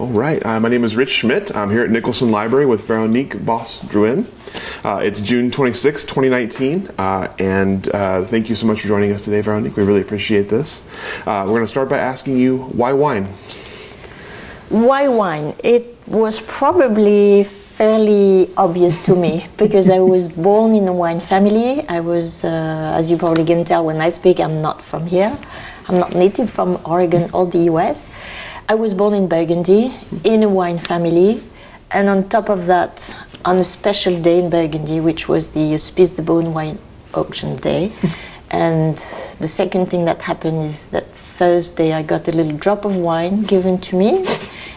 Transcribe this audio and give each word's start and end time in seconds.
All 0.00 0.06
right. 0.06 0.42
Uh, 0.46 0.58
my 0.58 0.70
name 0.70 0.82
is 0.82 0.96
Rich 0.96 1.10
Schmidt. 1.10 1.54
I'm 1.54 1.68
here 1.68 1.82
at 1.82 1.90
Nicholson 1.90 2.30
Library 2.30 2.64
with 2.64 2.86
Veronique 2.86 3.44
Boss-Drouhin. 3.44 4.24
Uh, 4.82 5.00
it's 5.02 5.20
June 5.20 5.50
26, 5.50 6.04
2019, 6.04 6.88
uh, 6.96 7.30
and 7.38 7.86
uh, 7.90 8.24
thank 8.24 8.48
you 8.48 8.54
so 8.54 8.66
much 8.66 8.80
for 8.80 8.88
joining 8.88 9.12
us 9.12 9.20
today, 9.20 9.42
Veronique. 9.42 9.76
We 9.76 9.82
really 9.82 10.00
appreciate 10.00 10.48
this. 10.48 10.82
Uh, 11.26 11.44
we're 11.44 11.52
going 11.52 11.64
to 11.64 11.66
start 11.66 11.90
by 11.90 11.98
asking 11.98 12.38
you 12.38 12.60
why 12.72 12.94
wine? 12.94 13.26
Why 14.70 15.06
wine? 15.06 15.54
It 15.62 15.94
was 16.06 16.40
probably 16.40 17.44
fairly 17.44 18.48
obvious 18.56 19.02
to 19.02 19.14
me 19.14 19.48
because 19.58 19.90
I 19.90 19.98
was 19.98 20.32
born 20.32 20.74
in 20.76 20.88
a 20.88 20.94
wine 20.94 21.20
family. 21.20 21.86
I 21.90 22.00
was, 22.00 22.42
uh, 22.42 22.94
as 22.96 23.10
you 23.10 23.18
probably 23.18 23.44
can 23.44 23.66
tell 23.66 23.84
when 23.84 24.00
I 24.00 24.08
speak, 24.08 24.40
I'm 24.40 24.62
not 24.62 24.82
from 24.82 25.04
here. 25.04 25.38
I'm 25.88 25.98
not 25.98 26.14
native 26.14 26.48
from 26.48 26.80
Oregon 26.86 27.28
or 27.34 27.44
the 27.44 27.64
US. 27.74 28.08
I 28.70 28.74
was 28.74 28.94
born 28.94 29.14
in 29.14 29.26
Burgundy 29.26 29.92
in 30.22 30.44
a 30.44 30.48
wine 30.48 30.78
family, 30.78 31.42
and 31.90 32.08
on 32.08 32.28
top 32.28 32.48
of 32.48 32.66
that, 32.66 33.12
on 33.44 33.56
a 33.56 33.64
special 33.64 34.22
day 34.22 34.38
in 34.38 34.48
Burgundy, 34.48 35.00
which 35.00 35.26
was 35.26 35.48
the 35.48 35.72
Hospice 35.72 36.10
de 36.10 36.22
Beaune 36.22 36.52
wine 36.52 36.78
auction 37.12 37.56
day. 37.56 37.90
and 38.52 38.96
the 39.40 39.48
second 39.48 39.86
thing 39.86 40.04
that 40.04 40.22
happened 40.22 40.62
is 40.62 40.86
that 40.90 41.10
Thursday 41.10 41.92
I 41.92 42.02
got 42.02 42.28
a 42.28 42.30
little 42.30 42.56
drop 42.56 42.84
of 42.84 42.96
wine 42.96 43.42
given 43.42 43.76
to 43.78 43.96
me, 43.96 44.24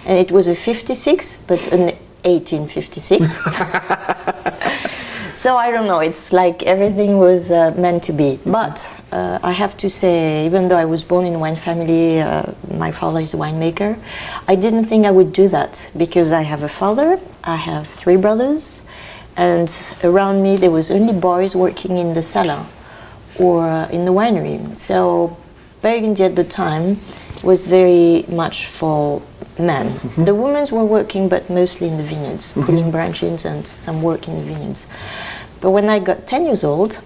and 0.07 0.17
it 0.17 0.31
was 0.31 0.47
a 0.47 0.55
56, 0.55 1.41
but 1.45 1.61
an 1.71 1.95
1856. 2.25 4.91
so 5.35 5.57
I 5.57 5.71
don't 5.71 5.87
know. 5.87 5.99
It's 5.99 6.31
like 6.31 6.63
everything 6.63 7.17
was 7.17 7.51
uh, 7.51 7.73
meant 7.77 8.03
to 8.03 8.13
be. 8.13 8.39
But 8.45 8.89
uh, 9.11 9.39
I 9.43 9.51
have 9.51 9.75
to 9.77 9.89
say, 9.89 10.45
even 10.45 10.67
though 10.67 10.77
I 10.77 10.85
was 10.85 11.03
born 11.03 11.25
in 11.25 11.39
wine 11.39 11.55
family, 11.55 12.21
uh, 12.21 12.43
my 12.71 12.91
father 12.91 13.19
is 13.19 13.33
a 13.33 13.37
winemaker. 13.37 13.97
I 14.47 14.55
didn't 14.55 14.85
think 14.85 15.05
I 15.05 15.11
would 15.11 15.33
do 15.33 15.47
that 15.49 15.89
because 15.97 16.31
I 16.31 16.41
have 16.41 16.63
a 16.63 16.69
father, 16.69 17.19
I 17.43 17.55
have 17.55 17.87
three 17.87 18.17
brothers, 18.17 18.81
and 19.35 19.75
around 20.03 20.43
me 20.43 20.55
there 20.55 20.71
was 20.71 20.91
only 20.91 21.13
boys 21.13 21.55
working 21.55 21.97
in 21.97 22.13
the 22.13 22.21
cellar 22.21 22.65
or 23.39 23.65
uh, 23.67 23.89
in 23.89 24.05
the 24.05 24.11
winery. 24.11 24.77
So 24.77 25.37
Burgundy 25.81 26.23
at 26.23 26.35
the 26.35 26.43
time 26.43 26.99
was 27.43 27.65
very 27.65 28.25
much 28.29 28.67
for 28.67 29.21
men. 29.59 29.91
Mm-hmm. 29.91 30.25
The 30.25 30.35
women 30.35 30.67
were 30.71 30.85
working, 30.85 31.29
but 31.29 31.49
mostly 31.49 31.87
in 31.87 31.97
the 31.97 32.03
vineyards, 32.03 32.51
mm-hmm. 32.51 32.63
pulling 32.63 32.91
branches 32.91 33.45
and 33.45 33.65
some 33.65 34.01
work 34.01 34.27
in 34.27 34.35
the 34.35 34.43
vineyards. 34.43 34.85
But 35.61 35.71
when 35.71 35.89
I 35.89 35.99
got 35.99 36.27
10 36.27 36.45
years 36.45 36.63
old, 36.63 36.99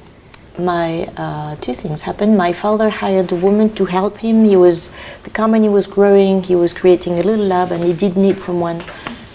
my 0.58 1.04
uh, 1.18 1.56
two 1.58 1.74
things 1.74 2.02
happened. 2.02 2.38
My 2.38 2.54
father 2.54 2.90
hired 2.90 3.32
a 3.32 3.36
woman 3.36 3.74
to 3.76 3.86
help 3.86 4.18
him. 4.18 4.46
He 4.46 4.56
was 4.56 4.90
the 5.24 5.30
company 5.30 5.70
was 5.70 5.88
growing. 5.88 6.44
He 6.44 6.56
was 6.56 6.74
creating 6.74 7.20
a 7.20 7.24
little 7.24 7.46
lab, 7.46 7.72
and 7.72 7.84
he 7.84 7.94
did 7.94 8.18
need 8.18 8.40
someone 8.40 8.84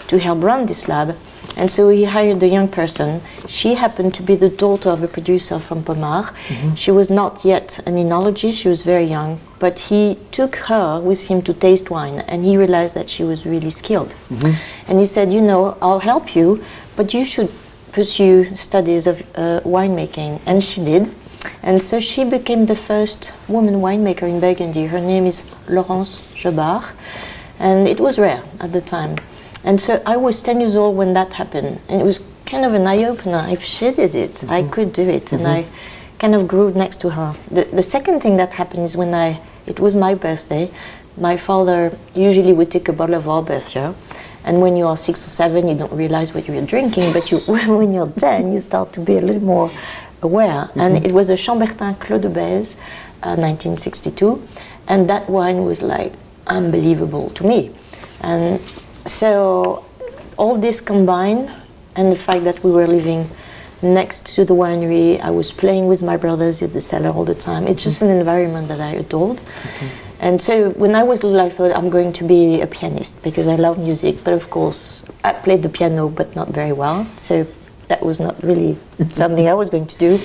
to 0.07 0.19
help 0.19 0.43
run 0.43 0.65
this 0.65 0.87
lab. 0.87 1.15
And 1.55 1.69
so 1.71 1.89
he 1.89 2.05
hired 2.05 2.41
a 2.41 2.47
young 2.47 2.67
person. 2.67 3.21
She 3.47 3.75
happened 3.75 4.13
to 4.15 4.23
be 4.23 4.35
the 4.35 4.49
daughter 4.49 4.89
of 4.89 5.03
a 5.03 5.07
producer 5.07 5.59
from 5.59 5.83
Pommard. 5.83 6.25
Mm-hmm. 6.25 6.75
She 6.75 6.91
was 6.91 7.09
not 7.09 7.45
yet 7.45 7.79
an 7.85 7.95
enologist, 7.95 8.61
she 8.61 8.69
was 8.69 8.81
very 8.81 9.05
young, 9.05 9.39
but 9.63 9.79
he 9.91 10.17
took 10.31 10.57
her 10.67 10.99
with 10.99 11.21
him 11.29 11.41
to 11.41 11.53
taste 11.53 11.89
wine 11.89 12.19
and 12.27 12.43
he 12.43 12.57
realized 12.57 12.93
that 12.95 13.09
she 13.09 13.23
was 13.23 13.45
really 13.45 13.69
skilled. 13.71 14.13
Mm-hmm. 14.29 14.53
And 14.89 14.99
he 14.99 15.05
said, 15.05 15.31
You 15.31 15.39
know, 15.39 15.77
I'll 15.81 16.03
help 16.11 16.35
you, 16.35 16.47
but 16.97 17.13
you 17.13 17.23
should 17.23 17.49
pursue 17.93 18.53
studies 18.55 19.07
of 19.07 19.21
uh, 19.21 19.61
winemaking. 19.75 20.41
And 20.45 20.61
she 20.61 20.83
did. 20.83 21.03
And 21.61 21.81
so 21.81 22.01
she 22.01 22.25
became 22.25 22.65
the 22.65 22.75
first 22.75 23.31
woman 23.47 23.75
winemaker 23.75 24.27
in 24.33 24.41
Burgundy. 24.41 24.87
Her 24.87 24.99
name 24.99 25.25
is 25.25 25.37
Laurence 25.69 26.11
Jobard, 26.41 26.91
and 27.57 27.87
it 27.87 28.01
was 28.01 28.19
rare 28.19 28.43
at 28.59 28.73
the 28.73 28.81
time. 28.81 29.15
And 29.63 29.79
so 29.79 30.03
I 30.05 30.17
was 30.17 30.43
10 30.43 30.59
years 30.59 30.75
old 30.75 30.97
when 30.97 31.13
that 31.13 31.31
happened. 31.41 31.79
And 31.87 32.01
it 32.01 32.03
was 32.03 32.19
kind 32.45 32.65
of 32.65 32.73
an 32.73 32.85
eye 32.85 33.05
opener. 33.05 33.47
If 33.49 33.63
she 33.63 33.91
did 33.91 34.13
it, 34.13 34.33
mm-hmm. 34.33 34.57
I 34.57 34.63
could 34.63 34.91
do 34.91 35.03
it. 35.07 35.27
Mm-hmm. 35.27 35.45
And 35.45 35.47
I 35.47 35.65
kind 36.19 36.35
of 36.35 36.49
grew 36.49 36.73
next 36.73 36.99
to 37.01 37.11
her. 37.11 37.33
The, 37.49 37.63
the 37.79 37.83
second 37.95 38.19
thing 38.19 38.35
that 38.37 38.51
happened 38.61 38.83
is 38.83 38.97
when 38.97 39.13
I, 39.13 39.39
it 39.65 39.79
was 39.79 39.95
my 39.95 40.15
birthday, 40.15 40.71
my 41.17 41.37
father 41.37 41.97
usually 42.15 42.53
would 42.53 42.71
take 42.71 42.87
a 42.87 42.93
bottle 42.93 43.15
of 43.15 43.25
Arbuthnot. 43.25 43.95
And 44.45 44.61
when 44.61 44.75
you 44.75 44.87
are 44.87 44.97
six 44.97 45.25
or 45.25 45.29
seven, 45.29 45.67
you 45.67 45.75
don't 45.75 45.93
realize 45.93 46.33
what 46.33 46.47
you're 46.47 46.65
drinking, 46.65 47.13
but 47.13 47.31
you, 47.31 47.37
when 47.47 47.93
you're 47.93 48.09
10, 48.09 48.51
you 48.51 48.59
start 48.59 48.91
to 48.93 48.99
be 48.99 49.17
a 49.17 49.21
little 49.21 49.43
more 49.43 49.71
aware. 50.21 50.69
Mm-hmm. 50.69 50.79
And 50.79 51.05
it 51.05 51.11
was 51.11 51.29
a 51.29 51.35
Chambertin 51.37 51.99
Clos 51.99 52.21
de 52.21 52.29
Bèze, 52.29 52.75
uh, 53.23 53.37
1962. 53.37 54.45
And 54.87 55.09
that 55.09 55.29
wine 55.29 55.63
was 55.63 55.81
like 55.81 56.13
unbelievable 56.47 57.29
to 57.31 57.45
me. 57.45 57.71
And 58.21 58.59
so 59.05 59.85
all 60.37 60.57
this 60.57 60.81
combined 60.81 61.51
and 61.95 62.11
the 62.11 62.15
fact 62.15 62.43
that 62.43 62.63
we 62.63 62.71
were 62.71 62.87
living 62.87 63.29
next 63.83 64.25
to 64.25 64.45
the 64.45 64.53
winery 64.53 65.19
i 65.21 65.29
was 65.29 65.51
playing 65.51 65.87
with 65.87 66.01
my 66.01 66.17
brothers 66.17 66.61
in 66.61 66.71
the 66.73 66.81
cellar 66.81 67.09
all 67.09 67.25
the 67.25 67.35
time 67.35 67.67
it's 67.67 67.83
just 67.83 68.01
an 68.01 68.09
environment 68.09 68.67
that 68.67 68.79
i 68.79 68.91
adored 68.91 69.37
mm-hmm. 69.37 69.87
and 70.19 70.41
so 70.41 70.69
when 70.71 70.95
i 70.95 71.03
was 71.03 71.23
little 71.23 71.41
i 71.41 71.49
thought 71.49 71.75
i'm 71.75 71.89
going 71.89 72.13
to 72.13 72.23
be 72.23 72.61
a 72.61 72.67
pianist 72.67 73.21
because 73.23 73.47
i 73.47 73.55
love 73.55 73.77
music 73.77 74.23
but 74.23 74.33
of 74.33 74.49
course 74.49 75.03
i 75.23 75.33
played 75.33 75.61
the 75.63 75.69
piano 75.69 76.09
but 76.09 76.35
not 76.35 76.49
very 76.49 76.71
well 76.71 77.05
so 77.17 77.45
that 77.87 78.01
was 78.01 78.19
not 78.19 78.41
really 78.43 78.77
something 79.11 79.47
i 79.47 79.53
was 79.53 79.69
going 79.69 79.85
to 79.85 79.97
do 79.97 80.17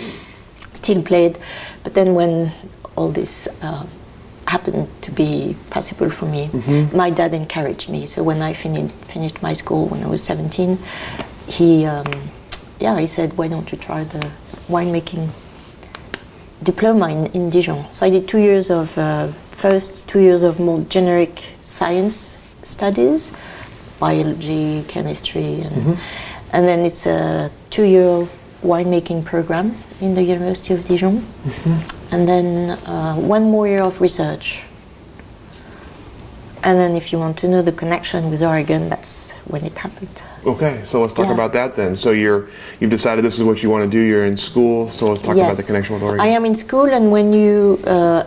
still 0.72 1.02
played 1.02 1.38
but 1.82 1.94
then 1.94 2.14
when 2.14 2.52
all 2.96 3.10
this 3.10 3.48
uh, 3.62 3.86
happened 4.48 4.88
to 5.02 5.10
be 5.10 5.56
possible 5.70 6.10
for 6.10 6.26
me. 6.26 6.48
Mm-hmm. 6.48 6.96
My 6.96 7.10
dad 7.10 7.34
encouraged 7.34 7.88
me. 7.88 8.06
So 8.06 8.22
when 8.22 8.42
I 8.42 8.52
fin- 8.54 8.88
finished 8.88 9.42
my 9.42 9.52
school 9.52 9.86
when 9.86 10.02
I 10.02 10.08
was 10.08 10.22
17, 10.24 10.78
he, 11.46 11.84
um, 11.84 12.06
yeah, 12.80 12.98
he 12.98 13.06
said, 13.06 13.36
why 13.36 13.48
don't 13.48 13.70
you 13.72 13.78
try 13.78 14.04
the 14.04 14.30
winemaking 14.68 15.30
diploma 16.62 17.08
in, 17.08 17.26
in 17.26 17.50
Dijon? 17.50 17.86
So 17.92 18.06
I 18.06 18.10
did 18.10 18.28
two 18.28 18.38
years 18.38 18.70
of, 18.70 18.96
uh, 18.98 19.28
first 19.52 20.08
two 20.08 20.20
years 20.20 20.42
of 20.42 20.60
more 20.60 20.80
generic 20.82 21.42
science 21.62 22.42
studies, 22.62 23.32
biology, 23.98 24.84
chemistry, 24.88 25.60
and, 25.62 25.76
mm-hmm. 25.76 25.94
and 26.52 26.68
then 26.68 26.80
it's 26.80 27.06
a 27.06 27.50
two-year 27.70 28.28
winemaking 28.62 29.24
program 29.24 29.76
in 30.00 30.14
the 30.14 30.22
University 30.22 30.74
of 30.74 30.86
Dijon. 30.86 31.20
Mm-hmm 31.20 31.98
and 32.10 32.28
then 32.28 32.70
uh, 32.86 33.14
one 33.16 33.50
more 33.50 33.68
year 33.68 33.82
of 33.82 34.00
research. 34.00 34.60
And 36.62 36.78
then, 36.78 36.96
if 36.96 37.12
you 37.12 37.18
want 37.18 37.38
to 37.38 37.48
know 37.48 37.62
the 37.62 37.72
connection 37.72 38.30
with 38.30 38.42
Oregon, 38.42 38.88
that's 38.88 39.32
when 39.48 39.64
it 39.64 39.76
happened. 39.76 40.22
Okay, 40.44 40.82
so 40.84 41.00
let's 41.00 41.14
talk 41.14 41.26
yeah. 41.26 41.34
about 41.34 41.52
that 41.52 41.76
then. 41.76 41.96
So 41.96 42.10
you're 42.12 42.48
you've 42.80 42.90
decided 42.90 43.24
this 43.24 43.38
is 43.38 43.44
what 43.44 43.62
you 43.62 43.70
want 43.70 43.84
to 43.84 43.90
do. 43.90 44.00
You're 44.00 44.26
in 44.26 44.36
school, 44.36 44.90
so 44.90 45.06
let's 45.06 45.22
talk 45.22 45.36
yes. 45.36 45.46
about 45.46 45.56
the 45.56 45.62
connection 45.62 45.94
with 45.94 46.02
Oregon. 46.02 46.20
I 46.20 46.28
am 46.28 46.44
in 46.44 46.54
school, 46.54 46.86
and 46.86 47.10
when 47.10 47.32
you 47.32 47.80
uh, 47.84 48.24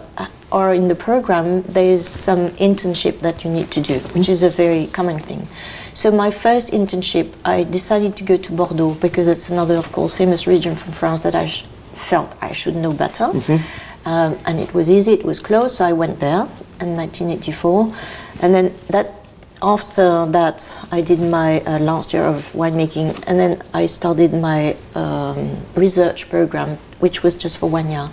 are 0.52 0.74
in 0.74 0.88
the 0.88 0.96
program, 0.96 1.62
there 1.64 1.92
is 1.92 2.08
some 2.08 2.50
internship 2.52 3.20
that 3.22 3.44
you 3.44 3.50
need 3.50 3.72
to 3.72 3.82
do, 3.82 4.00
which 4.16 4.30
is 4.30 4.44
a 4.44 4.50
very 4.50 4.88
common 4.88 5.20
thing. 5.20 5.48
So 5.94 6.12
my 6.12 6.32
first 6.32 6.72
internship, 6.72 7.32
I 7.44 7.64
decided 7.64 8.16
to 8.18 8.24
go 8.24 8.38
to 8.38 8.52
Bordeaux 8.54 8.96
because 8.96 9.28
it's 9.28 9.50
another, 9.50 9.76
of 9.76 9.92
course, 9.92 10.16
famous 10.16 10.48
region 10.48 10.76
from 10.76 10.94
France 10.94 11.22
that 11.22 11.36
I 11.36 11.50
felt 11.94 12.36
I 12.42 12.54
should 12.54 12.76
know 12.76 12.94
better. 12.94 13.26
Mm-hmm. 13.26 14.08
Um, 14.08 14.40
and 14.46 14.60
it 14.60 14.74
was 14.74 14.90
easy, 14.90 15.14
it 15.14 15.24
was 15.24 15.40
close, 15.40 15.78
so 15.78 15.86
I 15.86 15.94
went 15.94 16.20
there 16.20 16.48
in 16.82 16.96
1984. 16.96 17.94
And 18.42 18.54
then 18.54 18.74
that 18.90 19.14
after 19.62 20.26
that, 20.32 20.74
I 20.92 21.02
did 21.02 21.20
my 21.20 21.62
uh, 21.62 21.80
last 21.80 22.14
year 22.14 22.24
of 22.24 22.52
winemaking, 22.54 23.24
and 23.28 23.40
then 23.40 23.62
I 23.74 23.86
started 23.86 24.34
my 24.34 24.76
um, 24.96 25.58
research 25.76 26.30
program, 26.30 26.78
which 27.00 27.22
was 27.22 27.36
just 27.36 27.58
for 27.58 27.70
one 27.70 27.90
year. 27.92 28.10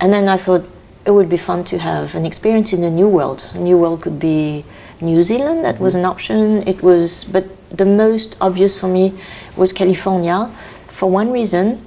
And 0.00 0.12
then 0.12 0.28
I 0.28 0.36
thought 0.36 0.64
it 1.04 1.12
would 1.12 1.28
be 1.28 1.36
fun 1.36 1.64
to 1.64 1.78
have 1.78 2.14
an 2.14 2.26
experience 2.26 2.72
in 2.72 2.82
a 2.82 2.90
new 2.90 3.08
world. 3.08 3.50
A 3.54 3.58
new 3.58 3.78
world 3.78 4.02
could 4.02 4.18
be 4.18 4.64
New 5.00 5.22
Zealand, 5.22 5.64
that 5.64 5.80
was 5.80 5.94
an 5.94 6.04
option. 6.04 6.66
It 6.66 6.82
was, 6.82 7.24
but 7.24 7.44
the 7.70 7.84
most 7.84 8.36
obvious 8.40 8.78
for 8.78 8.88
me 8.88 9.14
was 9.56 9.72
California, 9.72 10.50
for 10.88 11.10
one 11.10 11.32
reason 11.32 11.84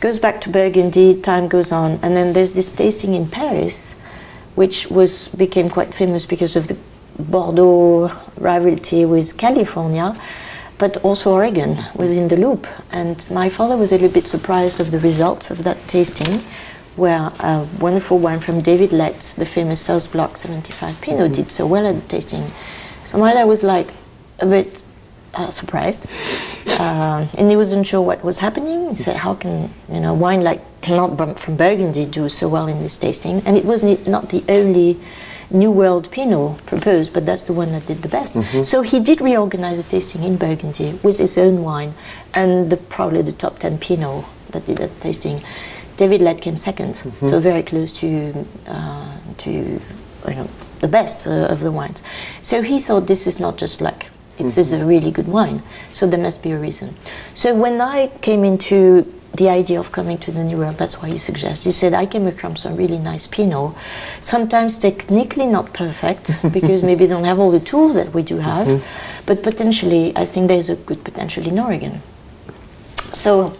Goes 0.00 0.18
back 0.20 0.40
to 0.42 0.50
Burgundy. 0.50 1.20
Time 1.20 1.48
goes 1.48 1.72
on, 1.72 1.98
and 2.02 2.14
then 2.14 2.34
there's 2.34 2.52
this 2.52 2.70
tasting 2.72 3.14
in 3.14 3.26
Paris, 3.26 3.94
which 4.54 4.88
was 4.90 5.28
became 5.28 5.68
quite 5.68 5.94
famous 5.94 6.26
because 6.26 6.54
of 6.56 6.68
the 6.68 6.76
Bordeaux 7.18 8.12
rivalry 8.36 9.04
with 9.04 9.36
California, 9.36 10.14
but 10.78 10.96
also 10.98 11.32
Oregon 11.32 11.84
was 11.94 12.12
in 12.16 12.28
the 12.28 12.36
loop. 12.36 12.66
And 12.90 13.28
my 13.30 13.48
father 13.48 13.76
was 13.76 13.90
a 13.92 13.96
little 13.96 14.08
bit 14.08 14.28
surprised 14.28 14.80
of 14.80 14.90
the 14.90 14.98
results 14.98 15.50
of 15.50 15.64
that 15.64 15.76
tasting, 15.88 16.40
where 16.96 17.30
a 17.40 17.66
wonderful 17.78 18.18
wine 18.18 18.40
from 18.40 18.60
David 18.60 18.92
Lett, 18.92 19.34
the 19.36 19.46
famous 19.46 19.80
South 19.80 20.10
Block 20.12 20.36
75 20.36 21.00
Pinot, 21.00 21.32
did 21.32 21.50
so 21.50 21.66
well 21.66 21.86
at 21.86 21.94
the 21.94 22.08
tasting. 22.08 22.50
So 23.06 23.18
my 23.18 23.34
dad 23.34 23.44
was 23.44 23.62
like 23.62 23.88
a 24.38 24.46
bit 24.46 24.82
uh, 25.34 25.50
surprised, 25.50 26.06
uh, 26.80 27.26
and 27.36 27.50
he 27.50 27.56
wasn't 27.56 27.86
sure 27.86 28.00
what 28.00 28.24
was 28.24 28.38
happening. 28.38 28.90
He 28.90 28.96
said, 28.96 29.16
"How 29.16 29.34
can 29.34 29.72
you 29.90 30.00
know 30.00 30.14
wine 30.14 30.42
like 30.42 30.62
not 30.88 31.38
from 31.38 31.56
Burgundy 31.56 32.06
do 32.06 32.28
so 32.28 32.48
well 32.48 32.66
in 32.66 32.82
this 32.82 32.96
tasting?" 32.96 33.42
And 33.46 33.56
it 33.56 33.64
was 33.64 33.82
not 34.06 34.30
the 34.30 34.42
only 34.48 34.98
New 35.50 35.70
World 35.70 36.10
Pinot 36.10 36.64
proposed, 36.66 37.12
but 37.12 37.24
that's 37.24 37.42
the 37.42 37.52
one 37.52 37.72
that 37.72 37.86
did 37.86 38.02
the 38.02 38.08
best. 38.08 38.34
So 38.64 38.82
he 38.82 39.00
did 39.00 39.20
reorganize 39.20 39.78
a 39.78 39.82
tasting 39.82 40.22
in 40.22 40.36
Burgundy 40.36 40.98
with 41.02 41.18
his 41.18 41.38
own 41.38 41.62
wine, 41.62 41.94
and 42.34 42.70
the, 42.70 42.76
probably 42.76 43.22
the 43.22 43.32
top 43.32 43.58
ten 43.58 43.78
Pinot 43.78 44.24
that 44.50 44.66
did 44.66 44.78
that 44.78 45.00
tasting. 45.00 45.42
David 45.96 46.22
Lett 46.22 46.40
came 46.40 46.54
2nd 46.54 46.94
so 47.28 47.40
very 47.40 47.62
close 47.62 47.92
to 47.98 48.46
uh, 48.68 49.16
to 49.38 49.50
you 49.50 50.34
know 50.34 50.48
the 50.80 50.86
best 50.86 51.26
uh, 51.26 51.46
of 51.46 51.60
the 51.60 51.72
wines. 51.72 52.02
So 52.40 52.62
he 52.62 52.78
thought 52.78 53.06
this 53.08 53.26
is 53.26 53.40
not 53.40 53.58
just 53.58 53.80
luck; 53.80 54.06
it's 54.38 54.56
is 54.58 54.72
a 54.72 54.84
really 54.84 55.10
good 55.10 55.26
wine. 55.26 55.62
So 55.90 56.06
there 56.06 56.20
must 56.20 56.42
be 56.42 56.52
a 56.52 56.58
reason. 56.58 56.94
So 57.34 57.54
when 57.54 57.80
I 57.80 58.08
came 58.20 58.44
into 58.44 59.12
the 59.38 59.48
idea 59.48 59.80
of 59.80 59.90
coming 59.90 60.18
to 60.18 60.30
the 60.30 60.44
New 60.44 60.58
World, 60.58 60.76
that's 60.76 61.00
why 61.00 61.08
he 61.08 61.18
suggested. 61.18 61.64
He 61.64 61.72
said 61.72 61.94
I 61.94 62.06
came 62.06 62.26
across 62.26 62.62
some 62.62 62.76
really 62.76 62.98
nice 62.98 63.26
Pinot, 63.26 63.74
sometimes 64.20 64.78
technically 64.78 65.46
not 65.46 65.72
perfect 65.72 66.38
because 66.52 66.82
maybe 66.82 67.06
they 67.06 67.14
don't 67.14 67.24
have 67.24 67.38
all 67.38 67.50
the 67.50 67.60
tools 67.60 67.94
that 67.94 68.12
we 68.12 68.22
do 68.22 68.38
have, 68.38 68.66
mm-hmm. 68.66 69.24
but 69.26 69.42
potentially 69.42 70.12
I 70.16 70.24
think 70.24 70.48
there's 70.48 70.68
a 70.68 70.76
good 70.76 71.02
potential 71.04 71.46
in 71.46 71.58
Oregon. 71.58 72.02
So 73.14 73.56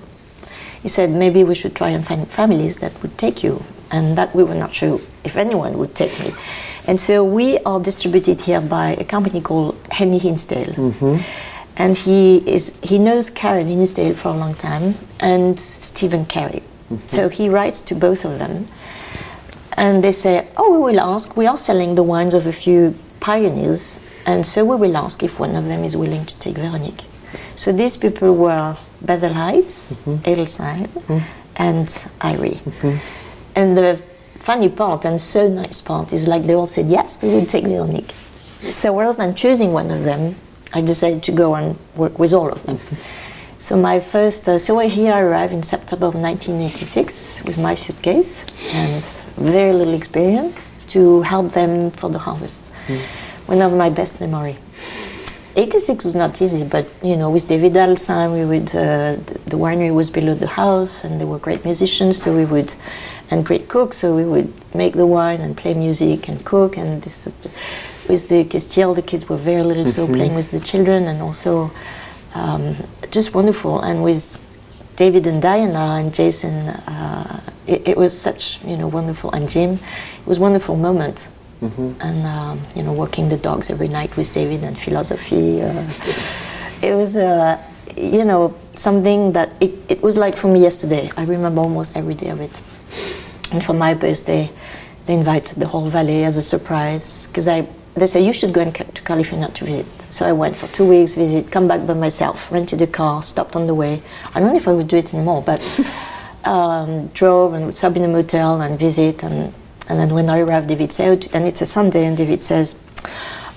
he 0.82 0.88
said 0.88 1.10
maybe 1.10 1.44
we 1.44 1.54
should 1.54 1.74
try 1.74 1.90
and 1.90 2.06
find 2.06 2.28
families 2.28 2.78
that 2.78 3.00
would 3.02 3.16
take 3.18 3.42
you 3.42 3.64
and 3.90 4.16
that 4.18 4.34
we 4.34 4.42
were 4.42 4.54
not 4.54 4.74
sure 4.74 5.00
if 5.24 5.36
anyone 5.36 5.78
would 5.78 5.94
take 5.94 6.18
me 6.20 6.32
and 6.86 7.00
so 7.00 7.24
we 7.24 7.58
are 7.60 7.80
distributed 7.80 8.40
here 8.42 8.60
by 8.60 8.90
a 8.90 9.04
company 9.04 9.40
called 9.40 9.76
henny 9.90 10.18
hinsdale 10.18 10.72
mm-hmm. 10.74 11.16
And 11.78 11.96
he 11.96 12.38
is 12.38 12.78
he 12.82 12.98
knows 12.98 13.30
karen 13.30 13.68
hinsdale 13.68 14.14
for 14.14 14.28
a 14.28 14.36
long 14.36 14.54
time 14.54 14.96
and 15.20 15.58
stephen 15.58 16.26
carey. 16.26 16.62
Mm-hmm. 16.62 17.08
So 17.08 17.28
he 17.28 17.48
writes 17.48 17.80
to 17.82 17.94
both 17.94 18.24
of 18.24 18.38
them 18.38 18.66
and 19.76 20.02
they 20.02 20.12
say 20.12 20.48
oh 20.56 20.72
we 20.72 20.92
will 20.92 21.00
ask 21.00 21.36
we 21.36 21.46
are 21.46 21.56
selling 21.56 21.94
the 21.94 22.02
wines 22.02 22.34
of 22.34 22.46
a 22.46 22.52
few 22.52 22.94
pioneers 23.20 24.00
and 24.26 24.44
so 24.44 24.64
we 24.64 24.76
will 24.76 24.96
ask 24.96 25.22
if 25.22 25.38
one 25.38 25.54
of 25.54 25.66
them 25.66 25.84
is 25.84 25.96
willing 25.96 26.26
to 26.26 26.38
take 26.38 26.56
veronique. 26.56 27.04
So 27.56 27.72
these 27.72 27.96
people 27.96 28.34
were 28.34 28.76
Bethel 29.00 29.34
Heights, 29.34 30.00
mm-hmm. 30.00 30.30
Adelsheim, 30.30 30.86
mm-hmm. 30.88 31.18
and 31.56 31.88
Eyrie. 32.20 32.60
And 33.54 33.76
the 33.76 34.00
funny 34.38 34.68
part 34.68 35.04
and 35.04 35.20
so 35.20 35.48
nice 35.48 35.80
part 35.80 36.12
is 36.12 36.26
like 36.26 36.46
they 36.46 36.54
all 36.54 36.66
said 36.66 36.86
yes, 36.88 37.20
we 37.22 37.28
will 37.28 37.44
take 37.44 37.64
Veronique. 37.64 38.12
So 38.60 38.96
rather 38.96 39.12
than 39.12 39.34
choosing 39.34 39.72
one 39.72 39.90
of 39.90 40.04
them, 40.04 40.36
I 40.72 40.80
decided 40.80 41.22
to 41.24 41.32
go 41.32 41.54
and 41.54 41.78
work 41.96 42.18
with 42.18 42.32
all 42.32 42.50
of 42.50 42.62
them. 42.64 42.78
So 43.60 43.76
my 43.76 43.98
first, 43.98 44.48
uh, 44.48 44.56
so 44.56 44.78
here 44.78 45.12
I 45.12 45.20
arrived 45.20 45.52
in 45.52 45.64
September 45.64 46.06
of 46.06 46.14
1986 46.14 47.42
with 47.42 47.58
my 47.58 47.74
suitcase 47.74 48.40
and 48.76 49.04
very 49.34 49.72
little 49.72 49.94
experience 49.94 50.76
to 50.90 51.22
help 51.22 51.52
them 51.54 51.90
for 51.90 52.08
the 52.08 52.20
harvest. 52.20 52.62
One 53.46 53.60
of 53.60 53.72
my 53.74 53.90
best 53.90 54.20
memory. 54.20 54.58
86 55.56 56.04
was 56.04 56.14
not 56.14 56.40
easy, 56.40 56.62
but 56.62 56.86
you 57.02 57.16
know, 57.16 57.30
with 57.30 57.48
David 57.48 57.72
Adelsheim, 57.72 58.32
we 58.32 58.44
would, 58.44 58.68
uh, 58.76 59.16
the, 59.46 59.56
winery 59.56 59.92
was 59.92 60.08
below 60.08 60.34
the 60.34 60.46
house 60.46 61.02
and 61.02 61.18
there 61.18 61.26
were 61.26 61.40
great 61.40 61.64
musicians, 61.64 62.22
so 62.22 62.36
we 62.36 62.44
would, 62.44 62.76
and 63.28 63.44
great 63.44 63.68
cooks, 63.68 63.98
so 63.98 64.14
we 64.14 64.24
would 64.24 64.52
make 64.72 64.94
the 64.94 65.06
wine 65.06 65.40
and 65.40 65.56
play 65.56 65.74
music 65.74 66.28
and 66.28 66.44
cook. 66.44 66.76
And 66.76 67.02
this 67.02 67.26
is, 67.26 67.34
with 68.08 68.28
the 68.28 68.44
Casteel, 68.44 68.94
the 68.94 69.02
kids 69.02 69.28
were 69.28 69.36
very 69.36 69.62
little, 69.62 69.86
so 69.86 70.06
playing 70.06 70.34
with 70.34 70.50
the 70.50 70.60
children 70.60 71.06
and 71.06 71.22
also 71.22 71.70
um, 72.34 72.76
just 73.10 73.34
wonderful. 73.34 73.80
And 73.80 74.02
with 74.02 74.42
David 74.96 75.26
and 75.26 75.40
Diana 75.40 75.96
and 76.00 76.14
Jason, 76.14 76.68
uh, 76.68 77.40
it, 77.66 77.88
it 77.88 77.96
was 77.96 78.18
such, 78.18 78.62
you 78.64 78.76
know, 78.76 78.88
wonderful. 78.88 79.30
And 79.32 79.48
Jim, 79.48 79.74
it 79.74 80.26
was 80.26 80.38
a 80.38 80.40
wonderful 80.40 80.76
moment 80.76 81.28
and 81.60 82.26
um, 82.26 82.60
you 82.74 82.82
know 82.82 82.92
walking 82.92 83.28
the 83.28 83.36
dogs 83.36 83.70
every 83.70 83.88
night 83.88 84.16
with 84.16 84.32
David 84.32 84.62
and 84.64 84.78
philosophy. 84.78 85.60
Uh, 85.60 85.90
it 86.82 86.94
was 86.94 87.16
uh, 87.16 87.58
you 87.96 88.24
know 88.24 88.54
something 88.76 89.32
that 89.32 89.50
it, 89.60 89.72
it 89.88 90.02
was 90.02 90.16
like 90.16 90.36
for 90.36 90.48
me 90.48 90.60
yesterday. 90.60 91.10
I 91.16 91.24
remember 91.24 91.60
almost 91.60 91.96
every 91.96 92.14
day 92.14 92.28
of 92.28 92.40
it. 92.40 92.60
And 93.50 93.64
for 93.64 93.72
my 93.72 93.94
birthday, 93.94 94.50
they 95.06 95.14
invited 95.14 95.56
the 95.56 95.66
whole 95.66 95.88
valley 95.88 96.24
as 96.24 96.36
a 96.36 96.42
surprise 96.42 97.26
because 97.26 97.48
I 97.48 97.66
they 97.98 98.06
say 98.06 98.24
you 98.24 98.32
should 98.32 98.52
go 98.52 98.60
in, 98.60 98.72
to 98.72 99.02
California 99.02 99.48
to 99.48 99.64
visit. 99.64 99.86
So 100.10 100.26
I 100.26 100.32
went 100.32 100.56
for 100.56 100.66
two 100.68 100.86
weeks, 100.86 101.14
visit, 101.14 101.50
come 101.50 101.68
back 101.68 101.86
by 101.86 101.94
myself, 101.94 102.50
rented 102.50 102.80
a 102.82 102.86
car, 102.86 103.22
stopped 103.22 103.56
on 103.56 103.66
the 103.66 103.74
way. 103.74 104.02
I 104.34 104.40
don't 104.40 104.50
know 104.50 104.56
if 104.56 104.68
I 104.68 104.72
would 104.72 104.88
do 104.88 104.96
it 104.96 105.12
anymore, 105.12 105.42
but 105.42 105.60
um, 106.44 107.08
drove 107.08 107.54
and 107.54 107.66
would 107.66 107.76
stop 107.76 107.96
in 107.96 108.04
a 108.04 108.08
motel 108.08 108.60
and 108.60 108.78
visit. 108.78 109.22
And, 109.22 109.52
and 109.88 109.98
then 109.98 110.14
when 110.14 110.30
I 110.30 110.40
arrived, 110.40 110.68
David 110.68 110.92
said, 110.92 111.28
and 111.32 111.46
it's 111.46 111.60
a 111.60 111.66
Sunday, 111.66 112.06
and 112.06 112.16
David 112.16 112.44
says, 112.44 112.76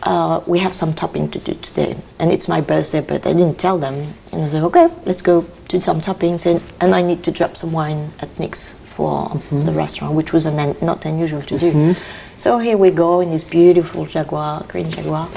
uh, 0.04 0.42
we 0.48 0.60
have 0.60 0.74
some 0.74 0.94
topping 0.94 1.30
to 1.32 1.40
do 1.40 1.54
today. 1.56 1.96
And 2.20 2.32
it's 2.32 2.48
my 2.48 2.62
birthday, 2.62 3.02
but 3.02 3.28
I 3.28 3.34
didn't 3.34 3.60
tell 3.60 3.78
them. 3.78 4.14
And 4.32 4.44
I 4.44 4.48
said, 4.48 4.64
okay, 4.64 4.90
let's 5.06 5.22
go 5.22 5.46
do 5.68 5.80
some 5.80 6.02
toppings. 6.02 6.46
And, 6.46 6.62
and 6.80 6.96
I 6.96 7.02
need 7.02 7.24
to 7.24 7.32
drop 7.32 7.56
some 7.58 7.72
wine 7.72 8.12
at 8.20 8.40
Nick's 8.40 8.74
for 8.96 9.30
the 9.52 9.72
restaurant, 9.72 10.16
which 10.16 10.34
was 10.34 10.46
an, 10.46 10.76
not 10.82 11.06
unusual 11.06 11.42
to 11.44 11.58
do. 11.58 11.96
So 12.42 12.58
here 12.58 12.76
we 12.76 12.90
go 12.90 13.20
in 13.20 13.30
this 13.30 13.44
beautiful 13.44 14.08
Jaguar, 14.08 14.66
green 14.68 14.90
Jaguar. 14.90 15.30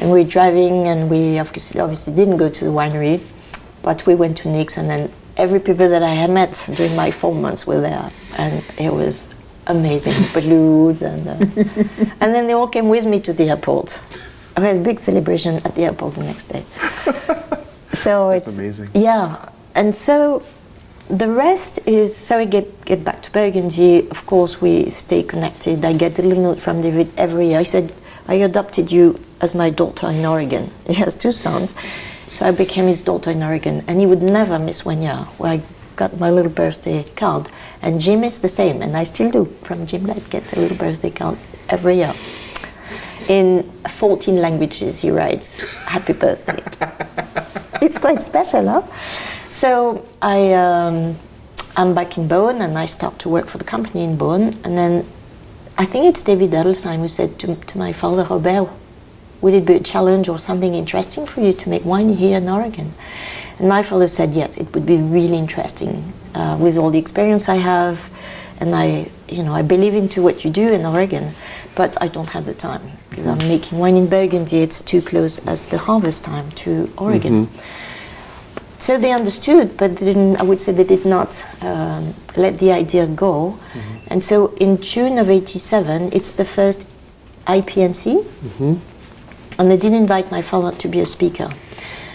And 0.00 0.10
we're 0.10 0.24
driving, 0.24 0.88
and 0.88 1.08
we 1.08 1.38
obviously, 1.38 1.78
obviously 1.78 2.12
didn't 2.14 2.36
go 2.36 2.48
to 2.48 2.64
the 2.64 2.72
winery, 2.72 3.20
but 3.80 4.04
we 4.06 4.16
went 4.16 4.38
to 4.38 4.48
Nick's, 4.48 4.76
and 4.76 4.90
then 4.90 5.12
every 5.36 5.60
people 5.60 5.88
that 5.88 6.02
I 6.02 6.14
had 6.14 6.30
met 6.30 6.68
during 6.74 6.96
my 6.96 7.12
four 7.12 7.32
months 7.32 7.64
were 7.64 7.80
there. 7.80 8.10
And 8.38 8.64
it 8.76 8.92
was 8.92 9.32
amazing 9.68 10.14
balloons 10.42 11.00
and 11.00 11.28
uh, 11.28 11.34
and 12.20 12.34
then 12.34 12.48
they 12.48 12.54
all 12.54 12.66
came 12.66 12.88
with 12.88 13.06
me 13.06 13.20
to 13.20 13.32
the 13.32 13.50
airport. 13.50 14.00
I 14.56 14.60
had 14.62 14.78
a 14.78 14.80
big 14.80 14.98
celebration 14.98 15.58
at 15.64 15.76
the 15.76 15.82
airport 15.82 16.16
the 16.16 16.24
next 16.24 16.46
day. 16.46 16.64
So 17.94 18.30
That's 18.30 18.46
it's 18.48 18.56
amazing. 18.56 18.90
yeah, 18.94 19.48
and 19.76 19.94
so 19.94 20.42
the 21.08 21.28
rest 21.28 21.80
is 21.86 22.14
so 22.14 22.38
I 22.38 22.44
get 22.44 22.84
get 22.84 23.02
back 23.04 23.22
to 23.22 23.30
Burgundy. 23.30 24.08
Of 24.10 24.26
course, 24.26 24.60
we 24.60 24.90
stay 24.90 25.22
connected. 25.22 25.84
I 25.84 25.94
get 25.94 26.18
a 26.18 26.22
little 26.22 26.42
note 26.42 26.60
from 26.60 26.82
David 26.82 27.10
every 27.16 27.48
year. 27.48 27.58
I 27.58 27.64
said, 27.64 27.92
"I 28.26 28.34
adopted 28.34 28.92
you 28.92 29.18
as 29.40 29.54
my 29.54 29.70
daughter 29.70 30.08
in 30.08 30.24
Oregon." 30.24 30.70
He 30.86 30.94
has 30.94 31.14
two 31.14 31.32
sons, 31.32 31.74
so 32.28 32.46
I 32.46 32.50
became 32.50 32.86
his 32.86 33.00
daughter 33.00 33.30
in 33.30 33.42
Oregon, 33.42 33.84
and 33.86 34.00
he 34.00 34.06
would 34.06 34.22
never 34.22 34.58
miss 34.58 34.84
one 34.84 35.02
year 35.02 35.26
where 35.38 35.52
I 35.52 35.60
got 35.96 36.20
my 36.20 36.30
little 36.30 36.52
birthday 36.52 37.04
card. 37.16 37.48
And 37.82 38.00
Jim 38.00 38.24
is 38.24 38.38
the 38.40 38.48
same, 38.48 38.82
and 38.82 38.96
I 38.96 39.04
still 39.04 39.30
do. 39.30 39.44
From 39.64 39.86
Jim, 39.86 40.10
I 40.10 40.18
get 40.30 40.52
a 40.56 40.60
little 40.60 40.76
birthday 40.76 41.10
card 41.10 41.38
every 41.68 41.96
year. 41.96 42.12
In 43.28 43.62
14 43.88 44.40
languages, 44.40 45.00
he 45.00 45.10
writes 45.10 45.62
"Happy 45.86 46.12
Birthday." 46.12 46.62
it's 47.80 47.98
quite 47.98 48.22
special, 48.22 48.68
huh? 48.68 48.82
So 49.50 50.06
I, 50.20 50.52
um, 50.52 51.18
I'm 51.76 51.94
back 51.94 52.18
in 52.18 52.28
Beaune 52.28 52.60
and 52.60 52.78
I 52.78 52.86
start 52.86 53.18
to 53.20 53.28
work 53.28 53.46
for 53.46 53.58
the 53.58 53.64
company 53.64 54.04
in 54.04 54.18
Beaune. 54.18 54.56
And 54.64 54.76
then 54.76 55.06
I 55.78 55.84
think 55.84 56.04
it's 56.06 56.22
David 56.22 56.50
Adelsheim 56.50 56.98
who 56.98 57.08
said 57.08 57.38
to, 57.40 57.54
to 57.54 57.78
my 57.78 57.92
father, 57.92 58.24
Robert, 58.24 58.70
would 59.40 59.54
it 59.54 59.64
be 59.64 59.74
a 59.74 59.80
challenge 59.80 60.28
or 60.28 60.38
something 60.38 60.74
interesting 60.74 61.24
for 61.24 61.40
you 61.40 61.52
to 61.52 61.68
make 61.68 61.84
wine 61.84 62.14
here 62.14 62.38
in 62.38 62.48
Oregon? 62.48 62.92
And 63.58 63.68
my 63.68 63.82
father 63.82 64.06
said, 64.06 64.34
yes, 64.34 64.56
it 64.56 64.72
would 64.74 64.84
be 64.84 64.96
really 64.96 65.38
interesting 65.38 66.12
uh, 66.34 66.58
with 66.60 66.76
all 66.76 66.90
the 66.90 66.98
experience 66.98 67.48
I 67.48 67.56
have. 67.56 68.10
And 68.60 68.74
I, 68.74 69.10
you 69.28 69.44
know, 69.44 69.54
I 69.54 69.62
believe 69.62 69.94
into 69.94 70.20
what 70.20 70.44
you 70.44 70.50
do 70.50 70.72
in 70.72 70.84
Oregon, 70.84 71.34
but 71.74 71.96
I 72.02 72.08
don't 72.08 72.30
have 72.30 72.44
the 72.44 72.54
time 72.54 72.90
because 73.08 73.26
I'm 73.26 73.38
making 73.38 73.78
wine 73.78 73.96
in 73.96 74.08
Burgundy. 74.08 74.58
It's 74.58 74.80
too 74.82 75.00
close 75.00 75.38
as 75.46 75.64
the 75.66 75.78
harvest 75.78 76.24
time 76.24 76.50
to 76.52 76.92
Oregon. 76.98 77.46
Mm-hmm. 77.46 77.77
So 78.78 78.96
they 78.96 79.12
understood, 79.12 79.76
but 79.76 79.96
didn't, 79.96 80.36
I 80.36 80.44
would 80.44 80.60
say 80.60 80.72
they 80.72 80.84
did 80.84 81.04
not 81.04 81.44
um, 81.62 82.14
let 82.36 82.58
the 82.60 82.70
idea 82.72 83.06
go. 83.06 83.58
Mm-hmm. 83.72 83.96
And 84.06 84.24
so 84.24 84.54
in 84.54 84.80
June 84.80 85.18
of 85.18 85.28
87, 85.28 86.10
it's 86.12 86.32
the 86.32 86.44
first 86.44 86.86
IPNC, 87.46 88.22
mm-hmm. 88.22 88.74
and 89.60 89.70
they 89.70 89.76
did 89.76 89.92
invite 89.92 90.30
my 90.30 90.42
father 90.42 90.76
to 90.78 90.88
be 90.88 91.00
a 91.00 91.06
speaker. 91.06 91.50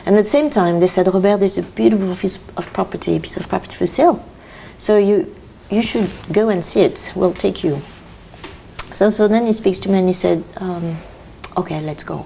And 0.05 0.15
at 0.15 0.23
the 0.23 0.29
same 0.29 0.49
time, 0.49 0.79
they 0.79 0.87
said, 0.87 1.07
Robert, 1.07 1.37
there's 1.37 1.57
a 1.57 1.63
beautiful 1.63 2.15
piece 2.15 2.39
of 2.55 2.71
property, 2.73 3.19
piece 3.19 3.37
of 3.37 3.47
property 3.47 3.75
for 3.75 3.87
sale. 3.87 4.23
So 4.77 4.97
you, 4.97 5.33
you 5.69 5.81
should 5.81 6.09
go 6.31 6.49
and 6.49 6.63
see 6.63 6.81
it. 6.81 7.11
We'll 7.15 7.33
take 7.33 7.63
you. 7.63 7.81
So, 8.91 9.09
so 9.09 9.27
then 9.27 9.45
he 9.45 9.53
speaks 9.53 9.79
to 9.81 9.89
me 9.89 9.99
and 9.99 10.07
he 10.07 10.13
said, 10.13 10.43
um, 10.57 10.97
okay, 11.57 11.81
let's 11.81 12.03
go. 12.03 12.25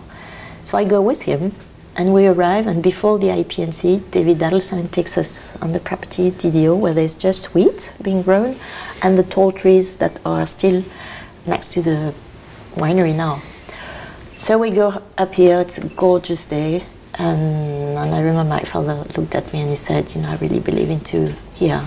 So 0.64 0.78
I 0.78 0.84
go 0.84 1.02
with 1.02 1.24
him 1.24 1.54
and 1.98 2.14
we 2.14 2.28
arrive, 2.28 2.68
and 2.68 2.84
before 2.84 3.18
the 3.18 3.28
IPNC, 3.28 4.12
David 4.12 4.38
Adelsheim 4.38 4.92
takes 4.92 5.18
us 5.18 5.58
on 5.64 5.72
the 5.72 5.80
property 5.80 6.30
DDO, 6.30 6.78
where 6.78 6.94
there's 6.94 7.16
just 7.16 7.56
wheat 7.56 7.92
being 8.02 8.22
grown, 8.22 8.56
and 9.04 9.18
the 9.18 9.24
tall 9.24 9.52
trees 9.52 9.98
that 9.98 10.20
are 10.24 10.46
still 10.46 10.84
next 11.48 11.74
to 11.74 11.82
the 11.82 12.14
winery 12.76 13.16
now. 13.16 13.42
So 14.38 14.60
we 14.60 14.70
go 14.70 15.02
up 15.18 15.34
here. 15.34 15.60
It's 15.60 15.80
a 15.80 15.88
gorgeous 15.88 16.46
day, 16.46 16.86
and, 17.16 17.98
and 17.98 18.14
I 18.14 18.20
remember 18.22 18.44
my 18.44 18.62
father 18.62 19.04
looked 19.18 19.34
at 19.34 19.52
me 19.52 19.62
and 19.62 19.70
he 19.70 19.76
said, 19.76 20.14
"You 20.14 20.22
know, 20.22 20.30
I 20.30 20.36
really 20.36 20.60
believe 20.60 20.92
into 20.92 21.34
here. 21.56 21.84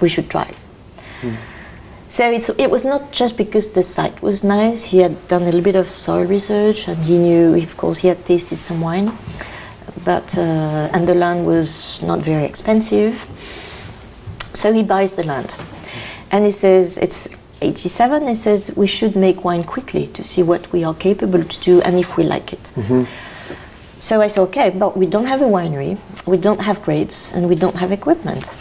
We 0.00 0.08
should 0.08 0.28
try." 0.28 0.52
Hmm. 1.20 1.36
So 2.12 2.54
it 2.58 2.70
was 2.70 2.84
not 2.84 3.10
just 3.10 3.36
because 3.36 3.72
the 3.72 3.82
site 3.82 4.20
was 4.20 4.44
nice. 4.44 4.84
He 4.92 4.98
had 4.98 5.16
done 5.28 5.42
a 5.42 5.46
little 5.46 5.62
bit 5.62 5.76
of 5.76 5.88
soil 5.88 6.24
research, 6.24 6.86
and 6.86 6.98
he 7.04 7.16
knew, 7.16 7.54
of 7.54 7.76
course, 7.76 7.98
he 7.98 8.08
had 8.08 8.24
tasted 8.24 8.60
some 8.60 8.80
wine 8.80 9.16
but 10.04 10.36
uh, 10.36 10.90
and 10.92 11.06
the 11.06 11.14
land 11.14 11.46
was 11.46 12.00
not 12.02 12.20
very 12.20 12.44
expensive. 12.44 13.14
So 14.54 14.72
he 14.72 14.82
buys 14.82 15.12
the 15.12 15.24
land, 15.24 15.54
and 16.30 16.44
he 16.44 16.50
says 16.50 16.98
it's 16.98 17.28
87. 17.60 18.28
He 18.28 18.34
says 18.34 18.72
we 18.76 18.86
should 18.86 19.16
make 19.16 19.44
wine 19.44 19.64
quickly 19.64 20.06
to 20.08 20.24
see 20.24 20.42
what 20.42 20.72
we 20.72 20.84
are 20.84 20.94
capable 20.94 21.44
to 21.44 21.60
do 21.60 21.80
and 21.82 21.98
if 21.98 22.16
we 22.16 22.24
like 22.24 22.52
it. 22.52 22.62
Mm-hmm. 22.76 23.04
So 23.98 24.20
I 24.20 24.26
said, 24.26 24.42
okay, 24.42 24.70
but 24.70 24.96
we 24.96 25.06
don't 25.06 25.26
have 25.26 25.40
a 25.42 25.44
winery, 25.44 25.96
we 26.26 26.36
don't 26.36 26.60
have 26.60 26.82
grapes, 26.82 27.32
and 27.32 27.48
we 27.48 27.54
don't 27.54 27.76
have 27.76 27.92
equipment. 27.92 28.52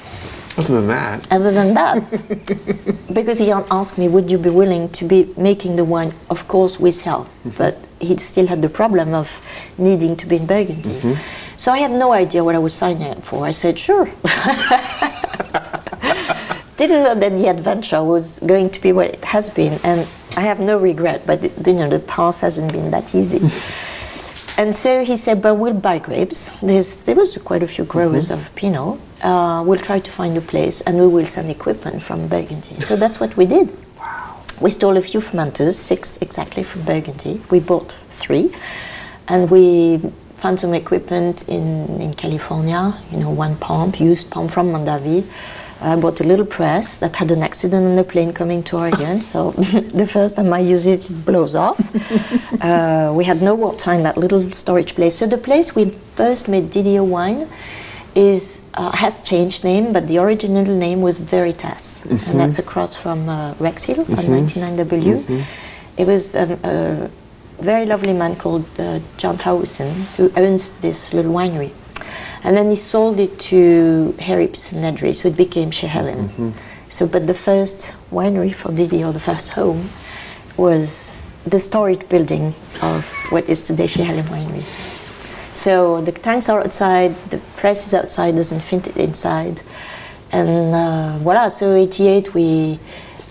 Other 0.62 0.82
than 0.82 0.88
that. 0.88 1.32
Other 1.32 1.52
than 1.52 1.74
that. 1.74 3.14
because 3.14 3.40
he 3.40 3.52
asked 3.52 3.98
me, 3.98 4.08
would 4.08 4.30
you 4.30 4.38
be 4.38 4.50
willing 4.50 4.90
to 4.90 5.06
be 5.06 5.34
making 5.38 5.76
the 5.76 5.86
wine, 5.86 6.14
of 6.30 6.48
course, 6.48 6.80
with 6.80 7.02
help, 7.02 7.28
mm-hmm. 7.28 7.50
but 7.58 7.78
he 8.00 8.18
still 8.18 8.48
had 8.48 8.62
the 8.62 8.70
problem 8.70 9.14
of 9.14 9.42
needing 9.78 10.16
to 10.18 10.26
be 10.26 10.38
in 10.38 10.46
Burgundy. 10.46 10.90
Mm-hmm. 10.90 11.14
So 11.58 11.72
I 11.72 11.80
had 11.80 11.92
no 11.92 12.12
idea 12.12 12.44
what 12.44 12.56
I 12.56 12.60
was 12.60 12.74
signing 12.74 13.08
up 13.12 13.24
for. 13.24 13.46
I 13.46 13.52
said, 13.52 13.78
sure. 13.78 14.06
Didn't 16.78 17.04
know 17.04 17.14
that 17.14 17.34
the 17.34 17.48
adventure 17.48 18.04
was 18.04 18.40
going 18.40 18.72
to 18.72 18.82
be 18.82 18.92
what 18.92 19.10
it 19.10 19.24
has 19.26 19.52
been, 19.52 19.80
and 19.84 20.08
I 20.36 20.42
have 20.42 20.60
no 20.60 20.80
regret, 20.80 21.28
but 21.28 21.44
you 21.44 21.74
know, 21.74 21.88
the 21.88 22.00
past 22.00 22.42
hasn't 22.42 22.72
been 22.72 22.90
that 22.90 23.14
easy. 23.14 23.38
and 24.58 24.76
so 24.76 25.06
he 25.06 25.16
said, 25.16 25.44
but 25.44 25.56
we'll 25.56 25.76
buy 25.76 26.00
grapes. 26.00 26.50
There's, 26.62 27.02
there 27.02 27.14
was 27.14 27.38
quite 27.38 27.62
a 27.62 27.68
few 27.68 27.86
growers 27.86 28.30
mm-hmm. 28.30 28.42
of 28.42 28.56
Pinot. 28.56 29.00
Uh, 29.22 29.64
we'll 29.66 29.80
try 29.80 30.00
to 30.00 30.12
find 30.12 30.36
a 30.38 30.42
place, 30.42 30.82
and 30.82 30.98
we 30.98 31.08
will 31.08 31.28
send 31.28 31.50
equipment 31.50 32.02
from 32.02 32.28
Burgundy. 32.28 32.82
So 32.82 32.96
that's 32.96 33.20
what 33.20 33.38
we 33.38 33.46
did. 33.46 33.70
Wow. 34.00 34.38
We 34.60 34.70
stole 34.72 34.98
a 34.98 35.02
few 35.02 35.20
fermenters, 35.20 35.74
six 35.74 36.18
exactly 36.22 36.64
from 36.64 36.84
Burgundy. 36.84 37.42
We 37.52 37.60
bought 37.60 37.92
three, 38.10 38.54
and 39.28 39.50
we 39.52 40.02
found 40.38 40.60
some 40.60 40.74
equipment 40.74 41.48
in, 41.48 42.02
in 42.02 42.14
California, 42.16 42.98
you 43.12 43.18
know, 43.18 43.30
one 43.30 43.56
pump, 43.58 44.00
used 44.00 44.32
pump 44.32 44.50
from 44.50 44.72
Mondavi. 44.72 45.24
I 45.82 45.96
bought 45.96 46.20
a 46.20 46.24
little 46.24 46.46
press 46.46 47.00
that 47.00 47.16
had 47.16 47.32
an 47.32 47.42
accident 47.42 47.86
on 47.86 47.96
the 47.96 48.04
plane 48.04 48.34
coming 48.34 48.62
to 48.64 48.78
Oregon. 48.78 49.18
so 49.18 49.52
the 50.02 50.06
first 50.06 50.36
time 50.36 50.54
I 50.54 50.60
use 50.60 50.86
it, 50.86 51.10
it 51.10 51.26
blows 51.26 51.56
off. 51.56 51.80
uh, 52.62 53.12
we 53.16 53.24
had 53.24 53.42
no 53.42 53.56
water 53.56 53.92
in 53.92 54.04
that 54.04 54.18
little 54.18 54.52
storage 54.52 54.96
place. 54.96 55.16
So 55.16 55.26
the 55.26 55.40
place 55.40 55.76
we 55.76 55.90
first 56.16 56.48
made 56.48 56.72
DDO 56.72 57.06
wine 57.06 57.48
is 58.16 58.62
uh, 58.74 58.92
has 58.92 59.22
changed 59.22 59.64
name, 59.64 59.94
but 59.94 60.08
the 60.08 60.18
original 60.18 60.66
name 60.66 61.02
was 61.02 61.20
Veritas, 61.20 62.02
mm-hmm. 62.04 62.32
and 62.32 62.40
that's 62.40 62.60
across 62.60 62.96
from 62.96 63.30
uh, 63.30 63.54
Rex 63.60 63.84
Hill 63.84 64.04
mm-hmm. 64.06 64.34
on 64.34 64.48
99W. 64.48 65.24
Mm-hmm. 65.24 65.42
It 65.98 66.08
was 66.08 66.36
um, 66.36 66.52
a 66.64 67.10
very 67.60 67.86
lovely 67.86 68.14
man 68.14 68.36
called 68.36 68.66
uh, 68.80 69.00
John 69.18 69.38
Howison 69.38 69.92
who 70.18 70.32
owns 70.36 70.72
this 70.82 71.14
little 71.14 71.34
winery, 71.34 71.72
and 72.44 72.58
then 72.58 72.70
he 72.70 72.76
sold 72.76 73.20
it 73.20 73.40
to 73.52 74.16
Harry 74.20 74.48
Nedry, 74.48 75.16
so 75.16 75.30
it 75.30 75.38
became 75.38 75.72
Chehalem. 75.72 76.28
Mm-hmm. 76.28 76.50
So, 76.90 77.08
but 77.08 77.28
the 77.28 77.34
first 77.34 77.94
winery 78.12 78.54
for 78.54 78.70
DDO, 78.70 79.14
the 79.14 79.20
first 79.20 79.50
home, 79.50 79.90
was 80.58 81.26
the 81.46 81.60
storage 81.60 82.08
building 82.10 82.54
of 82.82 83.10
what 83.30 83.48
is 83.48 83.62
today 83.62 83.86
Chehalem 83.86 84.26
Winery. 84.26 85.01
So 85.56 86.02
the 86.02 86.12
tanks 86.12 86.50
are 86.50 86.62
outside, 86.62 87.16
the 87.30 87.38
press 87.58 87.86
is 87.88 87.94
outside, 87.94 88.36
doesn't 88.36 88.62
fit 88.62 88.88
inside. 88.98 89.62
And 90.32 90.74
uh, 90.74 91.18
voila, 91.20 91.50
so 91.50 91.76
88 91.76 92.34
we, 92.34 92.80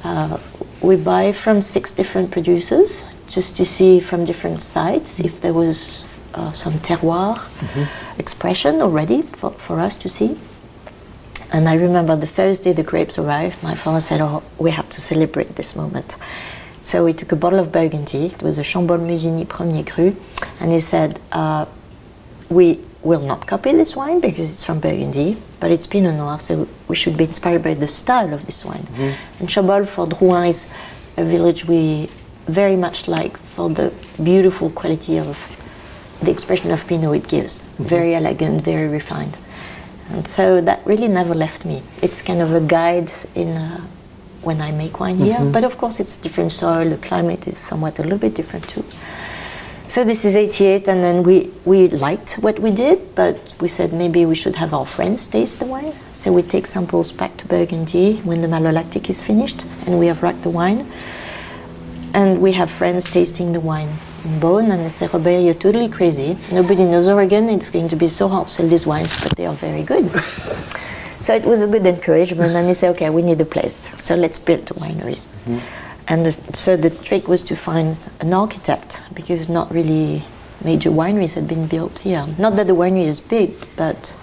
uh, 0.04 0.38
we 0.82 0.96
buy 0.96 1.32
from 1.32 1.62
six 1.62 1.92
different 1.92 2.30
producers 2.30 3.04
just 3.28 3.56
to 3.56 3.64
see 3.64 4.00
from 4.00 4.24
different 4.24 4.62
sites 4.62 5.20
if 5.20 5.40
there 5.40 5.54
was 5.54 6.04
uh, 6.34 6.52
some 6.52 6.74
terroir 6.74 7.36
mm-hmm. 7.36 8.20
expression 8.20 8.82
already 8.82 9.22
for, 9.22 9.50
for 9.52 9.80
us 9.80 9.96
to 9.96 10.08
see. 10.08 10.38
And 11.52 11.68
I 11.68 11.74
remember 11.74 12.14
the 12.16 12.26
first 12.26 12.64
day 12.64 12.72
the 12.72 12.82
grapes 12.82 13.18
arrived, 13.18 13.62
my 13.62 13.74
father 13.74 14.00
said, 14.00 14.20
Oh, 14.20 14.42
we 14.58 14.70
have 14.70 14.88
to 14.90 15.00
celebrate 15.00 15.56
this 15.56 15.74
moment. 15.74 16.16
So 16.82 17.04
we 17.04 17.12
took 17.12 17.32
a 17.32 17.36
bottle 17.36 17.58
of 17.58 17.72
Burgundy, 17.72 18.26
it 18.26 18.42
was 18.42 18.56
a 18.56 18.62
Chambolle 18.62 19.00
Musigny 19.00 19.46
Premier 19.48 19.84
Cru, 19.84 20.16
and 20.60 20.72
he 20.72 20.80
said, 20.80 21.20
uh, 21.32 21.66
we 22.50 22.80
will 23.02 23.21
not 23.21 23.47
copy 23.47 23.73
this 23.73 23.97
wine 23.97 24.21
because 24.21 24.52
it's 24.52 24.64
from 24.64 24.80
Burgundy, 24.80 25.40
but 25.61 25.71
it's 25.71 25.87
Pinot 25.87 26.16
Noir, 26.16 26.38
so 26.38 26.69
we 26.88 26.97
should 26.97 27.16
be 27.16 27.25
inspired 27.25 27.62
by 27.62 27.75
the 27.75 27.88
style 27.88 28.35
of 28.35 28.45
this 28.47 28.64
wine. 28.64 28.83
Mm-hmm. 28.83 29.40
And 29.40 29.49
Chambolle 29.49 29.88
for 29.88 30.07
Drouhin 30.07 30.49
is 30.50 30.71
a 31.16 31.25
village 31.25 31.64
we 31.64 32.11
very 32.47 32.76
much 32.76 33.09
like 33.09 33.37
for 33.38 33.71
the 33.71 33.92
beautiful 34.23 34.71
quality 34.71 35.19
of 35.19 35.38
the 36.21 36.30
expression 36.30 36.71
of 36.71 36.87
Pinot 36.87 37.16
it 37.16 37.28
gives. 37.28 37.62
Mm-hmm. 37.62 37.85
Very 37.85 38.14
elegant, 38.14 38.62
very 38.62 38.88
refined. 38.88 39.37
And 40.11 40.26
so 40.26 40.61
that 40.61 40.85
really 40.85 41.09
never 41.09 41.35
left 41.35 41.64
me. 41.64 41.83
It's 42.02 42.21
kind 42.21 42.42
of 42.42 42.52
a 42.52 42.61
guide 42.61 43.12
in 43.35 43.57
uh, 43.57 43.80
when 44.42 44.61
I 44.61 44.73
make 44.73 44.99
wine 45.00 45.19
here, 45.19 45.35
mm-hmm. 45.35 45.52
but 45.52 45.64
of 45.64 45.78
course 45.78 46.00
it's 46.00 46.16
different 46.16 46.52
soil, 46.52 46.88
the 46.88 46.97
climate 46.97 47.47
is 47.47 47.59
somewhat 47.59 47.99
a 47.99 48.02
little 48.02 48.19
bit 48.19 48.35
different 48.35 48.69
too. 48.69 48.85
So 49.90 50.04
this 50.04 50.25
is 50.25 50.37
88, 50.37 50.87
and 50.87 51.02
then 51.02 51.25
we, 51.25 51.50
we 51.64 51.88
liked 51.88 52.35
what 52.35 52.61
we 52.61 52.70
did, 52.70 53.16
but 53.16 53.56
we 53.61 53.66
said 53.66 53.92
maybe 53.92 54.25
we 54.25 54.37
should 54.37 54.54
have 54.54 54.73
our 54.73 54.87
friends 54.87 55.26
taste 55.26 55.59
the 55.59 55.64
wine. 55.64 55.92
So 56.14 56.32
we 56.32 56.42
take 56.42 56.68
samples 56.68 57.11
back 57.11 57.37
to 57.38 57.47
Burgundy 57.49 58.18
when 58.18 58.40
the 58.40 58.47
malolactic 58.47 59.11
is 59.11 59.20
finished, 59.20 59.64
and 59.87 59.99
we 59.99 60.06
have 60.06 60.23
racked 60.23 60.44
the 60.44 60.50
wine. 60.50 60.87
And 62.14 62.40
we 62.40 62.52
have 62.52 62.70
friends 62.70 63.11
tasting 63.11 63.52
the 63.52 63.59
wine 63.59 63.88
in 64.23 64.38
Beaune, 64.38 64.70
and 64.70 64.85
they 64.85 64.90
say, 64.90 65.09
Robert, 65.09 65.40
you're 65.40 65.54
totally 65.54 65.88
crazy. 65.88 66.38
Nobody 66.52 66.85
knows 66.85 67.09
Oregon. 67.09 67.49
It's 67.49 67.70
going 67.70 67.88
to 67.88 67.97
be 67.97 68.06
so 68.06 68.28
hard 68.28 68.47
to 68.47 68.54
sell 68.54 68.68
these 68.68 68.87
wines, 68.87 69.20
but 69.20 69.37
they 69.37 69.47
are 69.47 69.54
very 69.54 69.82
good. 69.82 70.09
So 71.20 71.35
it 71.35 71.44
was 71.44 71.61
a 71.61 71.66
good 71.66 71.85
encouragement, 71.85 72.54
and 72.54 72.66
he 72.66 72.73
said, 72.73 72.92
"Okay, 72.94 73.11
we 73.11 73.20
need 73.20 73.38
a 73.42 73.44
place, 73.44 73.90
so 73.99 74.14
let's 74.14 74.38
build 74.38 74.70
a 74.70 74.75
winery." 74.75 75.16
Mm-hmm. 75.16 75.79
And 76.09 76.26
the, 76.26 76.33
so 76.54 76.76
the 76.76 76.90
trick 76.90 77.28
was 77.28 77.40
to 77.42 77.57
find 77.57 77.99
an 78.21 78.33
architect 78.33 79.00
because 79.14 79.49
not 79.49 79.73
really 79.73 80.25
major 80.64 80.90
wineries 80.90 81.35
had 81.35 81.47
been 81.49 81.66
built 81.66 82.00
here. 82.00 82.26
Not 82.38 82.57
that 82.57 82.66
the 82.66 82.75
winery 82.75 83.04
is 83.04 83.21
big, 83.21 83.54
but 83.76 84.16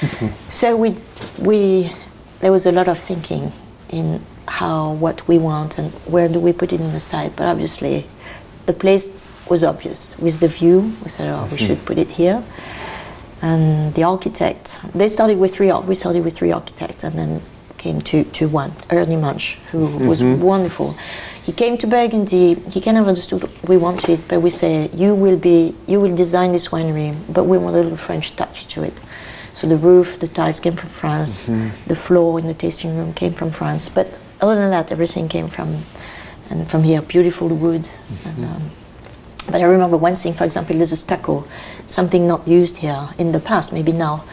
so 0.48 0.76
we 0.76 0.96
we 1.38 1.92
there 2.40 2.52
was 2.52 2.66
a 2.66 2.72
lot 2.72 2.88
of 2.88 2.98
thinking 2.98 3.52
in 3.88 4.24
how 4.48 4.92
what 4.92 5.26
we 5.28 5.38
want 5.38 5.78
and 5.78 5.92
where 6.06 6.28
do 6.28 6.40
we 6.40 6.52
put 6.52 6.72
it 6.72 6.80
on 6.80 6.92
the 6.92 7.00
site. 7.00 7.36
But 7.36 7.46
obviously, 7.46 8.06
the 8.66 8.72
place 8.72 9.26
was 9.48 9.64
obvious 9.64 10.16
with 10.18 10.40
the 10.40 10.48
view. 10.48 10.92
We 11.04 11.10
said, 11.10 11.28
"Oh, 11.28 11.48
we 11.50 11.58
should 11.66 11.84
put 11.84 11.98
it 11.98 12.08
here." 12.08 12.42
And 13.40 13.92
the 13.94 14.04
architect, 14.04 14.78
they 14.94 15.08
started 15.08 15.38
with 15.38 15.54
three. 15.54 15.72
We 15.72 15.94
started 15.94 16.24
with 16.24 16.34
three 16.34 16.52
architects, 16.52 17.04
and 17.04 17.14
then 17.16 17.42
came 17.82 18.00
to, 18.00 18.24
to 18.38 18.48
one, 18.48 18.72
Ernie 18.90 19.16
Munch, 19.16 19.58
who 19.70 19.80
was 20.08 20.20
mm-hmm. 20.20 20.40
wonderful. 20.40 20.96
He 21.42 21.52
came 21.52 21.76
to 21.78 21.86
Burgundy. 21.86 22.54
He 22.70 22.80
kind 22.80 22.96
of 22.96 23.08
understood 23.08 23.42
what 23.42 23.68
we 23.68 23.76
wanted, 23.76 24.18
but 24.28 24.40
we 24.46 24.50
said, 24.50 24.94
"You 24.94 25.14
will 25.14 25.36
be, 25.36 25.74
you 25.86 26.00
will 26.00 26.14
design 26.14 26.52
this 26.52 26.68
winery, 26.68 27.10
but 27.36 27.44
we 27.44 27.58
want 27.58 27.74
a 27.76 27.80
little 27.80 27.98
French 27.98 28.36
touch 28.36 28.56
to 28.74 28.84
it." 28.84 28.94
So 29.54 29.66
the 29.66 29.76
roof, 29.76 30.18
the 30.18 30.28
tiles 30.28 30.60
came 30.60 30.76
from 30.76 30.90
France. 30.90 31.48
Mm-hmm. 31.48 31.88
The 31.88 31.94
floor 31.94 32.38
in 32.40 32.46
the 32.46 32.54
tasting 32.54 32.96
room 32.96 33.12
came 33.12 33.32
from 33.32 33.50
France. 33.50 33.88
But 33.88 34.18
other 34.40 34.54
than 34.54 34.70
that, 34.70 34.92
everything 34.92 35.28
came 35.28 35.48
from, 35.48 35.68
and 36.50 36.70
from 36.70 36.82
here, 36.84 37.02
beautiful 37.02 37.48
wood. 37.48 37.88
And, 38.08 38.36
mm-hmm. 38.36 38.44
um, 38.44 38.62
but 39.46 39.60
I 39.60 39.64
remember 39.64 39.96
one 39.96 40.14
thing, 40.14 40.34
for 40.34 40.44
example, 40.44 40.76
there's 40.76 40.92
a 40.92 40.96
stucco, 40.96 41.44
something 41.86 42.26
not 42.26 42.46
used 42.46 42.76
here 42.78 43.08
in 43.18 43.32
the 43.32 43.40
past, 43.40 43.72
maybe 43.72 43.92
now. 43.92 44.24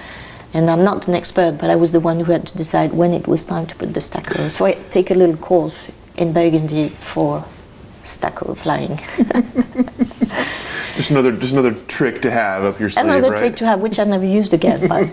And 0.53 0.69
I'm 0.69 0.83
not 0.83 1.07
an 1.07 1.15
expert, 1.15 1.57
but 1.59 1.69
I 1.69 1.75
was 1.75 1.91
the 1.91 1.99
one 1.99 2.19
who 2.21 2.31
had 2.31 2.47
to 2.47 2.57
decide 2.57 2.93
when 2.93 3.13
it 3.13 3.27
was 3.27 3.45
time 3.45 3.67
to 3.67 3.75
put 3.75 3.93
the 3.93 4.01
stucco. 4.01 4.49
So 4.49 4.65
I 4.65 4.73
take 4.89 5.11
a 5.11 5.13
little 5.13 5.37
course 5.37 5.91
in 6.17 6.33
Burgundy 6.33 6.89
for 6.89 7.45
stucco 8.03 8.55
flying. 8.55 8.99
Just 10.95 11.11
another 11.11 11.31
just 11.31 11.53
another 11.53 11.73
trick 11.87 12.21
to 12.23 12.29
have 12.29 12.65
up 12.65 12.77
your 12.77 12.89
sleeve, 12.89 13.05
Another 13.05 13.21
right? 13.21 13.27
Another 13.29 13.47
trick 13.47 13.55
to 13.59 13.65
have, 13.65 13.79
which 13.79 13.99
I 13.99 14.03
never 14.03 14.25
used 14.25 14.53
again. 14.53 14.85
But 14.85 15.07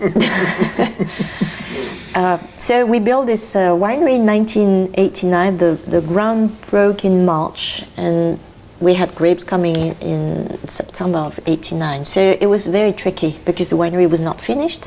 uh, 2.16 2.38
so 2.59 2.85
we 2.85 2.99
built 2.99 3.26
this 3.26 3.55
uh, 3.55 3.71
winery 3.71 4.16
in 4.16 4.26
1989. 4.26 5.59
The 5.59 5.78
the 5.87 6.00
ground 6.00 6.61
broke 6.71 7.05
in 7.05 7.25
March, 7.25 7.85
and 7.97 8.40
we 8.81 8.95
had 8.95 9.14
grapes 9.14 9.45
coming 9.45 9.76
in, 9.76 9.95
in 10.00 10.69
September 10.69 11.19
of 11.19 11.38
'89. 11.47 12.05
So 12.05 12.21
it 12.40 12.47
was 12.47 12.66
very 12.66 12.93
tricky 12.93 13.38
because 13.45 13.69
the 13.71 13.76
winery 13.76 14.11
was 14.11 14.21
not 14.21 14.40
finished. 14.40 14.87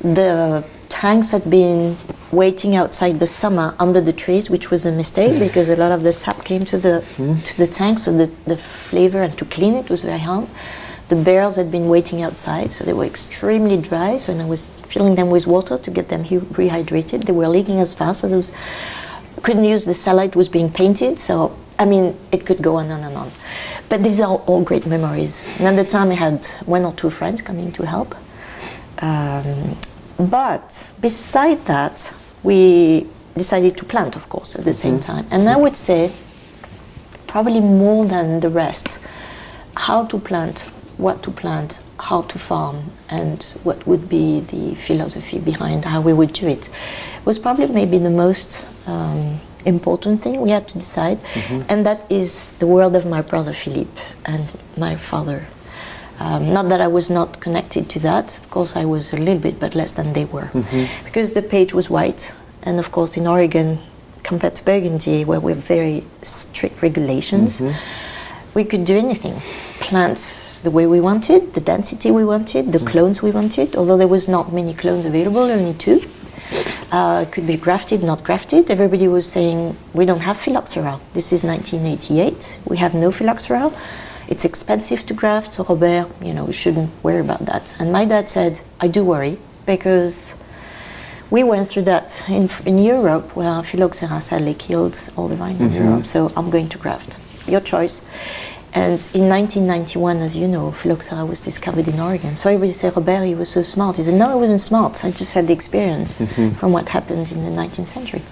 The 0.00 0.64
tanks 0.88 1.30
had 1.30 1.48
been 1.48 1.96
waiting 2.30 2.76
outside 2.76 3.18
the 3.18 3.26
summer 3.26 3.74
under 3.78 4.00
the 4.00 4.12
trees, 4.12 4.50
which 4.50 4.70
was 4.70 4.84
a 4.86 4.92
mistake 4.92 5.38
because 5.46 5.68
a 5.68 5.76
lot 5.76 5.92
of 5.92 6.02
the 6.02 6.12
sap 6.12 6.44
came 6.44 6.64
to 6.66 6.78
the 6.78 7.00
to 7.44 7.56
the 7.56 7.66
tank, 7.66 7.98
so 7.98 8.16
the, 8.16 8.30
the 8.46 8.56
flavor 8.56 9.22
and 9.22 9.36
to 9.38 9.44
clean 9.44 9.74
it 9.74 9.88
was 9.90 10.02
very 10.02 10.18
hard. 10.18 10.48
The 11.08 11.16
barrels 11.16 11.56
had 11.56 11.70
been 11.70 11.88
waiting 11.88 12.20
outside, 12.22 12.70
so 12.72 12.84
they 12.84 12.92
were 12.92 13.06
extremely 13.06 13.78
dry. 13.78 14.18
So 14.18 14.32
when 14.32 14.42
I 14.42 14.48
was 14.48 14.80
filling 14.80 15.14
them 15.14 15.30
with 15.30 15.46
water 15.46 15.78
to 15.78 15.90
get 15.90 16.10
them 16.10 16.24
he- 16.24 16.38
rehydrated, 16.38 17.24
they 17.24 17.32
were 17.32 17.48
leaking 17.48 17.80
as 17.80 17.94
fast 17.94 18.24
as 18.24 18.30
those. 18.30 18.50
Couldn't 19.42 19.64
use 19.64 19.84
the 19.84 20.22
it 20.22 20.36
was 20.36 20.48
being 20.48 20.70
painted. 20.70 21.18
So 21.18 21.56
I 21.78 21.84
mean, 21.84 22.18
it 22.32 22.44
could 22.44 22.60
go 22.60 22.76
on 22.76 22.86
and 22.86 22.92
on 22.92 23.04
and 23.04 23.16
on. 23.16 23.32
But 23.88 24.02
these 24.02 24.20
are 24.20 24.36
all 24.36 24.62
great 24.62 24.84
memories. 24.84 25.46
And 25.58 25.68
at 25.68 25.82
the 25.82 25.90
time, 25.90 26.10
I 26.10 26.16
had 26.16 26.44
one 26.66 26.84
or 26.84 26.92
two 26.92 27.08
friends 27.08 27.40
coming 27.40 27.72
to 27.72 27.86
help. 27.86 28.14
Um, 29.00 29.78
but 30.18 30.90
beside 31.00 31.64
that, 31.66 32.12
we 32.42 33.06
decided 33.36 33.76
to 33.76 33.84
plant, 33.84 34.16
of 34.16 34.28
course, 34.28 34.56
at 34.56 34.64
the 34.64 34.72
same 34.72 34.98
time. 35.00 35.26
And 35.30 35.48
I 35.48 35.56
would 35.56 35.76
say, 35.76 36.10
probably 37.26 37.60
more 37.60 38.04
than 38.06 38.40
the 38.40 38.48
rest, 38.48 38.98
how 39.76 40.04
to 40.06 40.18
plant, 40.18 40.60
what 40.96 41.22
to 41.22 41.30
plant, 41.30 41.78
how 42.00 42.22
to 42.22 42.38
farm, 42.38 42.90
and 43.08 43.42
what 43.62 43.86
would 43.86 44.08
be 44.08 44.40
the 44.40 44.74
philosophy 44.76 45.38
behind 45.38 45.84
how 45.84 46.00
we 46.00 46.12
would 46.12 46.32
do 46.32 46.48
it 46.48 46.68
was 47.24 47.38
probably 47.38 47.66
maybe 47.66 47.98
the 47.98 48.10
most 48.10 48.66
um, 48.86 49.40
important 49.64 50.20
thing 50.22 50.40
we 50.40 50.50
had 50.50 50.66
to 50.68 50.74
decide. 50.78 51.18
And 51.68 51.84
that 51.86 52.10
is 52.10 52.54
the 52.54 52.66
world 52.66 52.96
of 52.96 53.04
my 53.06 53.20
brother 53.22 53.52
Philippe 53.52 54.00
and 54.24 54.46
my 54.76 54.96
father. 54.96 55.46
Um, 56.20 56.52
not 56.52 56.68
that 56.68 56.80
I 56.80 56.88
was 56.88 57.10
not 57.10 57.40
connected 57.40 57.88
to 57.90 57.98
that. 58.00 58.38
Of 58.38 58.50
course, 58.50 58.74
I 58.76 58.84
was 58.84 59.12
a 59.12 59.16
little 59.16 59.38
bit, 59.38 59.60
but 59.60 59.74
less 59.74 59.92
than 59.92 60.12
they 60.14 60.24
were, 60.24 60.50
because 61.04 61.32
the 61.34 61.42
page 61.42 61.72
was 61.72 61.88
white, 61.88 62.32
and 62.62 62.78
of 62.78 62.90
course, 62.90 63.16
in 63.16 63.26
Oregon, 63.26 63.78
compared 64.24 64.56
to 64.56 64.64
Burgundy, 64.64 65.24
where 65.24 65.40
we 65.40 65.52
have 65.52 65.64
very 65.64 66.04
strict 66.22 66.82
regulations, 66.82 67.62
we 68.54 68.64
could 68.64 68.84
do 68.84 68.96
anything, 68.98 69.36
Plants 69.80 70.48
the 70.62 70.70
way 70.72 70.86
we 70.86 71.00
wanted, 71.00 71.54
the 71.54 71.60
density 71.60 72.10
we 72.10 72.24
wanted, 72.24 72.72
the 72.72 72.80
clones 72.80 73.22
we 73.22 73.30
wanted. 73.30 73.76
Although 73.76 73.96
there 73.96 74.08
was 74.08 74.26
not 74.28 74.52
many 74.52 74.74
clones 74.74 75.04
available, 75.04 75.42
only 75.42 75.74
two. 75.74 76.00
Uh, 76.90 77.26
could 77.30 77.46
be 77.46 77.56
grafted, 77.56 78.02
not 78.02 78.24
grafted. 78.24 78.70
Everybody 78.70 79.06
was 79.08 79.30
saying 79.30 79.76
we 79.92 80.06
don't 80.06 80.20
have 80.20 80.38
phylloxera. 80.38 80.98
This 81.12 81.32
is 81.32 81.44
1988. 81.44 82.58
We 82.66 82.78
have 82.78 82.94
no 82.94 83.10
phylloxera. 83.10 83.70
It's 84.28 84.44
expensive 84.44 85.06
to 85.06 85.14
graft. 85.14 85.54
So 85.54 85.64
Robert, 85.64 86.08
you 86.22 86.34
know, 86.34 86.44
we 86.44 86.52
shouldn't 86.52 86.90
worry 87.02 87.20
about 87.20 87.46
that. 87.46 87.74
And 87.78 87.92
my 87.92 88.04
dad 88.04 88.28
said, 88.30 88.60
I 88.80 88.88
do 88.88 89.04
worry 89.04 89.38
because 89.66 90.34
we 91.30 91.42
went 91.42 91.68
through 91.68 91.82
that 91.82 92.22
in, 92.28 92.48
in 92.64 92.78
Europe 92.78 93.36
where 93.36 93.62
phylloxera 93.62 94.20
sadly 94.20 94.54
killed 94.54 95.08
all 95.16 95.28
the 95.28 95.36
vines 95.36 95.60
in 95.60 95.72
Europe. 95.72 96.06
So 96.06 96.32
I'm 96.36 96.50
going 96.50 96.68
to 96.70 96.78
graft. 96.78 97.18
Your 97.48 97.60
choice. 97.60 98.04
And 98.74 99.00
in 99.14 99.28
1991, 99.28 100.18
as 100.18 100.36
you 100.36 100.46
know, 100.46 100.72
phylloxera 100.72 101.24
was 101.24 101.40
discovered 101.40 101.88
in 101.88 101.98
Oregon. 101.98 102.36
So 102.36 102.50
everybody 102.50 102.72
said, 102.72 102.94
Robert, 102.96 103.24
you 103.24 103.36
were 103.36 103.46
so 103.46 103.62
smart. 103.62 103.96
He 103.96 104.04
said, 104.04 104.14
No, 104.14 104.28
I 104.28 104.34
wasn't 104.34 104.60
smart. 104.60 105.04
I 105.04 105.10
just 105.10 105.32
had 105.32 105.46
the 105.46 105.54
experience 105.54 106.20
from 106.58 106.72
what 106.72 106.90
happened 106.90 107.32
in 107.32 107.44
the 107.44 107.50
19th 107.50 107.88
century. 107.88 108.22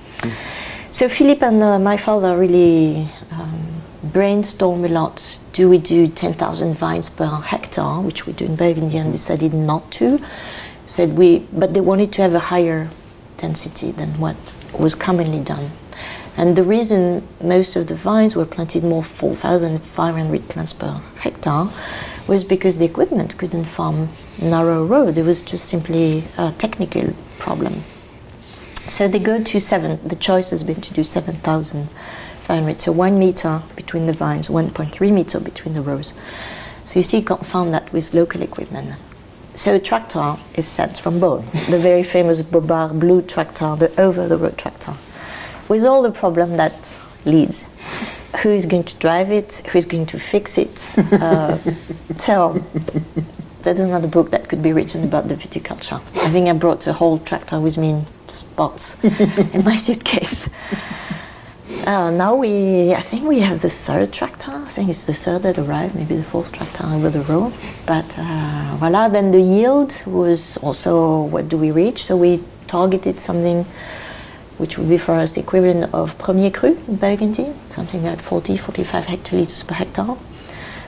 So 0.90 1.08
Philippe 1.08 1.44
and 1.44 1.62
uh, 1.62 1.78
my 1.78 1.96
father 1.96 2.36
really 2.36 3.08
um, 3.32 3.75
brainstormed 4.16 4.86
a 4.86 4.88
lot. 4.88 5.38
Do 5.52 5.68
we 5.68 5.76
do 5.76 6.08
10,000 6.08 6.72
vines 6.72 7.10
per 7.10 7.26
hectare, 7.26 8.00
which 8.00 8.26
we 8.26 8.32
do 8.32 8.46
in 8.46 8.56
Burgundy, 8.56 8.96
and 8.96 9.12
decided 9.12 9.52
not 9.52 9.90
to. 9.92 10.18
Said 10.86 11.18
we, 11.18 11.40
but 11.52 11.74
they 11.74 11.82
wanted 11.82 12.12
to 12.14 12.22
have 12.22 12.34
a 12.34 12.48
higher 12.48 12.88
density 13.36 13.90
than 13.90 14.18
what 14.18 14.36
was 14.72 14.94
commonly 14.94 15.40
done. 15.40 15.70
And 16.34 16.56
the 16.56 16.62
reason 16.62 17.28
most 17.42 17.76
of 17.76 17.88
the 17.88 17.94
vines 17.94 18.34
were 18.34 18.46
planted 18.46 18.84
more 18.84 19.02
4,500 19.02 20.48
plants 20.48 20.72
per 20.72 21.02
hectare 21.18 21.68
was 22.26 22.42
because 22.42 22.78
the 22.78 22.86
equipment 22.86 23.36
couldn't 23.36 23.64
farm 23.64 24.08
narrow 24.42 24.82
road. 24.82 25.18
It 25.18 25.24
was 25.24 25.42
just 25.42 25.66
simply 25.66 26.24
a 26.38 26.52
technical 26.56 27.12
problem. 27.38 27.74
So 28.88 29.08
they 29.08 29.18
go 29.18 29.42
to 29.42 29.60
seven. 29.60 30.00
The 30.08 30.16
choice 30.16 30.48
has 30.50 30.62
been 30.62 30.80
to 30.80 30.94
do 30.94 31.04
7,500. 32.46 32.80
So 32.80 32.92
one 32.92 33.18
meter 33.18 33.62
between 33.74 34.06
the 34.06 34.12
vines, 34.12 34.48
1.3 34.48 35.12
meter 35.12 35.40
between 35.40 35.74
the 35.74 35.80
rows. 35.80 36.12
So 36.84 36.98
you 36.98 37.02
still 37.02 37.22
can't 37.22 37.44
find 37.44 37.74
that 37.74 37.92
with 37.92 38.14
local 38.14 38.42
equipment. 38.42 38.94
So 39.56 39.74
a 39.74 39.80
tractor 39.80 40.36
is 40.54 40.66
sent 40.68 40.98
from 40.98 41.18
Beaune, 41.18 41.50
the 41.70 41.78
very 41.78 42.02
famous 42.02 42.42
Bobard 42.42 43.00
blue 43.00 43.22
tractor, 43.22 43.74
the 43.76 44.00
over-the-road 44.00 44.58
tractor, 44.58 44.94
with 45.68 45.84
all 45.84 46.02
the 46.02 46.10
problem 46.10 46.56
that 46.58 46.74
leads. 47.24 47.64
Who 48.42 48.50
is 48.50 48.66
going 48.66 48.84
to 48.84 48.94
drive 48.96 49.32
it? 49.32 49.62
Who 49.70 49.78
is 49.78 49.86
going 49.86 50.06
to 50.06 50.18
fix 50.18 50.58
it? 50.58 50.86
Uh, 51.12 51.58
so 52.18 52.62
that 53.62 53.76
is 53.76 53.80
another 53.80 54.08
book 54.08 54.30
that 54.30 54.48
could 54.48 54.62
be 54.62 54.72
written 54.72 55.04
about 55.04 55.28
the 55.28 55.34
viticulture. 55.34 56.00
I 56.14 56.28
think 56.28 56.48
I 56.48 56.52
brought 56.52 56.86
a 56.86 56.92
whole 56.92 57.18
tractor 57.18 57.58
with 57.58 57.78
me 57.78 57.90
in 57.90 58.06
spots 58.28 59.02
in 59.54 59.64
my 59.64 59.76
suitcase. 59.76 60.48
Uh, 61.84 62.10
now 62.10 62.34
we, 62.34 62.94
I 62.94 63.00
think 63.00 63.24
we 63.24 63.40
have 63.40 63.62
the 63.62 63.70
third 63.70 64.12
tractor. 64.12 64.50
I 64.50 64.68
think 64.68 64.88
it's 64.88 65.04
the 65.04 65.14
third 65.14 65.42
that 65.42 65.58
arrived, 65.58 65.94
maybe 65.94 66.16
the 66.16 66.24
fourth 66.24 66.52
tractor 66.52 66.84
over 66.86 67.10
the 67.10 67.22
road. 67.22 67.52
But 67.86 68.06
uh, 68.18 68.76
voila, 68.78 69.08
then 69.08 69.30
the 69.30 69.40
yield 69.40 69.94
was 70.06 70.56
also 70.58 71.22
what 71.22 71.48
do 71.48 71.56
we 71.56 71.70
reach? 71.70 72.04
So 72.04 72.16
we 72.16 72.42
targeted 72.66 73.20
something 73.20 73.64
which 74.58 74.78
would 74.78 74.88
be 74.88 74.98
for 74.98 75.14
us 75.14 75.34
the 75.34 75.40
equivalent 75.40 75.92
of 75.92 76.16
Premier 76.18 76.50
Cru 76.50 76.78
in 76.88 76.96
Burgundy, 76.96 77.52
something 77.70 78.02
like 78.02 78.20
40, 78.20 78.56
45 78.56 79.04
hectoliters 79.04 79.66
per 79.66 79.74
hectare. 79.74 80.16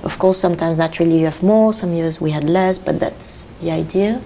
Of 0.03 0.19
course, 0.19 0.39
sometimes 0.39 0.79
naturally 0.79 1.19
you 1.19 1.27
have 1.27 1.43
more, 1.43 1.73
some 1.73 1.93
years 1.93 2.21
we 2.21 2.31
had 2.31 2.45
less, 2.45 2.79
but 2.79 2.99
that's 2.99 3.47
the 3.61 3.71
idea. 3.71 4.21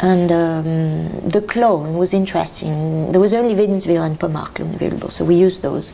And 0.00 0.30
um, 0.30 1.30
the 1.30 1.40
clone 1.40 1.98
was 1.98 2.12
interesting. 2.12 3.10
There 3.12 3.20
was 3.20 3.34
only 3.34 3.54
Wädenswil 3.54 4.04
and 4.04 4.18
Pommard 4.18 4.54
clone 4.54 4.74
available, 4.74 5.10
so 5.10 5.24
we 5.24 5.34
used 5.34 5.62
those. 5.62 5.92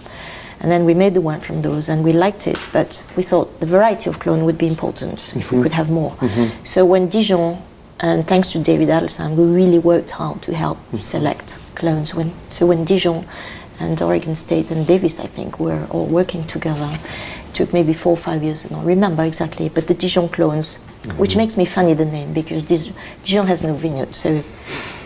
And 0.60 0.70
then 0.70 0.84
we 0.84 0.94
made 0.94 1.14
the 1.14 1.20
wine 1.20 1.40
from 1.40 1.62
those, 1.62 1.88
and 1.88 2.04
we 2.04 2.12
liked 2.12 2.46
it, 2.46 2.58
but 2.72 3.04
we 3.16 3.22
thought 3.22 3.60
the 3.60 3.66
variety 3.66 4.08
of 4.10 4.18
clone 4.18 4.44
would 4.44 4.56
be 4.56 4.66
important 4.66 5.32
if 5.34 5.34
we 5.34 5.40
mm-hmm. 5.40 5.62
could 5.62 5.72
have 5.72 5.90
more. 5.90 6.12
Mm-hmm. 6.12 6.64
So 6.64 6.84
when 6.84 7.08
Dijon 7.08 7.58
And 8.00 8.26
thanks 8.26 8.48
to 8.52 8.58
David 8.58 8.88
Adelsheim, 8.88 9.36
we 9.36 9.44
really 9.44 9.78
worked 9.78 10.10
hard 10.10 10.42
to 10.42 10.54
help 10.54 10.78
mm-hmm. 10.78 10.98
select 10.98 11.56
clones. 11.74 12.14
When, 12.14 12.32
so 12.50 12.66
when 12.66 12.84
Dijon 12.84 13.24
and 13.78 14.00
Oregon 14.02 14.34
State 14.34 14.70
and 14.70 14.86
Davis, 14.86 15.20
I 15.20 15.26
think, 15.26 15.60
were 15.60 15.86
all 15.90 16.06
working 16.06 16.44
together, 16.46 16.98
it 17.48 17.54
took 17.54 17.72
maybe 17.72 17.92
four 17.92 18.12
or 18.12 18.16
five 18.16 18.42
years, 18.42 18.64
I 18.64 18.68
don't 18.68 18.84
remember 18.84 19.24
exactly, 19.24 19.68
but 19.68 19.86
the 19.86 19.94
Dijon 19.94 20.28
clones, 20.28 20.80
which 21.16 21.36
makes 21.36 21.56
me 21.56 21.64
funny 21.64 21.94
the 21.94 22.04
name 22.04 22.32
because 22.32 22.62
Dijon 23.22 23.46
has 23.46 23.62
no 23.62 23.74
vineyard, 23.74 24.14
so 24.16 24.42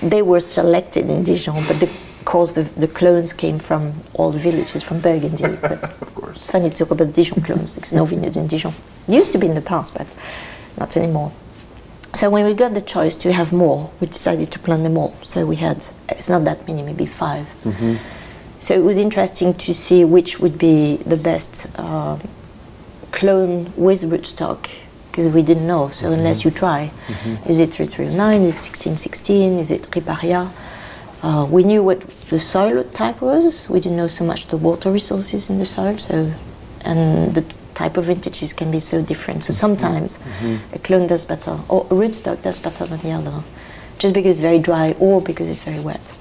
they 0.03 0.23
were 0.23 0.41
selected 0.41 1.11
in 1.11 1.25
Dijon, 1.25 1.55
but 1.67 1.81
the, 1.81 1.87
of 1.87 2.23
course 2.25 2.53
the, 2.53 2.63
the 2.63 2.89
clones 2.89 3.33
came 3.33 3.59
from 3.59 3.93
all 4.15 4.31
the 4.31 4.39
villages 4.39 4.83
from 4.83 5.01
Burgundy. 5.01 5.45
But 5.61 5.83
Of 6.03 6.15
course. 6.15 6.37
it's 6.37 6.51
funny 6.51 6.71
to 6.71 6.77
talk 6.77 6.91
about 6.91 7.13
Dijon 7.15 7.43
clones. 7.43 7.75
There's 7.75 7.93
no 7.93 8.05
vineyards 8.05 8.37
in 8.37 8.47
Dijon. 8.47 8.75
Used 9.09 9.33
to 9.33 9.39
be 9.39 9.47
in 9.49 9.55
the 9.55 9.61
past, 9.61 9.95
but 9.95 10.07
not 10.77 10.97
anymore. 10.97 11.33
So 12.15 12.31
when 12.31 12.45
we 12.47 12.55
got 12.55 12.75
the 12.75 12.81
choice 12.81 13.17
to 13.17 13.33
have 13.33 13.53
more, 13.53 13.91
we 14.01 14.07
decided 14.07 14.51
to 14.53 14.59
plant 14.59 14.83
them 14.83 14.97
all. 14.97 15.15
So 15.23 15.45
we 15.47 15.57
had 15.57 15.85
it's 16.09 16.29
not 16.29 16.45
that 16.45 16.67
many, 16.67 16.83
maybe 16.83 17.07
5 17.07 17.47
So 18.61 18.75
it 18.75 18.83
was 18.83 18.99
interesting 18.99 19.55
to 19.55 19.73
see 19.75 20.05
which 20.05 20.41
would 20.41 20.59
be 20.59 20.97
the 21.07 21.17
best 21.17 21.67
uh, 21.77 22.19
clone 23.13 23.73
with 23.77 24.03
rootstock 24.03 24.69
because 25.19 25.35
we 25.35 25.43
didn't 25.43 25.67
know. 25.67 25.89
So 25.89 26.07
mm-hmm. 26.07 26.21
unless 26.21 26.45
you 26.45 26.53
try, 26.53 26.93
mm-hmm. 27.09 27.51
is 27.51 27.59
it 27.59 27.75
3309? 27.75 28.43
Is 28.43 28.55
it 28.55 28.63
1616? 28.63 29.59
Is 29.59 29.71
it 29.73 29.83
Riparia? 29.91 30.49
Uh, 31.25 31.45
we 31.51 31.65
knew 31.65 31.83
what 31.83 32.01
the 32.31 32.39
soil 32.39 32.85
type 32.85 33.21
was. 33.21 33.69
We 33.69 33.81
didn't 33.81 33.97
know 33.97 34.07
so 34.07 34.25
much 34.25 34.47
the 34.47 34.57
water 34.57 34.93
resources 34.93 35.51
in 35.51 35.59
the 35.59 35.67
soil. 35.67 35.99
So, 35.99 36.33
and 36.83 37.35
the 37.35 37.43
t- 37.43 37.57
type 37.75 37.97
of 37.97 38.05
vintages 38.05 38.53
can 38.53 38.71
be 38.71 38.79
so 38.79 39.03
different. 39.03 39.43
So 39.43 39.53
sometimes 39.53 40.19
mm-hmm. 40.19 40.77
a 40.77 40.79
clone 40.79 41.09
does 41.09 41.25
better, 41.25 41.59
or 41.69 41.81
a 41.91 41.95
rootstock 42.01 42.45
does 42.45 42.61
better 42.61 42.87
than 42.87 43.01
the 43.01 43.11
other, 43.11 43.43
just 43.99 44.15
because 44.15 44.37
it's 44.37 44.41
very 44.41 44.61
dry 44.61 44.95
or 45.01 45.21
because 45.21 45.49
it's 45.49 45.65
very 45.65 45.81
wet. 45.81 46.13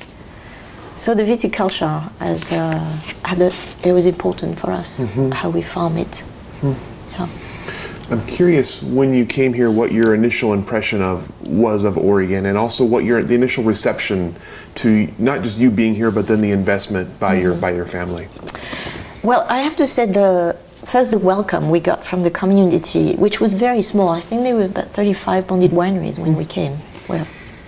So 0.95 1.13
the 1.13 1.21
viticulture 1.21 2.11
has 2.17 2.51
uh, 2.51 2.79
had 3.23 3.41
a, 3.41 3.51
it 3.83 3.93
was 3.93 4.07
important 4.07 4.57
for 4.57 4.71
us 4.71 4.97
how 5.33 5.51
we 5.51 5.61
farm 5.61 5.97
it. 5.99 6.23
Hmm. 6.61 6.73
Yeah. 7.11 7.27
I'm 8.09 8.25
curious 8.25 8.81
when 8.81 9.13
you 9.13 9.25
came 9.25 9.53
here, 9.53 9.69
what 9.69 9.91
your 9.91 10.15
initial 10.15 10.53
impression 10.53 11.01
of 11.01 11.29
was 11.45 11.83
of 11.83 11.97
Oregon, 11.97 12.45
and 12.45 12.57
also 12.57 12.85
what 12.85 13.03
your 13.03 13.21
the 13.21 13.35
initial 13.35 13.65
reception 13.65 14.33
to 14.75 15.11
not 15.17 15.43
just 15.43 15.59
you 15.59 15.69
being 15.69 15.93
here, 15.93 16.09
but 16.09 16.25
then 16.25 16.39
the 16.39 16.51
investment 16.51 17.19
by 17.19 17.35
your 17.35 17.53
by 17.53 17.71
your 17.71 17.85
family. 17.85 18.29
Well, 19.23 19.45
I 19.49 19.57
have 19.57 19.75
to 19.77 19.85
say 19.85 20.05
the 20.05 20.55
first 20.85 21.11
the 21.11 21.17
welcome 21.17 21.69
we 21.69 21.81
got 21.81 22.05
from 22.05 22.23
the 22.23 22.31
community, 22.31 23.15
which 23.15 23.41
was 23.41 23.55
very 23.55 23.81
small. 23.81 24.07
I 24.07 24.21
think 24.21 24.43
there 24.43 24.55
were 24.55 24.65
about 24.65 24.91
35 24.91 25.47
bonded 25.47 25.71
wineries 25.71 26.17
when 26.17 26.35
we 26.35 26.45
came. 26.45 26.77
Well, 27.09 27.27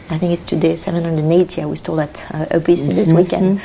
I 0.10 0.18
think 0.18 0.32
it's 0.40 0.46
today 0.46 0.76
780. 0.76 1.62
I 1.62 1.66
was 1.66 1.82
told 1.82 2.00
at 2.00 2.24
uh, 2.34 2.46
OPC 2.46 2.96
this 2.96 3.12
weekend. 3.12 3.62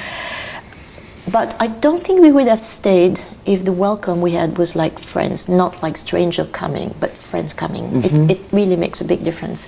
But 1.31 1.57
I 1.59 1.69
don't 1.69 2.05
think 2.05 2.21
we 2.21 2.31
would 2.31 2.49
have 2.49 2.67
stayed 2.67 3.21
if 3.47 3.65
the 3.65 3.73
welcome 3.73 4.21
we 4.21 4.33
had 4.33 4.59
was 4.59 4.77
like 4.77 4.99
friends, 4.99 5.49
not 5.49 5.83
like 5.83 5.97
stranger 5.97 6.45
coming, 6.45 6.95
but 7.01 7.13
friends 7.13 7.55
coming. 7.55 7.85
It, 8.05 8.11
mm-hmm. 8.11 8.31
it 8.31 8.41
really 8.53 8.77
makes 8.77 9.01
a 9.01 9.05
big 9.05 9.25
difference. 9.25 9.67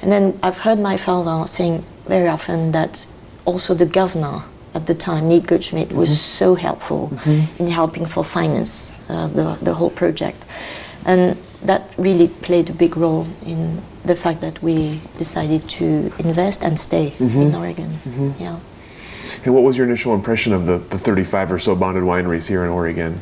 And 0.00 0.10
then 0.10 0.38
I've 0.42 0.58
heard 0.58 0.78
my 0.78 0.96
father 0.96 1.46
saying 1.46 1.84
very 2.06 2.28
often 2.28 2.72
that 2.72 3.06
also 3.44 3.74
the 3.74 3.86
governor 3.86 4.44
at 4.74 4.86
the 4.86 4.94
time, 4.94 5.28
Neil 5.28 5.42
Goldschmidt, 5.42 5.92
was 5.92 6.08
mm-hmm. 6.08 6.16
so 6.16 6.54
helpful 6.54 7.10
mm-hmm. 7.12 7.62
in 7.62 7.70
helping 7.70 8.06
for 8.06 8.24
finance 8.24 8.94
uh, 9.08 9.26
the, 9.28 9.58
the 9.60 9.74
whole 9.74 9.90
project. 9.90 10.42
And 11.04 11.36
that 11.62 11.90
really 11.98 12.28
played 12.28 12.70
a 12.70 12.72
big 12.72 12.96
role 12.96 13.26
in 13.44 13.82
the 14.04 14.16
fact 14.16 14.40
that 14.40 14.62
we 14.62 15.00
decided 15.18 15.68
to 15.68 16.12
invest 16.18 16.62
and 16.62 16.80
stay 16.80 17.14
in 17.18 17.54
Oregon. 17.54 17.98
Yeah. 18.38 18.58
And 19.44 19.54
what 19.54 19.62
was 19.62 19.76
your 19.76 19.86
initial 19.86 20.14
impression 20.14 20.52
of 20.52 20.66
the, 20.66 20.78
the 20.78 20.98
35 20.98 21.52
or 21.52 21.58
so 21.58 21.74
bonded 21.74 22.02
wineries 22.02 22.46
here 22.48 22.64
in 22.64 22.70
Oregon? 22.70 23.20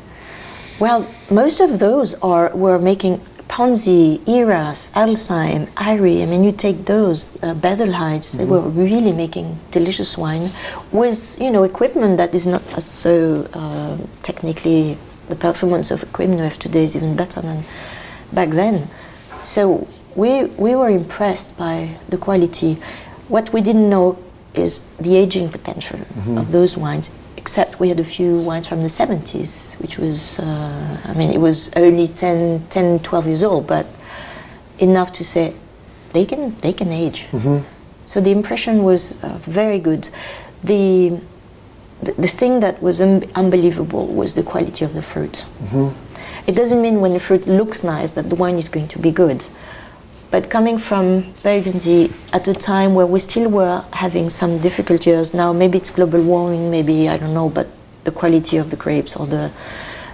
Well, 0.78 1.08
most 1.30 1.60
of 1.60 1.78
those 1.78 2.14
are 2.22 2.50
were 2.54 2.78
making 2.78 3.20
Ponzi, 3.48 4.26
Erath, 4.26 4.92
Adelsheim, 4.94 5.68
Eyrie. 5.76 6.22
I 6.22 6.26
mean, 6.26 6.42
you 6.42 6.52
take 6.52 6.86
those 6.86 7.28
uh, 7.42 7.54
Bethel 7.54 7.92
Heights. 7.92 8.32
They 8.32 8.46
were 8.46 8.60
really 8.60 9.12
making 9.12 9.58
delicious 9.70 10.16
wine 10.16 10.50
with 10.90 11.38
you 11.40 11.50
know 11.50 11.64
equipment 11.64 12.16
that 12.16 12.34
is 12.34 12.46
not 12.46 12.62
as 12.72 12.86
so 12.86 13.48
uh, 13.52 13.98
technically. 14.22 14.96
The 15.28 15.36
performance 15.36 15.90
of 15.90 16.02
equipment 16.02 16.40
we 16.40 16.44
have 16.44 16.58
today 16.58 16.84
is 16.84 16.96
even 16.96 17.14
better 17.14 17.40
than 17.40 17.64
back 18.32 18.50
then. 18.50 18.88
So 19.42 19.86
we 20.16 20.44
we 20.56 20.74
were 20.74 20.88
impressed 20.88 21.56
by 21.56 21.96
the 22.08 22.16
quality. 22.16 22.78
What 23.28 23.52
we 23.52 23.60
didn't 23.60 23.88
know 23.88 24.18
is 24.54 24.86
the 25.00 25.16
aging 25.16 25.48
potential 25.50 26.00
of 26.38 26.52
those 26.52 26.76
wines. 26.76 27.10
Except 27.36 27.80
we 27.80 27.88
had 27.88 27.98
a 27.98 28.04
few 28.04 28.38
wines 28.38 28.68
from 28.68 28.82
the 28.82 28.86
70s, 28.88 29.80
which 29.80 29.98
was, 29.98 30.38
uh, 30.38 30.98
I 31.04 31.12
mean, 31.14 31.30
it 31.30 31.38
was 31.40 31.72
only 31.74 32.06
10, 32.06 32.66
10, 32.70 33.00
12 33.00 33.26
years 33.26 33.42
old, 33.42 33.66
but 33.66 33.86
enough 34.78 35.12
to 35.14 35.24
say 35.24 35.54
they 36.12 36.24
can, 36.24 36.54
they 36.58 36.72
can 36.72 36.92
age. 36.92 37.26
So 38.06 38.20
the 38.20 38.30
impression 38.30 38.84
was 38.84 39.12
uh, 39.24 39.38
very 39.42 39.80
good. 39.80 40.08
The, 40.62 41.18
the, 42.02 42.12
the 42.12 42.28
thing 42.28 42.60
that 42.60 42.80
was 42.82 43.00
un- 43.00 43.24
unbelievable 43.34 44.06
was 44.06 44.34
the 44.34 44.42
quality 44.42 44.84
of 44.84 44.92
the 44.94 45.02
fruit. 45.02 45.44
It 46.46 46.52
doesn't 46.54 46.80
mean 46.82 47.00
when 47.00 47.12
the 47.12 47.20
fruit 47.20 47.46
looks 47.48 47.82
nice 47.82 48.10
that 48.12 48.28
the 48.28 48.36
wine 48.36 48.58
is 48.58 48.68
going 48.68 48.88
to 48.88 48.98
be 48.98 49.10
good. 49.10 49.44
But 50.32 50.48
coming 50.48 50.78
from 50.78 51.34
Burgundy 51.42 52.10
at 52.32 52.48
a 52.48 52.54
time 52.54 52.94
where 52.94 53.04
we 53.04 53.20
still 53.20 53.50
were 53.50 53.84
having 53.92 54.30
some 54.30 54.58
difficult 54.58 55.04
years, 55.06 55.34
now 55.34 55.52
maybe 55.52 55.76
it's 55.76 55.90
global 55.90 56.22
warming, 56.22 56.70
maybe 56.70 57.06
I 57.06 57.18
don't 57.18 57.34
know, 57.34 57.50
but 57.50 57.68
the 58.04 58.12
quality 58.12 58.56
of 58.56 58.70
the 58.70 58.76
grapes 58.76 59.14
or 59.14 59.26
the 59.26 59.50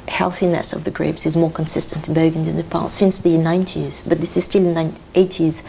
healthiness 0.08 0.72
of 0.72 0.82
the 0.82 0.90
grapes 0.90 1.24
is 1.24 1.36
more 1.36 1.52
consistent 1.52 2.08
in 2.08 2.14
Burgundy 2.14 2.50
in 2.50 2.56
the 2.56 2.64
past 2.64 2.96
since 2.96 3.20
the 3.20 3.30
90s, 3.30 4.08
but 4.08 4.18
this 4.20 4.36
is 4.36 4.42
still 4.42 4.66
in 4.66 4.72
the 4.72 4.92
80s. 5.14 5.62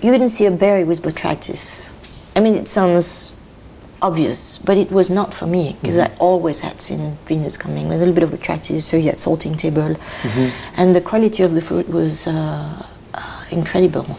You 0.00 0.12
didn't 0.12 0.28
see 0.28 0.46
a 0.46 0.52
berry 0.52 0.84
with 0.84 1.02
botrytis. 1.02 1.88
I 2.36 2.40
mean, 2.40 2.54
it 2.54 2.70
sounds 2.70 3.32
obvious, 4.00 4.58
but 4.58 4.76
it 4.76 4.92
was 4.92 5.10
not 5.10 5.34
for 5.34 5.48
me 5.48 5.76
because 5.80 5.98
I 5.98 6.12
always 6.20 6.60
had 6.60 6.80
seen 6.80 7.18
vineyards 7.24 7.56
coming 7.56 7.88
with 7.88 8.00
a 8.00 8.06
little 8.06 8.14
bit 8.14 8.22
of 8.22 8.30
botrytis, 8.30 8.82
so 8.82 8.96
you 8.96 9.10
had 9.10 9.18
salting 9.18 9.56
table, 9.56 9.96
and 10.76 10.94
the 10.94 11.00
quality 11.00 11.42
of 11.42 11.54
the 11.54 11.60
fruit 11.60 11.88
was 11.88 12.28
uh, 12.28 12.86
incredible. 13.50 14.18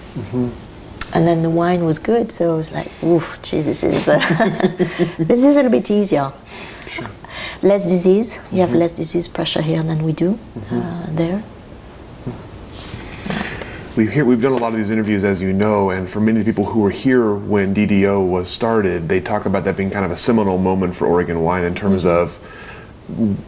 And 1.13 1.25
then 1.25 1.41
the 1.41 1.49
wine 1.49 1.85
was 1.85 1.99
good, 1.99 2.31
so 2.31 2.53
I 2.53 2.57
was 2.57 2.71
like, 2.71 2.91
"Oof, 3.03 3.39
gee, 3.41 3.61
this 3.61 3.81
is 3.83 4.07
uh, 4.09 4.19
this 5.17 5.41
is 5.41 5.55
a 5.55 5.63
little 5.63 5.71
bit 5.71 5.89
easier." 5.89 6.31
Less 7.61 7.83
disease. 7.83 8.39
You 8.51 8.61
have 8.61 8.73
less 8.73 8.91
disease 8.91 9.27
pressure 9.27 9.61
here 9.61 9.83
than 9.83 10.03
we 10.03 10.11
do 10.11 10.37
uh, 10.71 11.05
there. 11.09 11.43
We 13.95 14.05
hear, 14.07 14.25
we've 14.25 14.41
done 14.41 14.51
a 14.51 14.57
lot 14.57 14.73
of 14.73 14.77
these 14.77 14.91
interviews, 14.91 15.23
as 15.23 15.41
you 15.41 15.53
know, 15.53 15.89
and 15.89 16.07
for 16.07 16.19
many 16.19 16.43
people 16.43 16.65
who 16.65 16.81
were 16.81 16.91
here 16.91 17.33
when 17.33 17.73
DDO 17.73 18.27
was 18.27 18.47
started, 18.47 19.09
they 19.09 19.19
talk 19.19 19.47
about 19.47 19.63
that 19.63 19.75
being 19.75 19.89
kind 19.89 20.05
of 20.05 20.11
a 20.11 20.15
seminal 20.15 20.59
moment 20.59 20.95
for 20.95 21.07
Oregon 21.07 21.41
wine 21.41 21.63
in 21.63 21.73
terms 21.73 22.05
of 22.05 22.37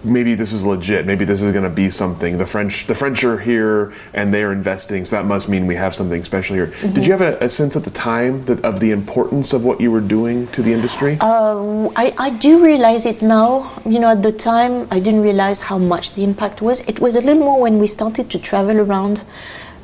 maybe 0.03 0.35
this 0.35 0.53
is 0.53 0.65
legit, 0.65 1.05
maybe 1.05 1.25
this 1.25 1.41
is 1.41 1.51
going 1.51 1.63
to 1.63 1.69
be 1.69 1.89
something. 1.89 2.37
The 2.37 2.45
French, 2.45 2.87
the 2.87 2.95
French 2.95 3.23
are 3.23 3.37
here 3.37 3.93
and 4.13 4.33
they 4.33 4.43
are 4.43 4.51
investing, 4.51 5.05
so 5.05 5.17
that 5.17 5.25
must 5.25 5.49
mean 5.49 5.67
we 5.67 5.75
have 5.75 5.93
something 5.93 6.23
special 6.23 6.55
here. 6.55 6.73
Did 6.81 7.05
you 7.05 7.11
have 7.11 7.21
a, 7.21 7.37
a 7.43 7.49
sense 7.49 7.75
at 7.75 7.83
the 7.83 7.91
time 7.91 8.45
that, 8.45 8.63
of 8.63 8.79
the 8.79 8.91
importance 8.91 9.53
of 9.53 9.65
what 9.65 9.81
you 9.81 9.91
were 9.91 10.01
doing 10.01 10.47
to 10.47 10.61
the 10.61 10.73
industry? 10.73 11.17
Uh, 11.19 11.89
I, 11.95 12.13
I 12.17 12.29
do 12.29 12.63
realize 12.63 13.05
it 13.05 13.21
now. 13.21 13.71
You 13.85 13.99
know, 13.99 14.09
at 14.09 14.23
the 14.23 14.31
time, 14.31 14.87
I 14.91 14.99
didn't 14.99 15.21
realize 15.21 15.61
how 15.61 15.77
much 15.77 16.13
the 16.13 16.23
impact 16.23 16.61
was. 16.61 16.87
It 16.87 16.99
was 16.99 17.15
a 17.15 17.21
little 17.21 17.43
more 17.43 17.59
when 17.59 17.79
we 17.79 17.87
started 17.87 18.29
to 18.31 18.39
travel 18.39 18.79
around 18.79 19.23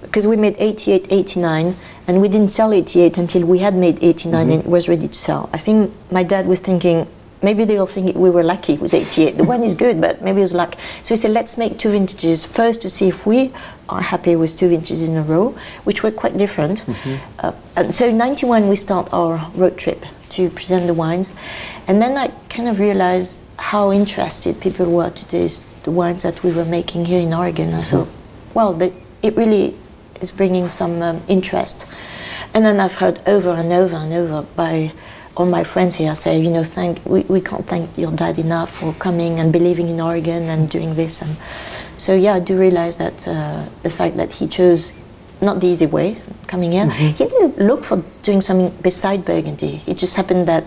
because 0.01 0.27
we 0.27 0.37
made 0.37 0.55
88, 0.59 1.07
89, 1.09 1.75
and 2.07 2.21
we 2.21 2.27
didn't 2.29 2.49
sell 2.49 2.71
88 2.71 3.17
until 3.17 3.45
we 3.45 3.59
had 3.59 3.75
made 3.75 4.01
89 4.03 4.49
and 4.49 4.63
it 4.63 4.69
was 4.69 4.87
ready 4.87 5.07
to 5.07 5.19
sell. 5.19 5.49
I 5.51 5.57
think 5.57 5.91
my 6.11 6.23
dad 6.23 6.47
was 6.47 6.59
thinking, 6.59 7.07
maybe 7.41 7.65
they'll 7.65 7.85
think 7.85 8.15
we 8.15 8.29
were 8.29 8.43
lucky 8.43 8.77
with 8.77 8.93
88. 8.93 9.37
The 9.37 9.43
one 9.43 9.63
is 9.63 9.73
good, 9.73 10.01
but 10.01 10.21
maybe 10.21 10.39
it 10.39 10.43
was 10.43 10.53
luck. 10.53 10.75
So 11.03 11.15
he 11.15 11.17
said, 11.17 11.31
let's 11.31 11.57
make 11.57 11.77
two 11.77 11.91
vintages 11.91 12.45
first 12.45 12.81
to 12.81 12.89
see 12.89 13.07
if 13.07 13.25
we 13.25 13.53
are 13.89 14.01
happy 14.01 14.35
with 14.35 14.57
two 14.57 14.69
vintages 14.69 15.07
in 15.07 15.15
a 15.15 15.21
row, 15.21 15.55
which 15.83 16.03
were 16.03 16.11
quite 16.11 16.37
different. 16.37 16.85
Uh, 17.39 17.51
and 17.75 17.93
so 17.95 18.07
in 18.07 18.17
91, 18.17 18.67
we 18.67 18.75
start 18.75 19.07
our 19.13 19.51
road 19.55 19.77
trip 19.77 20.05
to 20.29 20.49
present 20.49 20.87
the 20.87 20.93
wines. 20.93 21.35
And 21.87 22.01
then 22.01 22.17
I 22.17 22.27
kind 22.49 22.67
of 22.67 22.79
realized 22.79 23.41
how 23.57 23.91
interested 23.91 24.59
people 24.59 24.91
were 24.91 25.09
to 25.09 25.27
taste 25.27 25.65
the 25.83 25.91
wines 25.91 26.23
that 26.23 26.43
we 26.43 26.51
were 26.51 26.65
making 26.65 27.05
here 27.05 27.19
in 27.19 27.33
Oregon. 27.33 27.73
I 27.73 27.83
thought, 27.83 28.09
well, 28.53 28.73
they, 28.73 28.91
it 29.21 29.35
really 29.37 29.77
is 30.19 30.31
bringing 30.31 30.67
some 30.69 31.01
um, 31.01 31.21
interest. 31.27 31.85
And 32.53 32.65
then 32.65 32.79
I've 32.79 32.95
heard 32.95 33.21
over 33.27 33.51
and 33.51 33.71
over 33.71 33.95
and 33.95 34.13
over 34.13 34.41
by 34.55 34.93
all 35.35 35.45
my 35.45 35.63
friends 35.63 35.95
here 35.95 36.15
say, 36.15 36.39
you 36.39 36.49
know, 36.49 36.63
thank 36.63 37.05
we, 37.05 37.21
we 37.21 37.41
can't 37.41 37.67
thank 37.67 37.97
your 37.97 38.11
dad 38.11 38.39
enough 38.39 38.71
for 38.71 38.93
coming 38.93 39.39
and 39.39 39.51
believing 39.51 39.89
in 39.89 39.99
Oregon 39.99 40.43
and 40.43 40.69
doing 40.69 40.95
this. 40.95 41.21
And 41.21 41.35
so 41.97 42.15
yeah, 42.15 42.35
I 42.35 42.39
do 42.39 42.57
realize 42.57 42.95
that 42.97 43.27
uh, 43.27 43.65
the 43.83 43.89
fact 43.89 44.17
that 44.17 44.31
he 44.33 44.47
chose 44.47 44.93
not 45.41 45.59
the 45.59 45.67
easy 45.67 45.85
way 45.85 46.17
coming 46.47 46.71
here. 46.71 46.85
Mm-hmm. 46.85 47.07
He 47.07 47.25
didn't 47.25 47.57
look 47.57 47.83
for 47.83 48.03
doing 48.23 48.41
something 48.41 48.69
beside 48.81 49.25
Burgundy. 49.25 49.81
It 49.85 49.97
just 49.97 50.15
happened 50.15 50.47
that 50.47 50.63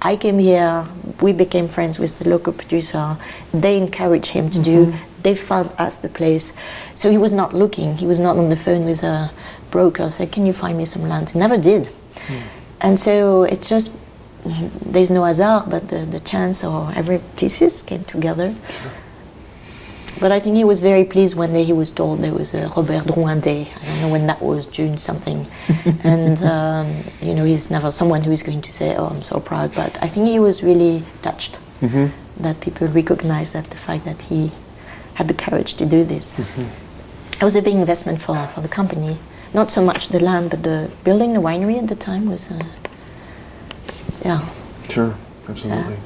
I 0.00 0.16
came 0.16 0.38
here, 0.38 0.86
we 1.20 1.32
became 1.32 1.68
friends 1.68 1.98
with 1.98 2.18
the 2.18 2.28
local 2.28 2.52
producer. 2.52 3.16
They 3.54 3.76
encouraged 3.76 4.32
him 4.32 4.50
to 4.50 4.60
do. 4.60 4.86
Mm-hmm. 4.86 5.22
They 5.22 5.34
found 5.36 5.72
us 5.78 5.98
the 5.98 6.08
place. 6.08 6.52
So 6.96 7.10
he 7.10 7.18
was 7.18 7.32
not 7.32 7.54
looking. 7.54 7.96
He 7.98 8.06
was 8.06 8.18
not 8.18 8.36
on 8.36 8.48
the 8.48 8.56
phone 8.56 8.84
with 8.84 9.04
a 9.04 9.30
broker 9.70 10.10
saying, 10.10 10.30
"Can 10.30 10.44
you 10.44 10.52
find 10.52 10.76
me 10.76 10.84
some 10.84 11.08
land?" 11.08 11.30
He 11.30 11.38
never 11.38 11.56
did. 11.56 11.88
Mm. 12.26 12.42
And 12.80 12.98
so 12.98 13.44
it 13.44 13.62
just 13.62 13.92
there's 14.44 15.10
no 15.10 15.24
hazard, 15.24 15.64
but 15.68 15.88
the, 15.88 16.04
the 16.04 16.20
chance 16.20 16.64
or 16.64 16.92
every 16.94 17.20
pieces 17.36 17.82
came 17.82 18.04
together. 18.04 18.54
But 20.20 20.30
I 20.30 20.38
think 20.38 20.56
he 20.56 20.64
was 20.64 20.80
very 20.80 21.04
pleased 21.04 21.36
when 21.36 21.54
he 21.54 21.72
was 21.72 21.90
told 21.90 22.20
there 22.20 22.32
was 22.32 22.54
a 22.54 22.68
Robert 22.76 23.04
Drouhin 23.04 23.42
Day. 23.42 23.72
I 23.74 23.84
don't 23.84 24.00
know 24.02 24.08
when 24.08 24.26
that 24.28 24.40
was, 24.40 24.66
June 24.66 24.98
something. 24.98 25.46
and, 26.04 26.40
um, 26.44 27.02
you 27.20 27.34
know, 27.34 27.44
he's 27.44 27.70
never 27.70 27.90
someone 27.90 28.22
who 28.22 28.30
is 28.30 28.42
going 28.42 28.62
to 28.62 28.70
say, 28.70 28.94
oh, 28.94 29.06
I'm 29.06 29.22
so 29.22 29.40
proud. 29.40 29.74
But 29.74 30.00
I 30.00 30.06
think 30.06 30.28
he 30.28 30.38
was 30.38 30.62
really 30.62 31.02
touched 31.22 31.58
that 32.36 32.60
people 32.60 32.86
recognized 32.88 33.52
that 33.54 33.70
the 33.70 33.76
fact 33.76 34.04
that 34.04 34.20
he 34.22 34.52
had 35.14 35.26
the 35.28 35.34
courage 35.34 35.74
to 35.74 35.86
do 35.86 36.04
this. 36.04 36.38
It 36.38 37.42
was 37.42 37.56
a 37.56 37.62
big 37.62 37.74
investment 37.74 38.20
for, 38.20 38.46
for 38.48 38.60
the 38.60 38.68
company. 38.68 39.18
Not 39.52 39.70
so 39.72 39.82
much 39.84 40.08
the 40.08 40.20
land, 40.20 40.50
but 40.50 40.62
the 40.62 40.90
building 41.04 41.32
the 41.32 41.40
winery 41.40 41.78
at 41.78 41.88
the 41.88 41.96
time 41.96 42.30
was, 42.30 42.50
uh, 42.50 42.62
yeah. 44.24 44.48
Sure, 44.88 45.14
absolutely. 45.48 45.96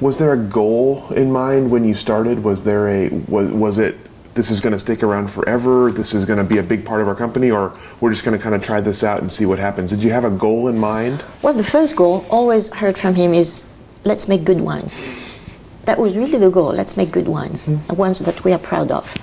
Was 0.00 0.18
there 0.18 0.32
a 0.32 0.36
goal 0.36 1.08
in 1.12 1.30
mind 1.30 1.70
when 1.70 1.84
you 1.84 1.94
started? 1.94 2.42
Was 2.42 2.64
there 2.64 2.88
a 2.88 3.08
was, 3.08 3.50
was 3.50 3.78
it 3.78 3.96
this 4.34 4.50
is 4.50 4.60
going 4.60 4.72
to 4.72 4.78
stick 4.78 5.02
around 5.02 5.28
forever? 5.28 5.92
This 5.92 6.12
is 6.12 6.24
going 6.24 6.38
to 6.38 6.44
be 6.44 6.58
a 6.58 6.62
big 6.62 6.84
part 6.84 7.00
of 7.00 7.08
our 7.08 7.14
company, 7.14 7.50
or 7.50 7.76
we're 8.00 8.10
just 8.10 8.24
going 8.24 8.36
to 8.36 8.42
kind 8.42 8.54
of 8.54 8.62
try 8.62 8.80
this 8.80 9.04
out 9.04 9.20
and 9.20 9.30
see 9.30 9.46
what 9.46 9.58
happens? 9.58 9.90
Did 9.90 10.02
you 10.02 10.10
have 10.10 10.24
a 10.24 10.30
goal 10.30 10.68
in 10.68 10.78
mind? 10.78 11.24
Well, 11.42 11.54
the 11.54 11.64
first 11.64 11.94
goal, 11.94 12.26
always 12.30 12.72
heard 12.72 12.98
from 12.98 13.14
him, 13.14 13.32
is 13.32 13.66
let's 14.04 14.26
make 14.28 14.44
good 14.44 14.60
wines. 14.60 15.58
That 15.84 15.98
was 15.98 16.16
really 16.16 16.38
the 16.38 16.50
goal. 16.50 16.72
Let's 16.72 16.96
make 16.96 17.12
good 17.12 17.28
wines, 17.28 17.68
mm-hmm. 17.68 17.90
and 17.90 17.98
ones 17.98 18.18
that 18.18 18.42
we 18.42 18.52
are 18.52 18.58
proud 18.58 18.90
of. 18.90 19.16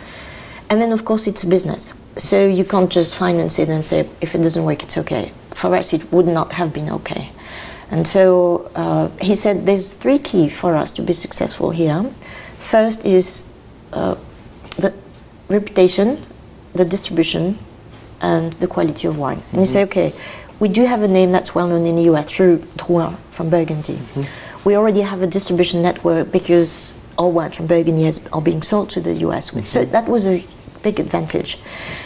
And 0.70 0.82
then, 0.82 0.94
of 0.94 1.04
course, 1.04 1.28
it's 1.28 1.44
business. 1.44 1.94
So 2.16 2.48
you 2.48 2.64
can't 2.64 2.90
just 2.90 3.16
finance 3.16 3.60
it 3.60 3.68
and 3.68 3.84
say, 3.84 4.08
if 4.22 4.34
it 4.36 4.38
doesn't 4.38 4.64
work, 4.64 4.84
it's 4.84 4.98
okay. 4.98 5.34
For 5.54 5.76
us, 5.76 5.92
it 5.92 6.12
would 6.14 6.28
not 6.28 6.54
have 6.54 6.72
been 6.72 6.90
okay. 6.90 7.32
And 7.92 8.08
so 8.08 8.72
uh, 8.74 9.10
he 9.20 9.36
said 9.36 9.66
there's 9.66 9.94
three 9.94 10.18
key 10.18 10.50
for 10.50 10.76
us 10.76 10.92
to 10.94 11.02
be 11.02 11.14
successful 11.14 11.72
here. 11.72 12.04
First 12.58 13.06
is 13.06 13.48
uh, 13.92 14.16
the 14.78 14.94
reputation, 15.50 16.24
the 16.74 16.86
distribution, 16.86 17.60
and 18.22 18.54
the 18.54 18.68
quality 18.68 19.08
of 19.08 19.18
wine. 19.18 19.44
And 19.52 19.60
he 19.60 19.66
said, 19.66 19.90
okay, 19.90 20.14
we 20.60 20.70
do 20.70 20.86
have 20.86 21.04
a 21.04 21.08
name 21.08 21.32
that's 21.32 21.54
well 21.54 21.68
known 21.68 21.86
in 21.86 21.96
the 21.96 22.04
US 22.04 22.32
through 22.32 22.60
Drouhin 22.78 23.18
from 23.32 23.50
Burgundy. 23.50 24.00
We 24.64 24.76
already 24.76 25.02
have 25.02 25.22
a 25.22 25.28
distribution 25.28 25.82
network 25.82 26.32
because 26.32 26.94
all 27.18 27.32
wines 27.32 27.58
from 27.58 27.68
Burgundy 27.68 28.10
are 28.32 28.42
being 28.42 28.62
sold 28.62 28.90
to 28.92 29.02
the 29.02 29.14
US. 29.26 29.52
So 29.68 29.84
that 29.86 30.08
was 30.08 30.26
a 30.26 30.46
big 30.82 31.00
advantage. 31.00 31.60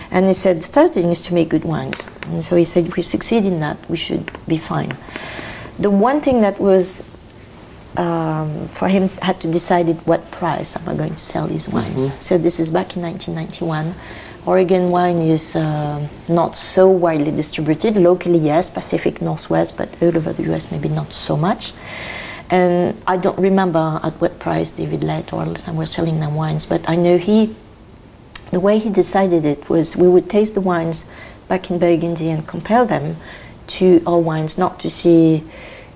And 0.09 0.25
he 0.25 0.33
said, 0.33 0.61
the 0.63 0.67
third 0.67 0.93
thing 0.93 1.09
is 1.09 1.21
to 1.23 1.33
make 1.33 1.49
good 1.49 1.65
wines. 1.65 2.07
And 2.23 2.43
so 2.43 2.55
he 2.55 2.65
said, 2.65 2.87
if 2.87 2.95
we 2.95 3.03
succeed 3.03 3.45
in 3.45 3.59
that, 3.59 3.77
we 3.89 3.97
should 3.97 4.31
be 4.47 4.57
fine. 4.57 4.95
The 5.79 5.89
one 5.89 6.21
thing 6.21 6.41
that 6.41 6.59
was 6.59 7.03
um, 7.97 8.67
for 8.69 8.87
him 8.87 9.09
had 9.21 9.39
to 9.41 9.51
decide 9.51 9.89
at 9.89 9.97
what 10.07 10.29
price 10.31 10.75
am 10.75 10.87
I 10.87 10.95
going 10.95 11.13
to 11.13 11.17
sell 11.17 11.47
these 11.47 11.69
wines. 11.69 12.11
So 12.19 12.37
this 12.37 12.59
is 12.59 12.69
back 12.71 12.95
in 12.95 13.03
1991. 13.03 13.93
Oregon 14.45 14.91
wine 14.91 15.17
is 15.17 15.55
uh, 15.55 16.07
not 16.29 16.55
so 16.55 16.87
widely 16.87 17.31
distributed 17.31 17.95
locally, 17.95 18.37
yes, 18.37 18.69
Pacific 18.69 19.21
Northwest, 19.21 19.75
but 19.75 19.89
all 20.01 20.15
over 20.15 20.33
the 20.33 20.43
U.S. 20.43 20.71
maybe 20.71 20.87
not 20.87 21.13
so 21.13 21.35
much. 21.35 21.73
And 22.51 23.01
I 23.07 23.17
don't 23.17 23.39
remember 23.39 23.99
at 24.03 24.13
what 24.21 24.37
price 24.37 24.71
David 24.71 25.03
Lett 25.03 25.33
or 25.33 25.43
Adelsheim 25.43 25.75
were 25.75 25.87
selling 25.87 26.19
their 26.19 26.29
wines, 26.29 26.63
but 26.65 26.87
I 26.87 26.95
know 26.95 27.17
he, 27.17 27.55
the 28.51 28.59
way 28.59 28.77
he 28.77 28.91
decided 28.91 29.45
it 29.45 29.67
was 29.67 29.95
we 29.95 30.07
would 30.07 30.29
taste 30.29 30.53
the 30.53 30.61
wines 30.61 31.05
back 31.47 31.71
in 31.71 31.79
Burgundy 31.79 32.29
and 32.29 32.47
compare 32.47 32.85
them 32.85 33.17
to 33.67 34.01
our 34.05 34.19
wines, 34.19 34.57
not 34.57 34.79
to 34.81 34.89
see 34.89 35.43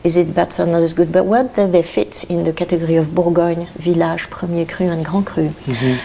is 0.02 0.16
it 0.16 0.34
better, 0.34 0.64
or 0.64 0.66
not 0.66 0.82
as 0.82 0.94
good, 0.94 1.12
but 1.12 1.26
where 1.26 1.44
do 1.44 1.68
they 1.70 1.82
fit 1.82 2.24
in 2.30 2.46
the 2.46 2.54
category 2.54 2.96
of 2.96 3.14
Bourgogne, 3.14 3.68
Village, 3.74 4.30
Premier 4.30 4.66
Cru, 4.66 4.88
and 4.88 5.04
Grand 5.06 5.26
Cru? 5.26 5.54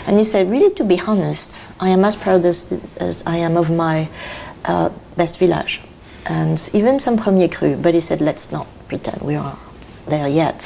And 0.09 0.19
he 0.19 0.25
said, 0.25 0.51
really, 0.51 0.75
to 0.75 0.85
be 0.85 0.99
honest, 0.99 1.69
I 1.79 1.91
am 1.91 2.05
as 2.05 2.17
proud 2.17 2.45
as, 2.45 2.73
as 2.99 3.23
I 3.25 3.37
am 3.37 3.57
of 3.57 3.71
my 3.71 4.09
uh, 4.65 4.91
best 5.17 5.39
village, 5.39 5.81
and 6.27 6.59
even 6.73 6.99
some 6.99 7.17
Premier 7.17 7.49
Cru. 7.49 7.77
But 7.77 7.95
he 7.95 8.01
said, 8.01 8.21
let's 8.21 8.51
not 8.51 8.67
pretend 8.89 9.23
we 9.23 9.37
are 9.37 9.57
there 10.09 10.27
yet. 10.27 10.65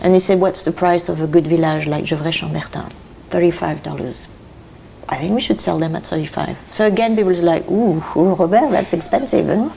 And 0.00 0.14
he 0.14 0.20
said, 0.20 0.38
what's 0.38 0.62
the 0.62 0.72
price 0.72 1.08
of 1.08 1.20
a 1.20 1.26
good 1.26 1.48
village 1.48 1.88
like 1.88 2.04
Gevrey-Chambertin? 2.04 2.92
Thirty-five 3.30 3.82
dollars. 3.82 4.28
I 5.10 5.16
think 5.16 5.34
we 5.34 5.40
should 5.40 5.60
sell 5.60 5.76
them 5.76 5.96
at 5.96 6.06
35. 6.06 6.56
So 6.70 6.86
again, 6.86 7.16
people 7.16 7.32
is 7.32 7.42
like, 7.42 7.68
ooh, 7.68 8.02
ooh, 8.16 8.34
Robert, 8.34 8.70
that's 8.70 8.92
expensive. 8.92 9.44
Huh? 9.48 9.70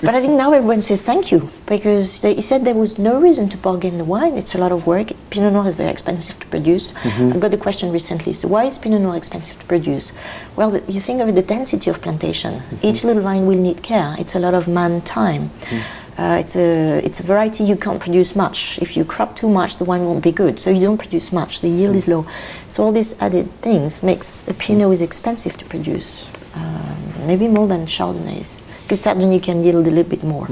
but 0.02 0.14
I 0.14 0.20
think 0.22 0.32
now 0.32 0.52
everyone 0.52 0.80
says 0.80 1.02
thank 1.02 1.30
you 1.30 1.50
because 1.66 2.22
they, 2.22 2.34
he 2.34 2.40
said 2.40 2.64
there 2.64 2.74
was 2.74 2.98
no 2.98 3.20
reason 3.20 3.50
to 3.50 3.58
bargain 3.58 3.98
the 3.98 4.04
wine. 4.04 4.38
It's 4.38 4.54
a 4.54 4.58
lot 4.58 4.72
of 4.72 4.86
work. 4.86 5.12
Pinot 5.28 5.52
Noir 5.52 5.68
is 5.68 5.74
very 5.74 5.90
expensive 5.90 6.40
to 6.40 6.46
produce. 6.46 6.92
Mm-hmm. 6.92 7.34
I 7.34 7.38
got 7.38 7.50
the 7.50 7.58
question 7.58 7.92
recently, 7.92 8.32
so 8.32 8.48
why 8.48 8.64
is 8.64 8.78
Pinot 8.78 9.02
Noir 9.02 9.14
expensive 9.14 9.58
to 9.60 9.64
produce? 9.66 10.10
Well, 10.56 10.70
the, 10.70 10.90
you 10.90 11.00
think 11.00 11.20
of 11.20 11.28
it, 11.28 11.34
the 11.34 11.42
density 11.42 11.90
of 11.90 12.00
plantation. 12.00 12.54
Mm-hmm. 12.54 12.86
Each 12.86 13.04
little 13.04 13.22
vine 13.22 13.46
will 13.46 13.58
need 13.58 13.82
care. 13.82 14.16
It's 14.18 14.34
a 14.34 14.38
lot 14.38 14.54
of 14.54 14.68
man 14.68 15.02
time. 15.02 15.50
Mm-hmm. 15.50 16.01
Uh, 16.18 16.36
it's 16.40 16.56
a 16.56 17.00
it's 17.04 17.20
a 17.20 17.22
variety 17.22 17.64
you 17.64 17.76
can't 17.76 17.98
produce 18.00 18.36
much. 18.36 18.78
If 18.82 18.96
you 18.96 19.04
crop 19.04 19.34
too 19.34 19.48
much, 19.48 19.78
the 19.78 19.84
wine 19.84 20.04
won't 20.04 20.22
be 20.22 20.32
good. 20.32 20.60
So 20.60 20.70
you 20.70 20.80
don't 20.80 20.98
produce 20.98 21.32
much. 21.32 21.60
The 21.60 21.68
yield 21.68 21.96
is 21.96 22.06
low. 22.06 22.26
So 22.68 22.84
all 22.84 22.92
these 22.92 23.18
added 23.20 23.50
things 23.62 24.02
makes 24.02 24.46
a 24.46 24.54
Pinot 24.54 24.92
is 24.92 25.00
expensive 25.02 25.56
to 25.56 25.64
produce, 25.64 26.26
um, 26.54 27.26
maybe 27.26 27.48
more 27.48 27.66
than 27.66 27.86
Chardonnays, 27.86 28.60
because 28.82 29.00
Chardonnay 29.02 29.42
can 29.42 29.64
yield 29.64 29.86
a 29.86 29.90
little 29.90 30.10
bit 30.10 30.22
more, 30.22 30.46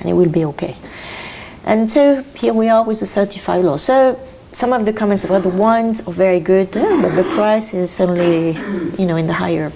and 0.00 0.08
it 0.08 0.12
will 0.12 0.28
be 0.28 0.44
okay. 0.44 0.76
And 1.64 1.90
so 1.90 2.22
here 2.34 2.52
we 2.52 2.68
are 2.68 2.84
with 2.84 3.00
the 3.00 3.06
35 3.06 3.64
law. 3.64 3.76
So 3.76 4.20
some 4.52 4.72
of 4.72 4.84
the 4.84 4.92
comments 4.92 5.24
about 5.24 5.42
the 5.42 5.48
wines 5.48 6.06
are 6.06 6.12
very 6.12 6.40
good, 6.40 6.74
yeah, 6.76 7.00
but 7.02 7.16
the 7.16 7.24
price 7.34 7.72
is 7.72 8.00
only 8.00 8.52
you 8.98 9.06
know 9.06 9.16
in 9.16 9.26
the 9.26 9.34
higher 9.34 9.72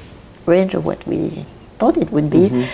range 0.47 0.75
of 0.75 0.85
what 0.85 1.07
we 1.07 1.47
thought 1.79 1.97
it 1.97 2.11
would 2.11 2.29
be. 2.29 2.47
Uh, 2.47 2.67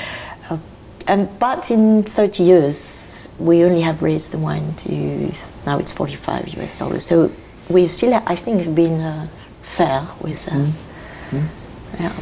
and 1.07 1.39
but 1.39 1.71
in 1.71 2.03
30 2.03 2.43
years, 2.43 3.29
we 3.39 3.65
only 3.65 3.83
have 3.83 4.03
raised 4.03 4.31
the 4.31 4.39
wine 4.39 4.75
to 4.77 5.33
now 5.67 5.79
it's 5.79 5.93
45 5.93 6.49
US 6.49 6.79
dollars. 6.79 7.05
So 7.05 7.31
we 7.69 7.89
still, 7.89 8.15
I 8.27 8.37
think, 8.37 8.63
have 8.63 8.75
been 8.75 9.01
uh, 9.01 9.29
fair 9.63 10.07
with. 10.21 10.49
Uh, 10.51 10.67
Yeah. 12.01 12.13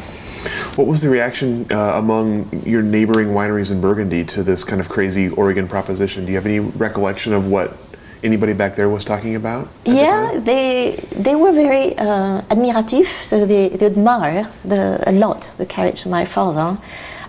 What 0.75 0.87
was 0.87 1.01
the 1.01 1.09
reaction 1.09 1.65
uh, 1.71 1.93
among 1.95 2.61
your 2.65 2.81
neighboring 2.81 3.29
wineries 3.29 3.71
in 3.71 3.81
Burgundy 3.81 4.23
to 4.25 4.43
this 4.43 4.63
kind 4.63 4.79
of 4.79 4.89
crazy 4.89 5.29
Oregon 5.29 5.67
proposition? 5.67 6.25
Do 6.25 6.31
you 6.31 6.37
have 6.37 6.45
any 6.45 6.59
recollection 6.59 7.33
of 7.33 7.47
what 7.47 7.77
anybody 8.23 8.53
back 8.53 8.75
there 8.75 8.89
was 8.89 9.03
talking 9.05 9.35
about? 9.35 9.67
at 9.67 9.83
the 9.85 9.91
Yeah, 9.91 10.39
they 10.39 11.03
they 11.15 11.35
were 11.35 11.51
very 11.51 11.97
uh, 11.97 12.41
admirative. 12.49 13.07
So 13.25 13.45
they, 13.45 13.69
they 13.69 13.85
admire 13.85 14.49
the, 14.63 15.03
a 15.07 15.11
lot 15.11 15.51
the 15.57 15.65
courage 15.65 16.05
of 16.05 16.11
my 16.11 16.25
father. 16.25 16.77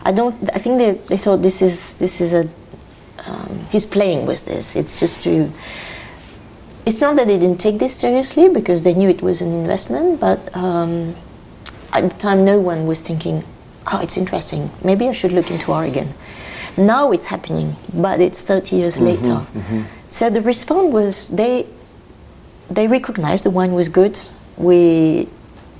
I 0.06 0.12
don't. 0.12 0.36
I 0.54 0.58
think 0.58 0.78
they, 0.78 0.92
they 1.10 1.16
thought 1.16 1.42
this 1.42 1.60
is 1.60 1.94
this 1.94 2.20
is 2.20 2.32
a 2.32 2.48
um, 3.26 3.66
he's 3.72 3.84
playing 3.84 4.24
with 4.24 4.44
this. 4.44 4.76
It's 4.76 5.00
just 5.00 5.22
to. 5.24 5.52
It's 6.86 7.00
not 7.00 7.16
that 7.16 7.26
they 7.26 7.38
didn't 7.38 7.60
take 7.60 7.78
this 7.80 7.96
seriously 7.96 8.48
because 8.48 8.84
they 8.84 8.94
knew 8.94 9.08
it 9.08 9.20
was 9.20 9.40
an 9.40 9.52
investment, 9.52 10.20
but 10.20 10.38
um, 10.54 11.16
at 11.92 12.02
the 12.08 12.16
time 12.20 12.44
no 12.44 12.60
one 12.60 12.86
was 12.86 13.02
thinking, 13.02 13.42
"Oh, 13.92 13.98
it's 14.00 14.16
interesting. 14.16 14.70
Maybe 14.84 15.08
I 15.08 15.12
should 15.12 15.32
look 15.32 15.50
into 15.50 15.72
Oregon." 15.72 16.14
Now 16.76 17.10
it's 17.10 17.26
happening, 17.26 17.74
but 17.92 18.20
it's 18.20 18.40
30 18.40 18.76
years 18.76 19.00
later. 19.00 19.40
So 20.10 20.30
the 20.30 20.42
response 20.42 20.92
was 20.92 21.26
they 21.28 21.66
they 22.70 22.86
recognized 22.86 23.42
the 23.44 23.50
wine 23.50 23.72
was 23.72 23.88
good. 23.88 24.20
We, 24.56 25.28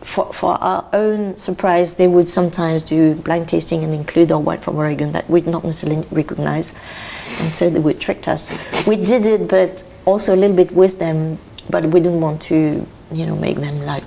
for, 0.07 0.33
for 0.33 0.55
our 0.63 0.89
own 0.93 1.37
surprise, 1.37 1.95
they 1.95 2.07
would 2.07 2.29
sometimes 2.29 2.83
do 2.83 3.17
blind 3.17 3.49
tasting 3.49 3.83
and 3.83 3.93
include 3.93 4.31
our 4.31 4.39
wine 4.39 4.61
from 4.61 4.77
Oregon 4.77 5.13
that 5.13 5.29
we'd 5.29 5.47
not 5.47 5.65
necessarily 5.65 6.07
recognize, 6.13 6.73
and 7.41 7.53
so 7.53 7.69
they 7.69 7.81
would 7.81 8.01
trick 8.01 8.27
us. 8.29 8.57
We 8.87 8.97
did 8.97 9.27
it, 9.27 9.49
but 9.49 9.83
also 10.05 10.35
a 10.35 10.39
little 10.39 10.57
bit 10.57 10.71
with 10.71 11.01
them, 11.01 11.39
but 11.69 11.85
we 11.87 11.99
didn't 11.99 12.21
want 12.21 12.41
to, 12.43 12.87
you 13.13 13.27
know, 13.27 13.35
make 13.35 13.57
them 13.57 13.81
like, 13.81 14.05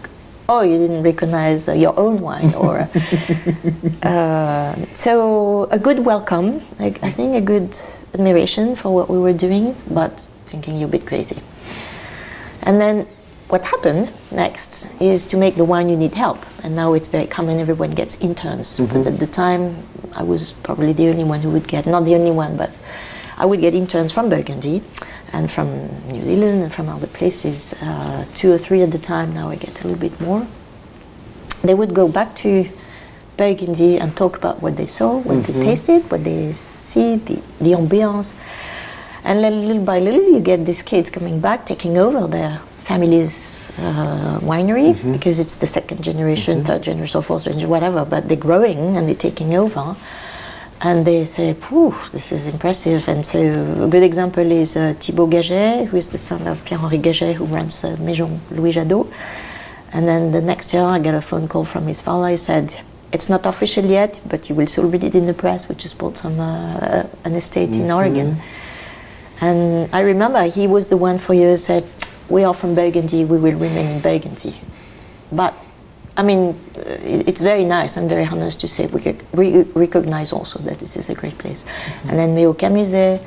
oh, 0.48 0.62
you 0.62 0.78
didn't 0.80 1.04
recognize 1.04 1.68
uh, 1.68 1.74
your 1.74 2.00
own 2.00 2.22
wine, 2.22 2.54
or 2.56 2.80
uh, 4.04 4.76
so 4.96 5.66
a 5.66 5.78
good 5.78 6.00
welcome. 6.06 6.62
Like, 6.80 7.04
I 7.04 7.12
think 7.12 7.36
a 7.36 7.42
good 7.42 7.78
admiration 8.14 8.78
for 8.78 8.96
what 8.96 9.10
we 9.10 9.20
were 9.20 9.34
doing, 9.34 9.76
but 9.92 10.18
thinking 10.48 10.78
you're 10.80 10.88
a 10.88 10.92
bit 10.92 11.06
crazy. 11.06 11.42
And 12.64 12.80
then 12.80 13.06
what 13.50 13.66
happened 13.66 14.12
next 14.32 14.88
is 15.02 15.26
to 15.26 15.36
make 15.36 15.56
the 15.56 15.66
wine 15.66 15.90
you 15.90 15.98
need 15.98 16.14
help. 16.14 16.46
And 16.64 16.76
now 16.76 16.94
it's 16.94 17.08
very 17.08 17.26
common, 17.26 17.60
everyone 17.60 17.92
gets 17.92 18.22
interns. 18.22 18.80
But 18.80 19.08
at 19.08 19.20
the 19.20 19.28
time, 19.28 19.84
I 20.14 20.22
was 20.22 20.54
probably 20.64 20.94
the 20.94 21.10
only 21.10 21.24
one 21.24 21.42
who 21.42 21.50
would 21.50 21.68
get, 21.68 21.88
not 21.88 22.06
the 22.06 22.14
only 22.14 22.32
one, 22.32 22.58
but 22.58 22.70
I 23.38 23.46
would 23.46 23.60
get 23.60 23.74
interns 23.74 24.14
from 24.14 24.30
Burgundy 24.30 24.84
and 25.34 25.50
from 25.50 25.68
New 26.08 26.24
Zealand 26.26 26.62
and 26.62 26.72
from 26.72 26.90
other 26.90 27.08
places, 27.08 27.74
uh, 27.82 28.26
two 28.36 28.52
or 28.52 28.60
three 28.60 28.84
at 28.84 28.92
the 28.92 29.00
time. 29.00 29.34
Now 29.34 29.50
I 29.50 29.56
get 29.56 29.84
a 29.84 29.88
little 29.88 30.00
bit 30.00 30.20
more. 30.22 30.46
They 31.64 31.74
would 31.74 31.94
go 31.96 32.08
back 32.08 32.36
to 32.38 32.70
Burgundy 33.36 33.98
and 33.98 34.16
talk 34.16 34.38
about 34.38 34.62
what 34.62 34.78
they 34.78 34.86
saw, 34.86 35.18
what 35.18 35.44
they 35.46 35.54
tasted, 35.54 36.10
what 36.12 36.24
they 36.24 36.54
see, 36.54 37.16
the, 37.16 37.42
the 37.60 37.72
ambiance. 37.72 38.34
And 39.24 39.44
then 39.44 39.68
little 39.68 39.84
by 39.84 40.00
little, 40.00 40.22
you 40.22 40.40
get 40.40 40.66
these 40.66 40.84
kids 40.84 41.10
coming 41.10 41.40
back, 41.40 41.66
taking 41.66 41.98
over 41.98 42.28
their 42.28 42.62
family's 42.90 43.70
uh, 43.78 44.40
winery 44.42 44.90
because 45.14 45.38
it's 45.44 45.58
the 45.58 45.68
second 45.68 46.00
generation, 46.10 46.64
third 46.64 46.82
generation, 46.82 47.22
fourth 47.22 47.44
generation, 47.44 47.70
whatever. 47.70 48.02
But 48.04 48.28
they're 48.28 48.46
growing 48.50 48.98
and 48.98 49.08
they're 49.08 49.24
taking 49.30 49.54
over, 49.64 49.86
and 50.88 50.98
they 51.10 51.20
say, 51.36 51.48
"Phew, 51.54 51.94
this 52.16 52.32
is 52.38 52.44
impressive." 52.54 53.02
And 53.12 53.22
so, 53.32 53.40
a 53.86 53.90
good 53.94 54.06
example 54.12 54.48
is 54.64 54.76
uh, 54.76 54.96
Thibaut 55.02 55.30
Gagey, 55.30 55.86
who 55.90 55.98
is 55.98 56.08
the 56.16 56.22
son 56.30 56.42
of 56.52 56.56
Pierre-Henri 56.66 57.00
Gagey, 57.08 57.34
who 57.38 57.46
runs 57.58 57.76
uh, 57.84 57.96
Maison 58.08 58.32
Louis 58.58 58.74
Jadot. 58.78 59.08
And 59.96 60.04
then 60.10 60.32
the 60.38 60.42
next 60.52 60.74
year, 60.74 60.86
I 60.96 60.98
got 61.08 61.16
a 61.24 61.26
phone 61.30 61.48
call 61.48 61.66
from 61.74 61.84
his 61.92 62.02
father. 62.02 62.30
He 62.30 62.38
said, 62.38 62.66
"It's 63.16 63.30
not 63.34 63.46
official 63.46 63.86
yet, 64.00 64.20
but 64.32 64.50
you 64.50 64.56
will 64.58 64.70
soon 64.76 64.90
read 64.94 65.04
it 65.10 65.14
in 65.14 65.26
the 65.32 65.38
press. 65.44 65.70
We 65.70 65.76
just 65.86 65.96
bought 66.02 66.18
some 66.18 66.40
uh, 66.40 67.04
an 67.28 67.34
estate 67.36 67.72
in 67.82 67.92
Oregon." 68.00 68.30
And 69.42 69.62
I 70.00 70.02
remember 70.14 70.42
he 70.60 70.66
was 70.76 70.84
the 70.94 70.98
one 70.98 71.18
for 71.18 71.34
years 71.34 71.64
said, 71.72 71.84
"We 72.30 72.44
are 72.44 72.54
from 72.54 72.76
Burgundy. 72.76 73.26
We 73.26 73.38
will 73.38 73.58
remain 73.58 73.88
in 73.96 74.02
Burgundy." 74.02 74.56
But 75.32 75.54
I 76.18 76.24
mean, 76.24 76.60
uh, 76.78 76.82
it's 77.28 77.42
very 77.42 77.64
nice 77.66 77.96
and 77.98 78.10
very 78.10 78.26
honest 78.26 78.60
to 78.62 78.68
say 78.68 78.88
we 78.88 79.00
we 79.34 79.62
recognize 79.74 80.34
also 80.34 80.60
that 80.60 80.80
this 80.80 80.98
is 80.98 81.10
a 81.10 81.14
great 81.16 81.38
place. 81.38 81.64
And 82.08 82.18
then 82.20 82.36
Méo-Camuzet 82.36 83.20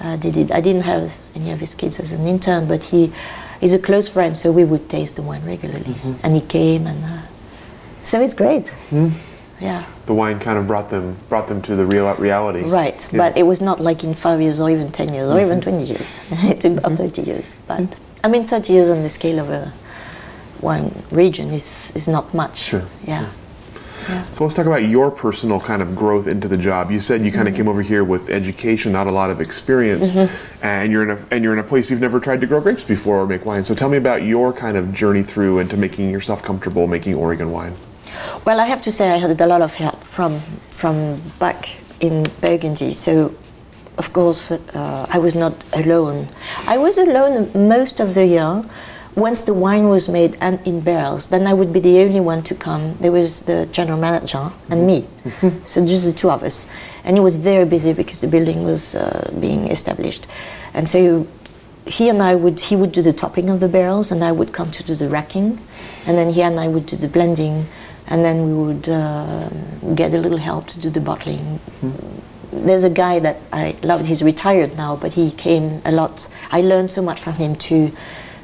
uh, 0.00 0.16
did 0.16 0.36
it. 0.36 0.50
I 0.52 0.60
didn't 0.60 0.82
have 0.84 1.12
any 1.34 1.50
of 1.52 1.60
his 1.60 1.74
kids 1.74 1.98
as 2.00 2.12
an 2.12 2.26
intern, 2.26 2.66
but 2.68 2.82
he 2.84 3.12
is 3.60 3.72
a 3.74 3.78
close 3.78 4.06
friend, 4.08 4.36
so 4.36 4.52
we 4.52 4.64
would 4.64 4.88
taste 4.88 5.16
the 5.16 5.22
wine 5.22 5.44
regularly. 5.46 5.94
And 6.22 6.34
he 6.34 6.40
came, 6.42 6.86
and 6.86 7.04
uh, 7.04 7.22
so 8.04 8.20
it's 8.20 8.34
great. 8.34 8.64
Yeah. 9.60 9.84
The 10.04 10.12
wine 10.14 10.38
kind 10.38 10.58
of 10.58 10.66
brought 10.66 10.90
them 10.90 11.16
brought 11.28 11.48
them 11.48 11.62
to 11.62 11.74
the 11.76 11.86
real 11.86 12.14
reality. 12.16 12.62
Right, 12.62 12.94
Yeah. 12.94 13.06
Mm-hmm. 13.06 13.16
but 13.16 13.36
it 13.36 13.44
was 13.44 13.60
not 13.60 13.80
like 13.80 14.04
in 14.04 14.14
five 14.14 14.40
years 14.40 14.60
or 14.60 14.70
even 14.70 14.92
10 14.92 15.14
years 15.14 15.28
or 15.30 15.40
even 15.40 15.60
20 15.60 15.84
years. 15.84 16.30
it 16.44 16.60
took 16.60 16.76
about 16.76 16.98
30 16.98 17.22
years. 17.22 17.56
But 17.66 17.96
I 18.26 18.28
mean, 18.28 18.44
30 18.44 18.72
years 18.72 18.90
on 18.90 19.04
the 19.04 19.08
scale 19.10 19.38
of 19.38 19.50
a 19.50 19.72
one 20.60 21.04
region 21.12 21.50
is, 21.50 21.92
is 21.94 22.08
not 22.08 22.34
much. 22.34 22.58
Sure, 22.58 22.82
Yeah. 23.04 23.20
yeah. 24.08 24.24
So 24.32 24.42
let's 24.42 24.56
talk 24.56 24.66
about 24.66 24.82
your 24.84 25.12
personal 25.12 25.60
kind 25.60 25.80
of 25.80 25.94
growth 25.94 26.26
into 26.26 26.48
the 26.48 26.56
job. 26.56 26.90
You 26.90 26.98
said 26.98 27.22
you 27.24 27.30
kind 27.30 27.46
of 27.46 27.54
Mm-hmm. 27.54 27.62
came 27.62 27.68
over 27.68 27.82
here 27.82 28.02
with 28.02 28.28
education, 28.30 28.90
not 28.92 29.06
a 29.06 29.12
lot 29.12 29.30
of 29.30 29.40
experience, 29.40 30.10
and 30.60 30.90
you're 30.92 31.04
in 31.04 31.10
a 31.10 31.18
and 31.30 31.44
you're 31.44 31.52
in 31.52 31.58
a 31.60 31.68
place 31.72 31.88
you've 31.90 32.00
never 32.00 32.18
tried 32.20 32.40
to 32.40 32.46
grow 32.48 32.60
grapes 32.60 32.82
before 32.84 33.16
or 33.18 33.26
make 33.26 33.44
wine. 33.46 33.62
So 33.64 33.74
tell 33.74 33.88
me 33.88 33.96
about 33.96 34.22
your 34.22 34.52
kind 34.52 34.76
of 34.76 34.92
journey 34.92 35.22
through 35.22 35.58
into 35.60 35.76
making 35.76 36.10
yourself 36.10 36.42
comfortable 36.42 36.86
making 36.88 37.14
Oregon 37.14 37.50
wine. 37.52 37.74
Well, 38.44 38.58
I 38.60 38.66
have 38.66 38.82
to 38.82 38.90
say 38.92 39.10
I 39.12 39.18
had 39.18 39.40
a 39.40 39.46
lot 39.46 39.62
of 39.62 39.74
help 39.74 40.02
from 40.04 40.38
from 40.80 41.20
back 41.38 41.68
in 42.00 42.26
Burgundy. 42.40 42.92
So, 42.92 43.34
of 43.98 44.12
course, 44.12 44.50
uh, 44.50 45.06
I 45.08 45.18
was 45.18 45.34
not 45.34 45.54
alone. 45.72 46.28
I 46.66 46.78
was 46.78 46.98
alone 46.98 47.50
most 47.68 48.00
of 48.00 48.14
the 48.14 48.26
year. 48.26 48.64
Once 49.14 49.40
the 49.40 49.54
wine 49.54 49.88
was 49.88 50.10
made 50.10 50.36
and 50.42 50.60
in 50.66 50.80
barrels, 50.80 51.28
then 51.28 51.46
I 51.46 51.54
would 51.54 51.72
be 51.72 51.80
the 51.80 52.00
only 52.00 52.20
one 52.20 52.42
to 52.42 52.54
come. 52.54 52.98
There 53.00 53.10
was 53.12 53.40
the 53.42 53.66
general 53.72 53.98
manager 53.98 54.52
and 54.68 54.86
me, 54.86 55.06
so 55.64 55.86
just 55.86 56.04
the 56.04 56.12
two 56.12 56.30
of 56.30 56.42
us. 56.42 56.66
And 57.02 57.16
he 57.16 57.20
was 57.20 57.36
very 57.36 57.64
busy 57.64 57.94
because 57.94 58.20
the 58.20 58.26
building 58.26 58.64
was 58.64 58.94
uh, 58.94 59.32
being 59.40 59.68
established, 59.68 60.26
and 60.74 60.86
so 60.86 61.26
he 61.86 62.10
and 62.10 62.22
I 62.22 62.34
would 62.34 62.60
he 62.60 62.76
would 62.76 62.92
do 62.92 63.00
the 63.00 63.14
topping 63.14 63.48
of 63.48 63.60
the 63.60 63.68
barrels 63.68 64.12
and 64.12 64.22
I 64.22 64.32
would 64.32 64.52
come 64.52 64.70
to 64.72 64.82
do 64.82 64.94
the 64.94 65.08
racking, 65.08 65.58
and 66.06 66.18
then 66.18 66.32
he 66.34 66.42
and 66.42 66.60
I 66.60 66.68
would 66.68 66.84
do 66.84 66.96
the 66.96 67.08
blending, 67.08 67.66
and 68.08 68.22
then 68.22 68.44
we 68.46 68.52
would 68.52 68.88
uh, 68.88 69.48
get 69.94 70.12
a 70.12 70.18
little 70.18 70.38
help 70.38 70.66
to 70.66 70.78
do 70.78 70.90
the 70.90 71.00
bottling. 71.00 71.58
There's 72.64 72.84
a 72.84 72.90
guy 72.90 73.18
that 73.18 73.36
I 73.52 73.76
loved. 73.82 74.06
He's 74.06 74.22
retired 74.22 74.76
now, 74.76 74.96
but 74.96 75.12
he 75.12 75.30
came 75.30 75.82
a 75.84 75.92
lot. 75.92 76.28
I 76.50 76.60
learned 76.60 76.92
so 76.92 77.02
much 77.02 77.20
from 77.20 77.34
him 77.34 77.56
to 77.56 77.92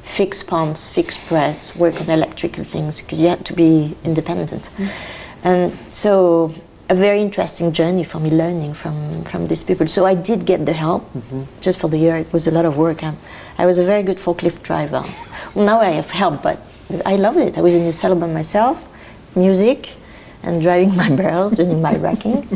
fix 0.02 0.42
pumps, 0.42 0.88
fix 0.88 1.16
press, 1.16 1.74
work 1.76 2.00
on 2.00 2.10
electrical 2.10 2.64
things 2.64 3.00
because 3.00 3.20
you 3.20 3.28
had 3.28 3.44
to 3.46 3.54
be 3.54 3.96
independent, 4.04 4.68
mm. 4.76 4.90
and 5.42 5.78
so 5.90 6.54
a 6.92 6.94
very 6.94 7.22
interesting 7.22 7.72
journey 7.72 8.04
for 8.04 8.20
me 8.20 8.30
learning 8.30 8.74
from, 8.74 9.24
from 9.24 9.46
these 9.46 9.62
people. 9.62 9.86
So 9.88 10.04
I 10.04 10.14
did 10.14 10.44
get 10.44 10.66
the 10.66 10.74
help 10.74 11.02
mm-hmm. 11.14 11.44
just 11.60 11.80
for 11.80 11.88
the 11.88 11.96
year. 11.96 12.16
It 12.16 12.30
was 12.32 12.46
a 12.46 12.50
lot 12.50 12.66
of 12.66 12.76
work. 12.76 13.02
And 13.02 13.16
I 13.56 13.64
was 13.64 13.78
a 13.78 13.84
very 13.84 14.02
good 14.02 14.18
forklift 14.18 14.62
driver. 14.62 15.02
Well, 15.54 15.64
now 15.64 15.80
I 15.80 15.90
have 15.90 16.10
help, 16.10 16.42
but 16.42 16.60
I 17.06 17.16
loved 17.16 17.38
it. 17.38 17.56
I 17.56 17.62
was 17.62 17.74
in 17.74 17.84
the 17.84 17.92
cellar 17.92 18.14
by 18.14 18.26
myself, 18.26 18.76
music, 19.34 19.96
and 20.42 20.62
driving 20.62 20.94
my 21.02 21.08
barrels, 21.10 21.52
doing 21.52 21.80
my 21.80 21.96
racking, 21.96 22.46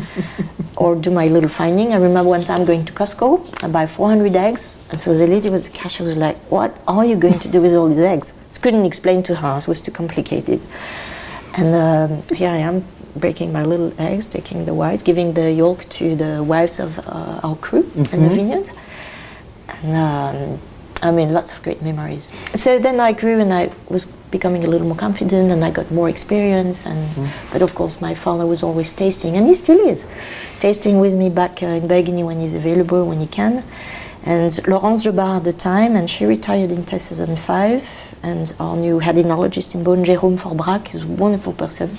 or 0.75 0.95
do 0.95 1.11
my 1.11 1.27
little 1.27 1.49
finding. 1.49 1.93
I 1.93 1.97
remember 1.97 2.29
one 2.29 2.43
time 2.43 2.65
going 2.65 2.85
to 2.85 2.93
Costco, 2.93 3.63
I 3.63 3.67
buy 3.67 3.87
400 3.87 4.35
eggs, 4.35 4.79
and 4.89 4.99
so 4.99 5.17
the 5.17 5.27
lady 5.27 5.49
with 5.49 5.63
the 5.65 5.69
cashier 5.71 6.05
was 6.05 6.17
like, 6.17 6.37
"What 6.51 6.77
are 6.87 7.05
you 7.05 7.15
going 7.15 7.39
to 7.39 7.47
do 7.49 7.61
with 7.61 7.73
all 7.73 7.87
these 7.89 7.99
eggs?" 7.99 8.33
I 8.55 8.59
couldn't 8.59 8.85
explain 8.85 9.23
to 9.23 9.35
her; 9.35 9.57
it 9.57 9.67
was 9.67 9.81
too 9.81 9.91
complicated. 9.91 10.61
And 11.55 11.73
um, 11.73 12.37
here 12.37 12.49
I 12.49 12.57
am 12.57 12.83
breaking 13.15 13.51
my 13.51 13.63
little 13.63 13.91
eggs, 13.99 14.25
taking 14.27 14.65
the 14.65 14.73
white, 14.73 15.03
giving 15.03 15.33
the 15.33 15.51
yolk 15.51 15.87
to 15.89 16.15
the 16.15 16.43
wives 16.43 16.79
of 16.79 16.99
uh, 16.99 17.39
our 17.43 17.55
crew 17.55 17.89
in 17.95 18.03
the 18.03 18.29
vineyard. 18.29 18.69
And 19.83 19.95
um, 19.95 20.59
I 21.01 21.11
mean, 21.11 21.33
lots 21.33 21.51
of 21.51 21.61
great 21.63 21.81
memories. 21.81 22.25
So 22.59 22.79
then 22.79 22.99
I 22.99 23.11
grew 23.11 23.39
and 23.39 23.53
I 23.53 23.71
was 23.89 24.11
becoming 24.31 24.63
a 24.65 24.67
little 24.67 24.87
more 24.87 24.97
confident 24.97 25.51
and 25.51 25.63
I 25.63 25.71
got 25.71 25.91
more 25.91 26.09
experience. 26.09 26.85
And 26.85 27.31
But 27.51 27.61
of 27.61 27.73
course, 27.75 28.01
my 28.01 28.13
father 28.15 28.45
was 28.45 28.63
always 28.63 28.93
tasting, 28.93 29.37
and 29.37 29.47
he 29.47 29.53
still 29.53 29.79
is, 29.87 30.05
tasting 30.59 30.99
with 30.99 31.13
me 31.13 31.29
back 31.29 31.63
uh, 31.63 31.79
in 31.79 31.87
Burgundy 31.87 32.23
when 32.23 32.39
he's 32.41 32.53
available, 32.53 33.05
when 33.05 33.19
he 33.19 33.27
can. 33.27 33.63
And 34.23 34.51
Laurence 34.67 35.05
Jobard 35.05 35.37
at 35.37 35.43
the 35.45 35.53
time, 35.53 35.95
and 35.95 36.09
she 36.09 36.25
retired 36.25 36.71
in 36.71 36.85
2005. 36.85 38.15
And 38.23 38.53
our 38.59 38.75
new 38.75 38.99
head 38.99 39.15
enologist 39.15 39.73
in 39.75 39.83
Beaune, 39.85 40.05
Jérôme 40.05 40.37
Faure-Brac, 40.37 40.93
is 40.93 41.03
a 41.03 41.07
wonderful 41.07 41.53
person. 41.53 41.89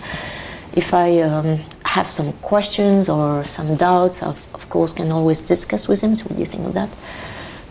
If 0.75 0.93
I 0.93 1.21
um, 1.21 1.61
have 1.85 2.07
some 2.07 2.35
questions 2.35 3.09
or 3.09 3.45
some 3.47 3.77
doubts, 3.77 4.23
of, 4.23 4.39
of 4.53 4.69
course, 4.69 4.93
can 4.93 5.11
always 5.11 5.39
discuss 5.41 5.89
with 5.89 6.03
him. 6.03 6.15
So, 6.15 6.25
what 6.25 6.35
do 6.35 6.41
you 6.41 6.47
think 6.47 6.67
of 6.67 6.75
that? 6.75 6.91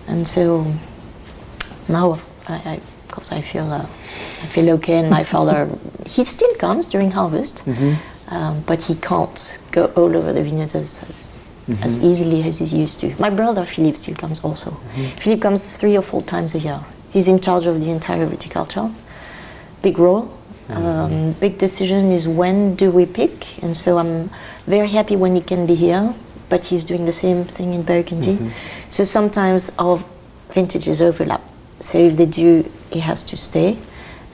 And 0.07 0.27
so 0.27 0.65
now, 1.87 2.19
I, 2.47 2.53
I, 2.53 2.81
I 3.31 3.41
feel 3.41 3.71
uh, 3.71 3.81
I 3.81 4.47
feel 4.53 4.69
okay. 4.75 4.97
And 4.99 5.09
my 5.09 5.23
father, 5.23 5.67
he 6.05 6.23
still 6.25 6.53
comes 6.55 6.85
during 6.85 7.11
harvest, 7.11 7.61
um, 8.29 8.63
but 8.65 8.79
he 8.83 8.95
can't 8.95 9.59
go 9.71 9.85
all 9.95 10.15
over 10.15 10.33
the 10.33 10.43
vineyards 10.43 10.75
as, 10.75 11.01
as, 11.09 11.39
as 11.81 11.97
easily 11.99 12.43
as 12.43 12.59
he 12.59 12.65
used 12.83 12.99
to. 13.01 13.07
My 13.19 13.29
brother 13.29 13.63
Philippe 13.65 13.97
still 13.97 14.15
comes 14.15 14.43
also. 14.43 14.71
Philippe 15.17 15.41
comes 15.41 15.75
three 15.77 15.97
or 15.97 16.03
four 16.03 16.21
times 16.23 16.55
a 16.55 16.59
year. 16.59 16.79
He's 17.11 17.27
in 17.27 17.39
charge 17.39 17.65
of 17.67 17.79
the 17.81 17.89
entire 17.89 18.27
viticulture. 18.27 18.93
Big 19.81 19.97
role. 19.99 20.29
Um, 20.69 21.33
big 21.39 21.57
decision 21.57 22.11
is 22.11 22.27
when 22.27 22.75
do 22.75 22.91
we 22.91 23.05
pick, 23.05 23.63
and 23.63 23.75
so 23.75 23.97
I'm 23.97 24.29
very 24.65 24.89
happy 24.89 25.15
when 25.15 25.33
he 25.35 25.41
can 25.41 25.65
be 25.65 25.75
here. 25.75 26.13
But 26.49 26.63
he's 26.65 26.83
doing 26.85 27.05
the 27.05 27.13
same 27.13 27.43
thing 27.45 27.73
in 27.73 27.83
Burgundy. 27.83 28.37
So 28.89 29.03
sometimes 29.03 29.71
our 29.77 29.99
vintages 30.51 31.01
overlap. 31.01 31.41
So 31.79 31.97
if 31.99 32.17
they 32.17 32.25
do, 32.25 32.69
he 32.91 32.99
has 32.99 33.23
to 33.23 33.37
stay, 33.37 33.77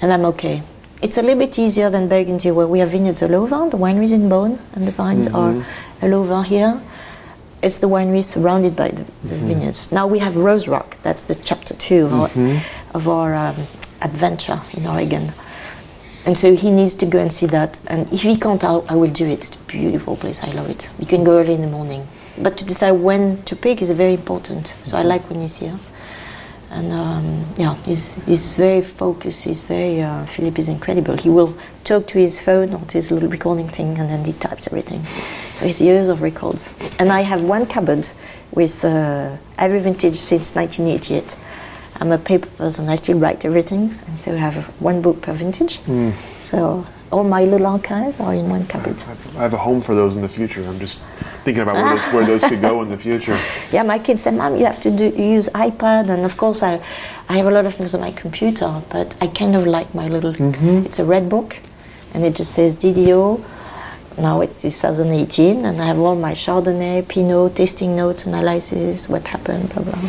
and 0.01 0.13
I'm 0.13 0.25
okay. 0.25 0.63
It's 1.01 1.17
a 1.17 1.21
little 1.21 1.39
bit 1.39 1.59
easier 1.59 1.89
than 1.89 2.07
Burgundy, 2.07 2.49
where 2.51 2.65
we 2.67 2.79
have 2.79 2.91
vineyards 2.91 3.21
all 3.21 3.35
over. 3.35 3.69
The 3.69 3.77
wineries 3.77 4.13
in 4.13 4.29
Beaune 4.29 4.59
and 4.73 4.87
the 4.87 4.91
vines 4.91 5.27
mm-hmm. 5.27 5.35
are 5.35 5.65
all 6.01 6.13
over 6.13 6.43
here. 6.43 6.81
It's 7.61 7.77
the 7.77 7.87
winery 7.87 8.23
surrounded 8.23 8.75
by 8.75 8.89
the, 8.89 9.03
the 9.23 9.35
mm-hmm. 9.35 9.47
vineyards. 9.47 9.91
Now 9.91 10.07
we 10.07 10.19
have 10.19 10.37
Rose 10.37 10.67
Rock. 10.67 10.97
That's 11.03 11.23
the 11.23 11.35
chapter 11.35 11.73
two 11.73 12.05
of 12.05 12.13
our, 12.13 12.27
mm-hmm. 12.29 12.95
of 12.95 13.07
our 13.09 13.35
um, 13.35 13.55
adventure 14.01 14.61
in 14.77 14.87
Oregon. 14.87 15.33
And 16.25 16.37
so 16.37 16.55
he 16.55 16.71
needs 16.71 16.93
to 16.95 17.05
go 17.05 17.19
and 17.19 17.33
see 17.33 17.47
that. 17.47 17.81
And 17.87 18.11
if 18.13 18.21
he 18.21 18.37
can't, 18.37 18.63
I'll, 18.63 18.85
I 18.87 18.95
will 18.95 19.11
do 19.11 19.25
it. 19.25 19.39
It's 19.39 19.55
a 19.55 19.57
beautiful 19.67 20.15
place. 20.15 20.41
I 20.41 20.51
love 20.51 20.69
it. 20.69 20.89
You 20.99 21.05
can 21.05 21.25
go 21.25 21.37
early 21.37 21.53
in 21.53 21.61
the 21.61 21.67
morning. 21.67 22.07
But 22.41 22.57
to 22.59 22.65
decide 22.65 22.91
when 22.91 23.43
to 23.43 23.55
pick 23.57 23.81
is 23.81 23.91
very 23.91 24.13
important. 24.13 24.73
So 24.85 24.97
I 24.97 25.01
like 25.01 25.29
when 25.29 25.41
he's 25.41 25.57
here. 25.57 25.77
And 26.73 26.91
um, 26.91 27.45
yeah, 27.57 27.75
he's, 27.83 28.15
he's 28.25 28.49
very 28.49 28.81
focused. 28.81 29.43
He's 29.43 29.61
very, 29.61 30.01
uh, 30.01 30.25
Philip 30.25 30.57
is 30.57 30.69
incredible. 30.69 31.15
He 31.15 31.29
will 31.29 31.55
talk 31.83 32.07
to 32.07 32.17
his 32.17 32.41
phone 32.41 32.73
or 32.73 32.79
to 32.79 32.93
his 32.93 33.11
little 33.11 33.29
recording 33.29 33.69
thing 33.69 33.99
and 33.99 34.09
then 34.09 34.25
he 34.25 34.33
types 34.33 34.67
everything. 34.67 35.03
So 35.05 35.65
it's 35.67 35.79
years 35.79 36.09
of 36.09 36.21
records. 36.21 36.73
And 36.99 37.11
I 37.11 37.21
have 37.21 37.43
one 37.43 37.67
cupboard 37.67 38.07
with 38.51 38.83
uh, 38.83 39.37
every 39.57 39.79
vintage 39.79 40.17
since 40.17 40.55
1988 40.55 41.35
I'm 41.99 42.11
a 42.11 42.17
paper 42.17 42.49
person. 42.57 42.89
I 42.89 42.95
still 42.95 43.19
write 43.19 43.45
everything, 43.45 43.97
and 44.07 44.17
so 44.17 44.33
I 44.33 44.37
have 44.37 44.65
one 44.81 45.01
book 45.01 45.21
per 45.21 45.33
vintage. 45.33 45.79
So 46.41 46.85
all 47.13 47.23
my 47.23 47.45
little 47.45 47.67
archives 47.67 48.19
are 48.19 48.33
in 48.33 48.49
one 48.49 48.65
cabinet. 48.65 48.97
I 49.37 49.43
have 49.43 49.53
a 49.53 49.57
home 49.57 49.81
for 49.81 49.93
those 49.93 50.15
in 50.15 50.23
the 50.23 50.27
future. 50.27 50.63
I'm 50.65 50.79
just 50.79 51.03
thinking 51.45 51.61
about 51.61 51.75
where 51.75 51.95
those, 51.95 52.13
where 52.13 52.25
those 52.25 52.43
could 52.43 52.61
go 52.61 52.81
in 52.81 52.89
the 52.89 52.97
future. 52.97 53.39
Yeah, 53.71 53.83
my 53.83 53.99
kids 53.99 54.23
said, 54.23 54.33
"Mom, 54.33 54.57
you 54.57 54.65
have 54.65 54.79
to 54.81 54.91
do, 54.91 55.05
use 55.09 55.47
iPad," 55.49 56.09
and 56.09 56.25
of 56.25 56.35
course, 56.37 56.63
I, 56.63 56.81
I 57.29 57.37
have 57.37 57.45
a 57.45 57.51
lot 57.51 57.65
of 57.65 57.73
things 57.75 57.93
on 57.95 58.01
my 58.01 58.11
computer. 58.11 58.81
But 58.89 59.15
I 59.21 59.27
kind 59.27 59.55
of 59.55 59.65
like 59.67 59.93
my 59.93 60.07
little. 60.07 60.33
Mm-hmm. 60.33 60.85
It's 60.87 60.99
a 60.99 61.05
red 61.05 61.29
book, 61.29 61.57
and 62.13 62.25
it 62.25 62.35
just 62.35 62.51
says 62.53 62.75
DDO. 62.75 63.43
Now 64.17 64.41
it's 64.41 64.61
2018, 64.61 65.65
and 65.65 65.81
I 65.81 65.85
have 65.85 65.99
all 65.99 66.15
my 66.15 66.33
Chardonnay, 66.33 67.07
Pinot 67.07 67.55
tasting 67.55 67.95
notes, 67.95 68.25
analysis, 68.25 69.07
what 69.09 69.25
happened, 69.27 69.69
blah 69.73 69.83
blah. 69.83 70.01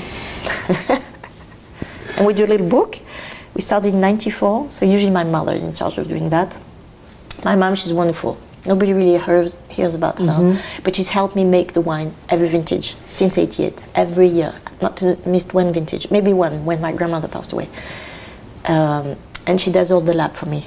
and 2.17 2.27
we 2.27 2.33
do 2.35 2.45
a 2.45 2.51
little 2.55 2.69
book. 2.69 2.99
We 3.55 3.61
started 3.61 3.95
in 3.95 4.01
'94, 4.01 4.71
so 4.71 4.85
usually 4.85 5.13
my 5.13 5.25
mother 5.25 5.53
is 5.55 5.63
in 5.63 5.75
charge 5.75 5.99
of 5.99 6.09
doing 6.09 6.29
that. 6.31 6.57
My 7.45 7.55
mom, 7.55 7.75
she's 7.75 7.93
wonderful. 7.93 8.39
Nobody 8.67 8.95
really 8.95 9.19
hears, 9.19 9.57
hears 9.69 9.95
about 9.95 10.19
her, 10.19 10.63
but 10.83 10.97
she's 10.97 11.11
helped 11.11 11.37
me 11.37 11.45
make 11.45 11.75
the 11.75 11.83
wine 11.83 12.15
every 12.31 12.49
vintage 12.49 12.97
since 13.11 13.37
'88, 13.37 13.83
every 13.95 14.27
year. 14.27 14.55
Not 14.81 14.97
to 14.99 15.19
missed 15.29 15.53
one 15.53 15.71
vintage, 15.73 16.11
maybe 16.11 16.33
one 16.33 16.65
when 16.65 16.81
my 16.81 16.93
grandmother 16.93 17.29
passed 17.29 17.53
away. 17.53 17.69
Um, 18.65 19.17
and 19.47 19.61
she 19.61 19.71
does 19.71 19.91
all 19.93 20.01
the 20.01 20.15
lab 20.15 20.33
for 20.33 20.47
me. 20.47 20.67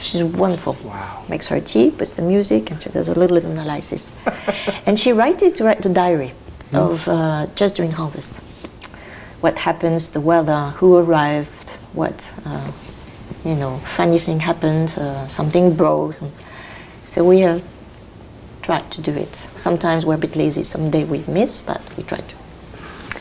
She's 0.00 0.22
wonderful. 0.22 0.76
Wow. 0.84 1.24
Makes 1.28 1.48
her 1.48 1.60
tea, 1.60 1.90
puts 1.90 2.14
the 2.14 2.22
music, 2.22 2.70
and 2.70 2.80
she 2.80 2.90
does 2.90 3.08
a 3.08 3.14
little, 3.14 3.34
little 3.34 3.50
analysis. 3.50 4.12
and 4.86 4.98
she 4.98 5.12
writes 5.12 5.42
it 5.42 5.56
to 5.56 5.64
write 5.64 5.82
the 5.82 5.88
diary 5.88 6.32
of 6.72 7.08
uh, 7.08 7.46
just 7.56 7.74
during 7.74 7.92
harvest. 7.92 8.36
What 9.40 9.58
happens, 9.58 10.10
the 10.10 10.20
weather, 10.20 10.70
who 10.76 10.96
arrived, 10.96 11.70
what, 11.92 12.32
uh, 12.44 12.70
you 13.44 13.56
know, 13.56 13.78
funny 13.78 14.18
thing 14.18 14.40
happened, 14.40 14.90
uh, 14.96 15.26
something 15.28 15.74
broke. 15.74 16.14
Some, 16.14 16.32
so 17.06 17.24
we 17.24 17.40
have 17.40 17.62
tried 18.62 18.90
to 18.92 19.00
do 19.00 19.12
it. 19.12 19.34
Sometimes 19.34 20.06
we're 20.06 20.14
a 20.14 20.18
bit 20.18 20.36
lazy, 20.36 20.62
someday 20.62 21.04
we 21.04 21.24
miss, 21.26 21.60
but 21.60 21.82
we 21.96 22.04
try 22.04 22.18
to. 22.18 22.36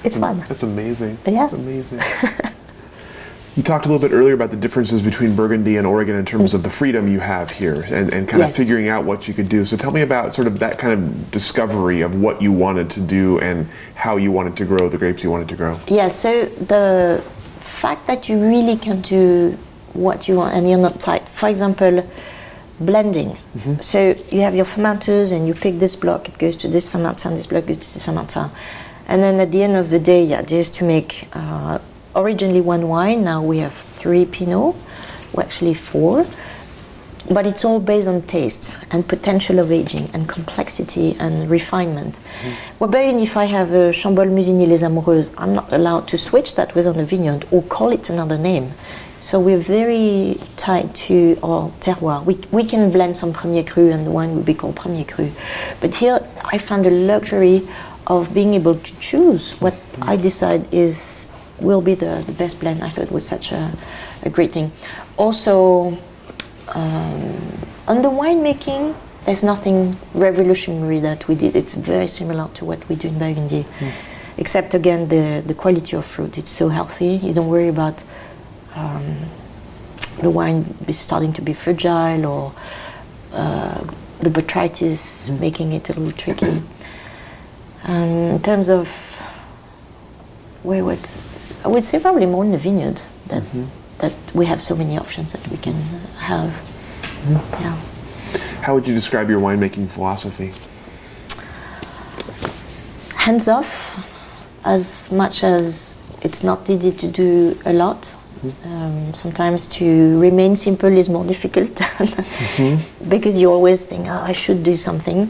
It's 0.03 0.17
fun. 0.17 0.39
That's 0.47 0.63
amazing. 0.63 1.17
Yeah. 1.26 1.47
That's 1.47 1.53
amazing. 1.53 1.99
you 3.55 3.63
talked 3.63 3.86
a 3.86 3.89
little 3.91 4.07
bit 4.07 4.15
earlier 4.15 4.34
about 4.34 4.49
the 4.51 4.57
differences 4.57 5.01
between 5.01 5.36
Burgundy 5.36 5.78
and 5.78 5.86
Oregon 5.86 6.15
in 6.15 6.26
terms 6.26 6.53
of 6.53 6.63
the 6.63 6.69
freedom 6.69 7.07
you 7.07 7.19
have 7.19 7.51
here 7.51 7.82
and, 7.84 8.11
and 8.11 8.28
kind 8.28 8.41
of 8.41 8.55
figuring 8.55 8.88
out 8.88 9.05
what 9.05 9.28
you 9.28 9.34
could 9.34 9.49
do. 9.49 9.65
So 9.65 9.78
tell 9.78 9.91
me 9.91 10.01
about 10.01 10.34
sort 10.34 10.47
of 10.47 10.59
that 10.59 10.80
kind 10.80 10.93
of 10.93 11.32
discovery 11.32 12.01
of 12.01 12.19
what 12.19 12.41
you 12.41 12.51
wanted 12.51 12.89
to 12.91 12.99
do 13.01 13.39
and 13.39 13.67
how 13.95 14.17
you 14.17 14.32
wanted 14.32 14.57
to 14.57 14.65
grow 14.65 14.89
the 14.89 14.97
grapes 14.97 15.24
you 15.24 15.30
wanted 15.30 15.49
to 15.49 15.55
grow. 15.55 15.80
Yeah, 15.88 16.07
so 16.07 16.45
the 16.45 17.24
fact 17.59 18.07
that 18.07 18.30
you 18.30 18.39
really 18.39 18.78
can 18.78 19.01
do 19.01 19.57
what 19.94 20.28
you 20.28 20.36
want 20.36 20.54
and 20.54 20.70
you're 20.70 20.80
not 20.80 21.00
tight. 21.00 21.28
For 21.30 21.50
example, 21.50 22.08
blending. 22.80 23.38
So 23.82 24.16
you 24.32 24.42
have 24.42 24.56
your 24.56 24.66
fermenters 24.66 25.32
and 25.32 25.48
you 25.48 25.54
pick 25.54 25.80
this 25.80 25.96
block, 25.96 26.28
it 26.28 26.38
goes 26.38 26.56
to 26.58 26.68
this 26.68 26.89
fermenter, 26.89 27.26
and 27.26 27.38
this 27.38 27.48
block 27.48 27.68
goes 27.68 27.78
to 27.78 27.94
this 27.94 28.04
fermenter. 28.04 28.50
And 29.08 29.22
then 29.22 29.39
at 29.39 29.52
the 29.52 29.64
end 29.64 29.76
of 29.76 29.89
the 29.89 30.00
day, 30.00 30.24
yeah, 30.24 30.42
just 30.42 30.76
to 30.76 30.84
make 30.86 31.28
uh, 31.34 31.80
originally 32.16 32.62
one 32.62 32.88
wine, 32.88 33.24
now 33.24 33.44
we 33.44 33.60
have 33.60 33.74
three 33.74 34.26
Pinot, 34.26 34.76
well, 35.34 35.46
actually 35.46 35.74
four. 35.74 36.26
But 37.30 37.46
it's 37.46 37.64
all 37.64 37.80
based 37.80 38.08
on 38.08 38.24
taste 38.24 38.76
and 38.89 39.08
potential 39.08 39.60
of 39.60 39.72
aging 39.72 40.10
and 40.12 40.28
complexity 40.28 41.16
and 41.20 41.50
refinement. 41.50 42.20
Well, 42.80 42.89
Whereas 42.89 43.22
if 43.22 43.38
I 43.38 43.46
have 43.46 43.72
a 43.72 43.92
Chambolle-Musigny 43.92 44.68
Les 44.68 44.82
Amoureuses, 44.82 45.32
I'm 45.38 45.54
not 45.54 45.72
allowed 45.72 46.08
to 46.10 46.18
switch 46.18 46.56
that 46.56 46.74
within 46.74 46.98
the 46.98 47.06
vineyard 47.06 47.48
or 47.52 47.62
call 47.62 47.92
it 47.92 48.10
another 48.10 48.39
name. 48.39 48.74
So 49.22 49.39
we're 49.39 49.59
very 49.59 50.39
tied 50.57 50.95
to 50.95 51.38
our 51.43 51.69
terroir. 51.80 52.26
We, 52.26 52.39
we 52.51 52.63
can 52.63 52.91
blend 52.91 53.15
some 53.15 53.32
Premier 53.32 53.63
Cru 53.63 53.91
and 53.91 54.07
the 54.07 54.09
wine 54.09 54.36
will 54.36 54.41
be 54.41 54.55
called 54.55 54.76
Premier 54.76 55.05
Cru. 55.05 55.32
But 55.80 55.93
here 55.93 56.28
I 56.43 56.57
found 56.57 56.86
the 56.86 56.89
luxury 56.89 57.69
of 58.07 58.34
being 58.34 58.55
able 58.55 58.76
to 58.76 58.99
choose 58.99 59.53
what 59.61 59.80
I 60.01 60.15
decide 60.15 60.74
is 60.74 61.28
will 61.59 61.82
be 61.82 61.93
the, 61.93 62.24
the 62.26 62.34
best 62.34 62.59
blend. 62.59 62.84
I 62.84 62.89
thought 62.89 63.11
was 63.11 63.28
such 63.28 63.51
a, 63.51 63.72
a 64.24 64.30
great 64.32 64.53
thing. 64.53 64.72
Also, 65.17 65.95
um, 66.69 67.38
on 67.88 68.01
the 68.01 68.09
winemaking, 68.09 68.95
there's 69.26 69.43
nothing 69.43 69.97
revolutionary 70.15 70.99
that 70.99 71.28
we 71.28 71.36
did. 71.36 71.55
It's 71.55 71.76
very 71.76 72.07
similar 72.07 72.49
to 72.55 72.65
what 72.65 72.89
we 72.89 72.95
do 72.95 73.09
in 73.09 73.19
Burgundy, 73.19 73.67
except 74.38 74.74
again 74.74 75.09
the, 75.09 75.43
the 75.45 75.53
quality 75.53 75.95
of 75.95 76.05
fruit. 76.05 76.39
It's 76.39 76.49
so 76.49 76.69
healthy. 76.69 77.17
You 77.17 77.34
don't 77.36 77.49
worry 77.49 77.67
about 77.67 78.01
um, 78.76 79.17
the 80.22 80.30
wine 80.30 80.76
is 80.88 80.99
starting 80.99 81.34
to 81.34 81.41
be 81.41 81.53
fragile 81.53 82.26
or 82.26 82.53
uh, 83.34 83.84
the 84.19 84.30
botrytis 84.30 85.30
making 85.39 85.74
it 85.74 85.89
a 85.89 85.93
little 85.93 86.11
tricky. 86.11 86.61
Um, 87.84 88.36
in 88.36 88.41
terms 88.41 88.69
of 88.69 88.89
where 90.63 90.86
would 90.86 91.09
I 91.65 91.67
would 91.67 91.84
say 91.84 91.99
probably 91.99 92.28
more 92.28 92.43
in 92.43 92.51
the 92.51 92.57
vineyard 92.57 93.01
that 93.28 93.43
that 93.97 94.13
we 94.34 94.45
have 94.45 94.61
so 94.61 94.76
many 94.76 94.97
options 94.97 95.34
that 95.34 95.47
we 95.47 95.57
can 95.57 95.76
have. 96.17 96.53
Yeah. 97.28 97.76
How 98.61 98.76
would 98.76 98.88
you 98.88 98.93
describe 98.93 99.30
your 99.30 99.39
winemaking 99.39 99.89
philosophy? 99.89 100.53
hands 103.22 103.47
off 103.47 103.69
as 104.65 105.11
much 105.11 105.43
as 105.43 105.95
it's 106.24 106.43
not 106.43 106.67
needed 106.67 106.97
to 106.97 107.07
do 107.07 107.55
a 107.65 107.74
lot. 107.74 108.11
Um, 108.64 109.14
sometimes 109.14 109.68
to 109.68 110.20
remain 110.20 110.56
simple 110.56 110.89
is 110.89 111.10
more 111.10 111.24
difficult 111.26 111.80
because 113.08 113.39
you 113.39 113.52
always 113.52 113.84
think, 113.84 114.08
oh, 114.08 114.24
I 114.24 114.32
should 114.32 114.64
do 114.64 114.76
something. 114.76 115.30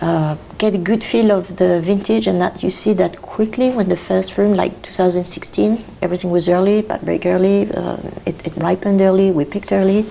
Uh, 0.00 0.36
get 0.56 0.74
a 0.74 0.78
good 0.78 1.04
feel 1.04 1.30
of 1.30 1.56
the 1.58 1.80
vintage, 1.80 2.26
and 2.26 2.40
that 2.40 2.62
you 2.62 2.70
see 2.70 2.94
that 2.94 3.20
quickly 3.20 3.70
when 3.70 3.88
the 3.88 3.96
first 3.96 4.38
room, 4.38 4.54
like 4.54 4.80
2016, 4.82 5.84
everything 6.00 6.30
was 6.30 6.48
early, 6.48 6.80
but 6.80 7.02
very 7.02 7.20
early. 7.26 7.70
Uh, 7.70 7.98
it, 8.26 8.46
it 8.46 8.56
ripened 8.56 9.00
early, 9.00 9.30
we 9.30 9.44
picked 9.44 9.70
early. 9.70 10.06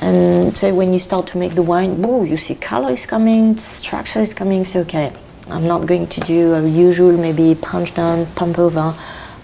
And 0.00 0.56
so 0.56 0.72
when 0.74 0.92
you 0.92 0.98
start 0.98 1.26
to 1.28 1.38
make 1.38 1.54
the 1.54 1.62
wine, 1.62 2.00
whoa, 2.00 2.24
you 2.24 2.36
see 2.36 2.54
color 2.54 2.92
is 2.92 3.06
coming, 3.06 3.58
structure 3.58 4.20
is 4.20 4.34
coming. 4.34 4.64
So 4.64 4.80
okay, 4.80 5.12
I'm 5.48 5.66
not 5.66 5.86
going 5.86 6.06
to 6.08 6.20
do 6.20 6.54
a 6.54 6.68
usual 6.68 7.16
maybe 7.16 7.54
punch 7.54 7.94
down, 7.94 8.26
pump 8.36 8.58
over. 8.58 8.94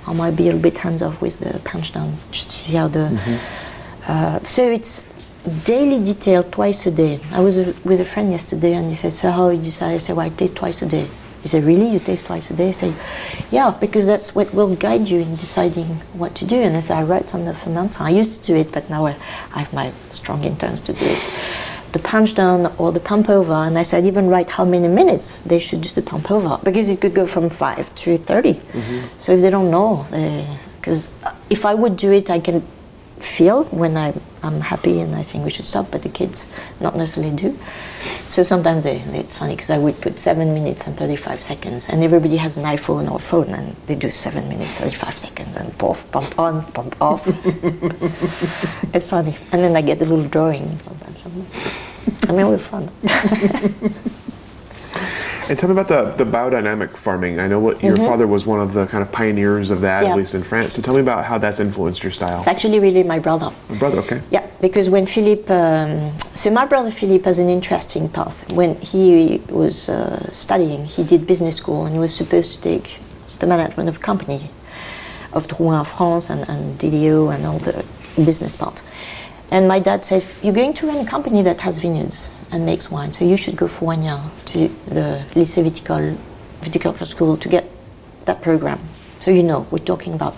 I 0.07 0.13
might 0.13 0.37
be 0.37 0.45
a 0.45 0.47
little 0.47 0.61
bit 0.61 0.79
hands 0.79 1.03
off 1.03 1.21
with 1.23 1.39
the 1.41 1.59
punch 1.61 1.93
down, 1.93 2.17
just 2.31 2.51
to 2.51 2.57
see 2.57 2.73
how 2.75 2.89
the. 2.89 3.41
Uh, 4.07 4.39
so 4.45 4.71
it's 4.71 5.03
daily 5.65 6.03
detail 6.05 6.43
twice 6.45 6.87
a 6.87 6.91
day. 6.91 7.21
I 7.33 7.41
was 7.41 7.57
a, 7.57 7.75
with 7.85 8.01
a 8.01 8.05
friend 8.05 8.31
yesterday 8.31 8.75
and 8.75 8.89
he 8.89 8.95
said, 8.95 9.13
So 9.13 9.31
how 9.31 9.49
you 9.51 9.63
decide? 9.63 9.95
I 9.95 9.99
said, 9.99 10.17
Well, 10.17 10.27
I 10.27 10.31
taste 10.31 10.57
twice 10.57 10.83
a 10.83 10.87
day. 10.87 11.09
He 11.43 11.49
said, 11.49 11.65
Really? 11.65 11.89
You 11.91 11.99
taste 11.99 12.27
twice 12.27 12.51
a 12.51 12.55
day? 12.55 12.69
I 12.69 12.73
said, 12.73 12.95
Yeah, 13.51 13.71
because 13.79 14.07
that's 14.07 14.35
what 14.35 14.53
will 14.55 14.75
guide 14.77 15.09
you 15.09 15.21
in 15.21 15.37
deciding 15.37 15.87
what 16.15 16.35
to 16.37 16.45
do. 16.45 16.57
And 16.57 16.77
I 16.77 16.81
said, 16.81 16.99
I 16.99 17.03
write 17.03 17.35
on 17.35 17.45
the 17.45 17.53
fermenter. 17.53 18.01
I 18.03 18.11
used 18.11 18.41
to 18.41 18.53
do 18.53 18.57
it, 18.57 18.73
but 18.73 18.89
now 18.91 19.07
I 19.07 19.17
I 19.55 19.61
have 19.61 19.73
my 19.73 19.93
strong 20.11 20.45
interns 20.45 20.81
to 20.83 20.93
do 20.93 21.05
it. 21.05 21.23
The 21.95 22.01
punch 22.01 22.35
down 22.35 22.75
or 22.77 22.91
the 22.91 22.99
pump 22.99 23.31
over, 23.31 23.53
and 23.55 23.79
I 23.79 23.85
said, 23.85 24.05
even 24.05 24.27
write 24.27 24.51
how 24.51 24.65
many 24.65 24.89
minutes 24.89 25.39
they 25.39 25.61
should 25.61 25.81
do 25.81 25.91
the 25.91 26.03
pump 26.03 26.29
over 26.29 26.59
because 26.65 26.89
it 26.89 27.01
could 27.01 27.15
go 27.15 27.25
from 27.25 27.49
5 27.49 27.95
to 27.95 28.19
30. 28.19 28.55
Mm-hmm. 28.55 29.21
So 29.21 29.31
if 29.33 29.41
they 29.41 29.51
don't 29.51 29.71
know, 29.71 30.05
uh, 30.11 30.59
because 30.81 31.13
uh, 31.23 31.33
if 31.49 31.65
I 31.65 31.75
would 31.75 31.97
do 31.97 32.11
it, 32.11 32.31
I 32.31 32.41
can 32.41 32.67
feel 33.21 33.63
when 33.67 33.97
I, 33.97 34.13
I'm 34.43 34.61
happy 34.61 35.01
and 35.01 35.15
I 35.15 35.23
think 35.23 35.45
we 35.45 35.51
should 35.51 35.67
stop, 35.67 35.93
but 35.93 36.03
the 36.03 36.09
kids 36.09 36.47
not 36.81 36.97
necessarily 36.97 37.35
do. 37.37 37.57
So 38.27 38.43
sometimes 38.43 38.83
they, 38.83 38.99
it's 38.99 39.39
funny 39.39 39.55
because 39.55 39.71
I 39.71 39.79
would 39.79 40.01
put 40.01 40.19
7 40.19 40.53
minutes 40.53 40.89
and 40.89 40.97
35 40.99 41.41
seconds, 41.41 41.89
and 41.89 42.03
everybody 42.03 42.39
has 42.39 42.57
an 42.57 42.65
iPhone 42.65 43.09
or 43.09 43.21
phone, 43.21 43.51
and 43.51 43.77
they 43.87 43.95
do 43.95 44.11
7 44.11 44.49
minutes, 44.49 44.81
35 44.81 45.17
seconds, 45.17 45.57
and 45.57 45.79
pump, 45.79 46.11
pump 46.11 46.39
on, 46.41 46.65
pump 46.73 47.01
off. 47.01 47.23
it's 48.93 49.11
funny. 49.11 49.37
And 49.53 49.63
then 49.63 49.77
I 49.77 49.81
get 49.81 50.03
a 50.03 50.05
little 50.05 50.29
drawing 50.29 50.79
sometimes. 50.81 51.83
I 52.29 52.33
mean, 52.33 52.49
we're 52.49 52.59
fun. 52.59 52.91
And 55.49 55.59
tell 55.59 55.69
me 55.69 55.79
about 55.79 55.89
the, 55.89 56.25
the 56.25 56.31
biodynamic 56.31 56.97
farming. 56.97 57.39
I 57.39 57.47
know 57.47 57.61
what 57.61 57.83
your 57.83 57.97
father 57.97 58.27
was 58.27 58.47
one 58.47 58.61
of 58.61 58.73
the 58.73 58.87
kind 58.87 59.03
of 59.03 59.13
pioneers 59.13 59.71
of 59.71 59.83
that, 59.83 59.95
Mm-hmm. 59.95 60.07
Yeah. 60.07 60.13
at 60.13 60.17
least 60.17 60.35
in 60.35 60.43
France. 60.43 60.75
So 60.75 60.81
tell 60.81 60.95
me 60.95 61.01
about 61.01 61.25
how 61.27 61.37
that's 61.39 61.61
influenced 61.61 62.03
your 62.03 62.13
style. 62.13 62.39
It's 62.39 62.49
actually 62.49 62.81
really 62.81 63.03
my 63.03 63.19
brother. 63.19 63.53
Your 63.69 63.79
brother, 63.79 63.99
okay. 63.99 64.23
Yeah, 64.31 64.47
because 64.63 64.89
when 64.89 65.05
Philippe, 65.07 65.53
um, 65.53 66.19
so 66.35 66.51
my 66.51 66.65
brother 66.65 66.91
Philippe 66.91 67.25
has 67.25 67.39
an 67.39 67.51
interesting 67.51 68.09
path. 68.09 68.51
When 68.53 68.77
he 68.77 69.43
was 69.51 69.89
uh, 69.91 70.33
studying, 70.33 70.87
he 70.87 71.05
did 71.05 71.27
business 71.27 71.57
school 71.57 71.85
and 71.85 71.95
he 71.95 72.01
was 72.01 72.15
supposed 72.15 72.53
to 72.55 72.61
take 72.63 72.99
the 73.39 73.47
management 73.47 73.89
of 73.91 74.01
company 74.01 74.51
of 75.35 75.47
Drouhin 75.47 75.85
France 75.87 76.31
and, 76.31 76.49
and 76.49 76.83
and 76.83 77.47
all 77.47 77.59
the 77.59 77.85
business 78.17 78.57
part. 78.57 78.83
And 79.51 79.69
my 79.69 79.79
dad 79.79 80.05
said, 80.05 80.25
You're 80.43 80.55
going 80.55 80.75
to 80.75 80.87
run 80.87 80.99
a 80.99 81.09
company 81.09 81.43
that 81.43 81.61
has 81.61 81.79
vineyards 81.79 82.39
and 82.51 82.65
makes 82.67 82.91
wine, 82.91 83.13
so 83.13 83.25
you 83.25 83.37
should 83.37 83.57
go 83.57 83.69
for 83.69 83.87
one 83.87 84.03
year 84.03 84.21
to 84.47 84.69
the 84.87 85.25
Lycée 85.35 85.63
Viticole, 85.69 86.17
Viticulture 86.61 87.07
School 87.07 87.37
to 87.37 87.49
get 87.49 87.71
that 88.25 88.43
program. 88.43 88.81
So 89.21 89.31
you 89.31 89.43
know, 89.43 89.67
we're 89.71 89.79
talking 89.79 90.15
about. 90.15 90.37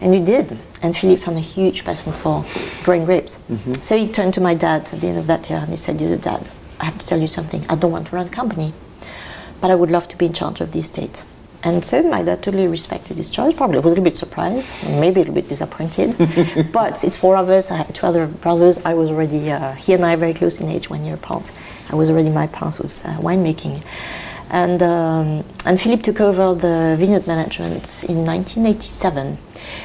And 0.00 0.12
he 0.12 0.20
did. 0.20 0.58
And 0.82 0.96
Philippe 0.96 1.22
found 1.22 1.38
a 1.38 1.40
huge 1.40 1.84
passion 1.84 2.12
for 2.12 2.44
growing 2.82 3.04
grapes. 3.04 3.38
Mm-hmm. 3.50 3.74
So 3.74 3.96
he 3.96 4.10
turned 4.10 4.34
to 4.34 4.40
my 4.40 4.54
dad 4.54 4.92
at 4.92 5.00
the 5.00 5.06
end 5.06 5.18
of 5.18 5.28
that 5.28 5.48
year 5.48 5.60
and 5.60 5.68
he 5.68 5.76
said, 5.76 6.00
You 6.00 6.08
know, 6.08 6.16
Dad, 6.16 6.48
I 6.80 6.86
have 6.86 6.98
to 6.98 7.06
tell 7.06 7.20
you 7.20 7.28
something. 7.28 7.64
I 7.68 7.76
don't 7.76 7.92
want 7.92 8.08
to 8.08 8.16
run 8.16 8.26
a 8.26 8.30
company, 8.30 8.72
but 9.60 9.70
I 9.70 9.76
would 9.76 9.92
love 9.92 10.08
to 10.08 10.16
be 10.16 10.26
in 10.26 10.32
charge 10.32 10.60
of 10.60 10.72
the 10.72 10.80
estate. 10.80 11.24
And 11.64 11.84
so 11.84 12.02
my 12.02 12.22
dad 12.22 12.42
totally 12.42 12.66
respected 12.66 13.16
his 13.16 13.30
choice. 13.30 13.54
Probably 13.54 13.76
was 13.76 13.84
a 13.84 13.88
little 13.88 14.02
bit 14.02 14.16
surprised, 14.16 14.84
and 14.84 15.00
maybe 15.00 15.20
a 15.20 15.24
little 15.24 15.34
bit 15.34 15.48
disappointed. 15.48 16.16
but 16.72 17.04
it's 17.04 17.18
four 17.18 17.36
of 17.36 17.48
us. 17.48 17.70
I 17.70 17.76
had 17.76 17.94
two 17.94 18.06
other 18.06 18.26
brothers. 18.26 18.84
I 18.84 18.94
was 18.94 19.10
already 19.10 19.50
uh, 19.50 19.72
he 19.74 19.92
and 19.92 20.04
I 20.04 20.16
very 20.16 20.34
close 20.34 20.60
in 20.60 20.68
age, 20.68 20.90
one 20.90 21.04
year 21.04 21.14
apart. 21.14 21.52
I 21.90 21.94
was 21.94 22.10
already 22.10 22.30
my 22.30 22.48
path 22.48 22.80
was 22.80 23.04
uh, 23.04 23.16
winemaking, 23.18 23.82
and 24.50 24.82
um, 24.82 25.44
and 25.64 25.80
Philippe 25.80 26.02
took 26.02 26.20
over 26.20 26.54
the 26.54 26.96
vineyard 26.98 27.28
management 27.28 28.04
in 28.08 28.24
1987. 28.24 29.38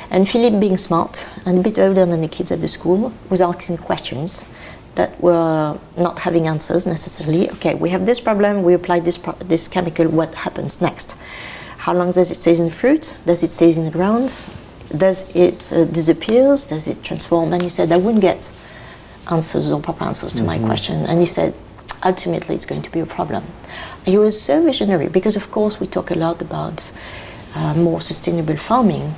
And 0.10 0.28
Philippe, 0.28 0.60
being 0.60 0.78
smart 0.78 1.30
and 1.46 1.60
a 1.60 1.62
bit 1.62 1.78
older 1.78 2.08
than 2.08 2.22
the 2.22 2.28
kids 2.28 2.52
at 2.52 2.62
the 2.62 2.68
school, 2.68 3.14
was 3.30 3.40
asking 3.40 3.78
questions 3.78 4.48
that 4.96 5.22
were 5.22 5.78
not 5.96 6.18
having 6.20 6.48
answers 6.48 6.88
necessarily. 6.88 7.52
Okay, 7.52 7.76
we 7.76 7.90
have 7.92 8.08
this 8.08 8.20
problem. 8.20 8.64
We 8.64 8.74
apply 8.74 9.02
this 9.02 9.20
pro- 9.20 9.38
this 9.40 9.68
chemical. 9.68 10.08
What 10.08 10.34
happens 10.34 10.82
next? 10.82 11.16
How 11.88 11.94
long 11.94 12.12
does 12.12 12.32
it 12.32 12.36
stay 12.36 12.52
in 12.52 12.66
the 12.66 12.70
fruit? 12.70 13.18
Does 13.26 13.44
it 13.44 13.52
stay 13.54 13.72
in 13.74 13.86
the 13.86 13.90
ground? 13.90 14.28
Does 14.90 15.34
it 15.34 15.72
uh, 15.72 15.86
disappears? 15.86 16.68
Does 16.68 16.86
it 16.86 17.02
transform? 17.02 17.54
And 17.54 17.62
he 17.62 17.70
said, 17.70 17.94
I 17.94 17.98
wouldn't 17.98 18.22
get 18.22 18.52
answers 19.32 19.72
or 19.72 19.80
proper 19.80 20.04
answers 20.04 20.34
to 20.34 20.44
my 20.44 20.60
question. 20.60 21.06
And 21.06 21.22
he 21.22 21.26
said, 21.26 21.54
ultimately, 22.04 22.56
it's 22.56 22.66
going 22.66 22.82
to 22.82 22.92
be 22.92 23.00
a 23.00 23.06
problem. 23.06 23.46
He 24.04 24.18
was 24.18 24.36
so 24.42 24.62
visionary 24.62 25.08
because, 25.08 25.38
of 25.38 25.50
course, 25.50 25.80
we 25.80 25.88
talk 25.88 26.12
a 26.12 26.16
lot 26.16 26.42
about 26.42 26.92
uh, 27.56 27.74
more 27.76 28.02
sustainable 28.02 28.58
farming. 28.58 29.16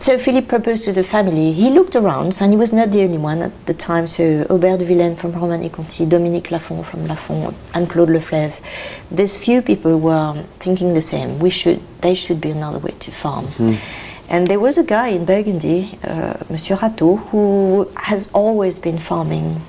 So 0.00 0.16
Philippe 0.16 0.46
proposed 0.46 0.84
to 0.84 0.92
the 0.92 1.02
family. 1.02 1.52
He 1.52 1.70
looked 1.70 1.96
around, 1.96 2.38
and 2.40 2.52
he 2.52 2.56
was 2.56 2.72
not 2.72 2.92
the 2.92 3.02
only 3.02 3.18
one 3.18 3.42
at 3.42 3.66
the 3.66 3.74
time. 3.74 4.06
So 4.06 4.46
Aubert 4.48 4.78
de 4.78 4.84
Villaine 4.84 5.16
from 5.16 5.32
Romanée 5.32 5.70
Conti, 5.72 6.06
Dominique 6.06 6.50
Lafon 6.50 6.84
from 6.84 7.06
Lafon, 7.08 7.52
and 7.74 7.90
Claude 7.90 8.08
Leflaive. 8.08 8.60
These 9.10 9.44
few 9.44 9.60
people 9.60 9.98
were 9.98 10.44
thinking 10.60 10.94
the 10.94 11.02
same. 11.02 11.40
We 11.40 11.50
should, 11.50 11.80
there 12.00 12.14
should 12.14 12.40
be 12.40 12.50
another 12.50 12.78
way 12.78 12.94
to 13.00 13.10
farm. 13.10 13.48
And 14.30 14.46
there 14.46 14.60
was 14.60 14.78
a 14.78 14.84
guy 14.84 15.08
in 15.08 15.24
Burgundy, 15.24 15.98
uh, 16.04 16.34
Monsieur 16.48 16.76
Rateau, 16.76 17.16
who 17.30 17.90
has 17.96 18.30
always 18.32 18.78
been 18.78 18.98
farming 18.98 19.60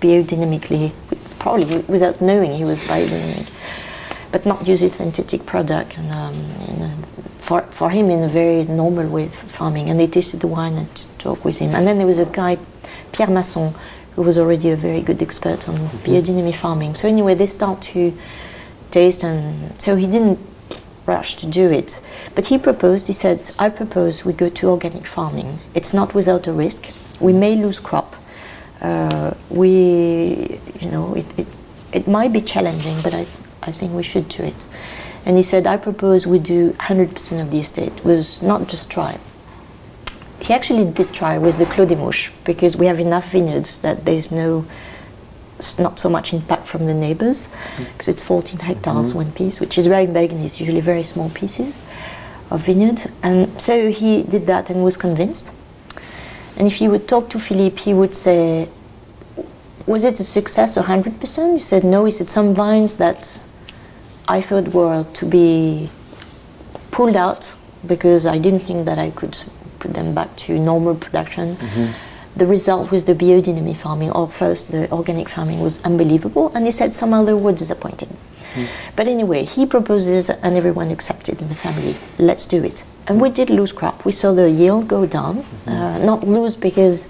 biodynamically, 0.00 0.92
probably 1.38 1.78
without 1.88 2.20
knowing 2.20 2.52
he 2.52 2.64
was 2.64 2.80
biodynamic, 2.88 3.48
but 4.32 4.44
not 4.44 4.66
using 4.66 4.90
synthetic 4.90 5.46
product. 5.46 5.96
And 5.98 6.10
um, 6.10 6.34
in 6.68 6.82
a, 6.82 6.92
for, 7.52 7.62
for 7.70 7.90
him, 7.90 8.08
in 8.08 8.22
a 8.22 8.28
very 8.28 8.64
normal 8.64 9.06
way 9.08 9.26
of 9.26 9.34
farming. 9.34 9.90
And 9.90 10.00
they 10.00 10.06
tasted 10.06 10.40
the 10.40 10.46
wine 10.46 10.74
and 10.78 10.88
talked 11.18 11.44
with 11.44 11.58
him. 11.58 11.74
And 11.74 11.86
then 11.86 11.98
there 11.98 12.06
was 12.06 12.18
a 12.18 12.24
guy, 12.24 12.56
Pierre 13.12 13.28
Masson, 13.28 13.74
who 14.14 14.22
was 14.22 14.38
already 14.38 14.70
a 14.70 14.76
very 14.76 15.02
good 15.02 15.20
expert 15.20 15.68
on 15.68 15.76
biodynamic 16.04 16.54
farming. 16.54 16.94
So 16.94 17.08
anyway, 17.08 17.34
they 17.34 17.46
start 17.46 17.82
to 17.92 18.16
taste, 18.90 19.22
and 19.22 19.78
so 19.78 19.96
he 19.96 20.06
didn't 20.06 20.38
rush 21.04 21.36
to 21.36 21.46
do 21.46 21.70
it. 21.70 22.00
But 22.34 22.46
he 22.46 22.56
proposed, 22.56 23.06
he 23.06 23.12
said, 23.12 23.50
I 23.58 23.68
propose 23.68 24.24
we 24.24 24.32
go 24.32 24.48
to 24.48 24.70
organic 24.70 25.04
farming. 25.04 25.58
It's 25.74 25.92
not 25.92 26.14
without 26.14 26.46
a 26.46 26.52
risk. 26.52 26.86
We 27.20 27.34
may 27.34 27.54
lose 27.54 27.78
crop. 27.78 28.16
Uh, 28.80 29.34
we, 29.50 30.58
you 30.80 30.90
know, 30.90 31.14
it, 31.14 31.26
it, 31.38 31.46
it 31.92 32.08
might 32.08 32.32
be 32.32 32.40
challenging, 32.40 32.96
but 33.02 33.12
I, 33.14 33.26
I 33.62 33.72
think 33.72 33.92
we 33.92 34.02
should 34.02 34.30
do 34.30 34.42
it. 34.44 34.66
And 35.24 35.36
he 35.36 35.42
said, 35.42 35.66
I 35.66 35.76
propose 35.76 36.26
we 36.26 36.38
do 36.38 36.72
100% 36.72 37.40
of 37.40 37.50
the 37.50 37.60
estate. 37.60 37.96
It 37.98 38.04
was 38.04 38.42
not 38.42 38.68
just 38.68 38.90
try. 38.90 39.18
He 40.40 40.52
actually 40.52 40.90
did 40.90 41.12
try 41.12 41.38
with 41.38 41.58
the 41.58 41.66
Clos 41.66 41.88
des 41.88 41.96
Mouches 41.96 42.32
because 42.44 42.76
we 42.76 42.86
have 42.86 42.98
enough 42.98 43.30
vineyards 43.30 43.80
that 43.82 44.04
there's 44.04 44.32
no 44.32 44.66
not 45.78 46.00
so 46.00 46.08
much 46.08 46.32
impact 46.32 46.66
from 46.66 46.86
the 46.86 46.94
neighbors 46.94 47.46
mm-hmm. 47.46 47.84
because 47.84 48.08
it's 48.08 48.26
14 48.26 48.58
hectares 48.58 49.08
mm-hmm. 49.08 49.18
one 49.18 49.32
piece, 49.32 49.60
which 49.60 49.78
is 49.78 49.88
rare 49.88 50.00
in 50.00 50.12
Burgundy. 50.12 50.44
It's 50.44 50.58
usually 50.58 50.80
very 50.80 51.04
small 51.04 51.30
pieces 51.30 51.78
of 52.50 52.62
vineyard. 52.66 53.10
And 53.22 53.60
so 53.60 53.90
he 53.90 54.24
did 54.24 54.46
that 54.46 54.70
and 54.70 54.82
was 54.82 54.96
convinced. 54.96 55.50
And 56.56 56.66
if 56.66 56.80
you 56.80 56.90
would 56.90 57.08
talk 57.08 57.30
to 57.30 57.38
Philippe, 57.38 57.80
he 57.80 57.94
would 57.94 58.14
say, 58.16 58.68
Was 59.86 60.04
it 60.04 60.20
a 60.20 60.24
success 60.24 60.76
100%? 60.76 61.52
He 61.52 61.58
said, 61.58 61.84
No. 61.84 62.04
He 62.04 62.10
said, 62.10 62.28
Some 62.28 62.54
vines 62.54 62.96
that 62.96 63.42
I 64.28 64.40
thought 64.40 64.68
were 64.68 65.04
to 65.14 65.26
be 65.26 65.90
pulled 66.90 67.16
out 67.16 67.54
because 67.86 68.26
I 68.26 68.38
didn't 68.38 68.60
think 68.60 68.84
that 68.86 68.98
I 68.98 69.10
could 69.10 69.36
put 69.80 69.94
them 69.94 70.14
back 70.14 70.34
to 70.36 70.58
normal 70.58 70.94
production. 70.94 71.56
The 72.34 72.46
result 72.46 72.90
with 72.90 73.04
the 73.04 73.14
biodynamic 73.14 73.76
farming, 73.76 74.10
or 74.12 74.26
first 74.28 74.72
the 74.72 74.90
organic 74.90 75.28
farming, 75.28 75.60
was 75.60 75.82
unbelievable. 75.82 76.50
And 76.54 76.64
he 76.64 76.70
said 76.70 76.94
some 76.94 77.12
other 77.12 77.36
were 77.36 77.52
disappointing. 77.52 78.16
But 78.96 79.08
anyway, 79.08 79.44
he 79.44 79.66
proposes 79.66 80.30
and 80.30 80.56
everyone 80.56 80.90
accepted 80.90 81.40
in 81.40 81.48
the 81.48 81.54
family. 81.54 81.94
Let's 82.18 82.46
do 82.46 82.62
it. 82.62 82.84
And 83.06 83.20
we 83.20 83.28
did 83.30 83.50
lose 83.50 83.72
crop. 83.72 84.04
We 84.04 84.12
saw 84.12 84.32
the 84.32 84.50
yield 84.50 84.88
go 84.88 85.04
down. 85.06 85.44
Uh, 85.66 85.98
not 85.98 86.26
lose 86.26 86.54
because 86.56 87.08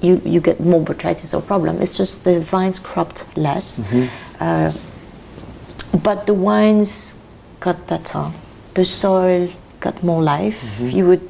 you, 0.00 0.20
you 0.24 0.40
get 0.40 0.60
more 0.60 0.80
botrytis 0.80 1.32
or 1.36 1.40
problem. 1.42 1.80
It's 1.80 1.96
just 1.96 2.24
the 2.24 2.40
vines 2.40 2.78
cropped 2.78 3.24
less. 3.36 3.80
Uh, 4.40 4.72
but 5.92 6.26
the 6.26 6.34
wines 6.34 7.16
got 7.60 7.86
better. 7.86 8.32
The 8.74 8.84
soil 8.84 9.50
got 9.80 10.02
more 10.02 10.22
life. 10.22 10.62
Mm-hmm. 10.62 10.96
You 10.96 11.06
would 11.06 11.28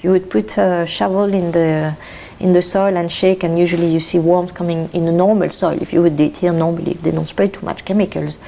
you 0.00 0.10
would 0.12 0.30
put 0.30 0.56
a 0.58 0.86
shovel 0.86 1.34
in 1.34 1.52
the 1.52 1.96
in 2.40 2.52
the 2.52 2.62
soil 2.62 2.96
and 2.96 3.10
shake, 3.10 3.42
and 3.42 3.58
usually 3.58 3.92
you 3.92 4.00
see 4.00 4.18
worms 4.18 4.52
coming 4.52 4.88
in 4.92 5.04
the 5.04 5.12
normal 5.12 5.48
soil. 5.50 5.76
If 5.80 5.92
you 5.92 6.02
would 6.02 6.16
do 6.16 6.24
it 6.24 6.36
here 6.36 6.52
normally, 6.52 6.92
if 6.92 7.02
they 7.02 7.10
don't 7.10 7.26
spray 7.26 7.48
too 7.48 7.66
much 7.66 7.84
chemicals, 7.84 8.38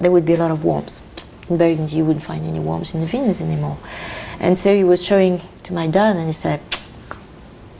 there 0.00 0.10
would 0.10 0.24
be 0.24 0.34
a 0.34 0.38
lot 0.38 0.50
of 0.50 0.64
worms. 0.64 1.02
In 1.48 1.58
Burgundy, 1.58 1.96
you 1.96 2.04
wouldn't 2.04 2.24
find 2.24 2.44
any 2.44 2.58
worms 2.58 2.94
in 2.94 3.00
the 3.00 3.06
vineyards 3.06 3.40
anymore. 3.40 3.78
And 4.40 4.58
so 4.58 4.74
he 4.74 4.84
was 4.84 5.04
showing 5.04 5.42
to 5.64 5.72
my 5.72 5.86
dad, 5.86 6.16
and 6.16 6.26
he 6.26 6.32
said, 6.32 6.60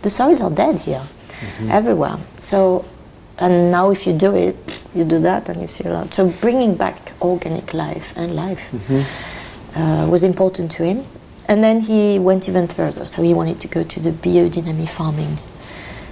"The 0.03 0.11
soils 0.11 0.41
are 0.41 0.51
dead 0.51 0.81
here, 0.81 1.03
mm-hmm. 1.03 1.71
everywhere." 1.71 2.19
So, 2.41 2.85
and 3.39 3.71
now 3.71 3.91
if 3.91 4.07
you 4.07 4.13
do 4.13 4.35
it, 4.35 4.57
you 4.95 5.05
do 5.05 5.21
that, 5.21 5.49
and 5.49 5.61
you 5.61 5.69
see 5.69 5.85
a 5.85 5.93
lot. 5.93 6.15
So 6.15 6.29
bringing 6.29 6.75
back 6.75 7.13
organic 7.21 7.75
life 7.75 8.13
and 8.17 8.35
life 8.35 8.61
uh, 9.75 10.07
was 10.09 10.25
important 10.25 10.71
to 10.73 10.85
him. 10.85 11.05
And 11.49 11.63
then 11.63 11.81
he 11.81 12.19
went 12.19 12.49
even 12.49 12.67
further. 12.67 13.07
So 13.07 13.23
he 13.23 13.33
wanted 13.33 13.61
to 13.61 13.69
go 13.69 13.85
to 13.85 14.01
the 14.01 14.11
biodynamic 14.11 14.89
farming. 14.89 15.39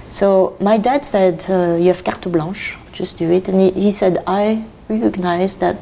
So 0.09 0.55
my 0.61 0.77
dad 0.77 1.05
said, 1.05 1.45
uh, 1.49 1.75
"You 1.75 1.87
have 1.87 2.03
carte 2.03 2.31
blanche, 2.31 2.77
just 2.93 3.17
do 3.17 3.29
it." 3.31 3.49
And 3.49 3.59
he, 3.59 3.71
he 3.71 3.91
said, 3.91 4.23
"I 4.25 4.63
recognize 4.87 5.57
that 5.57 5.77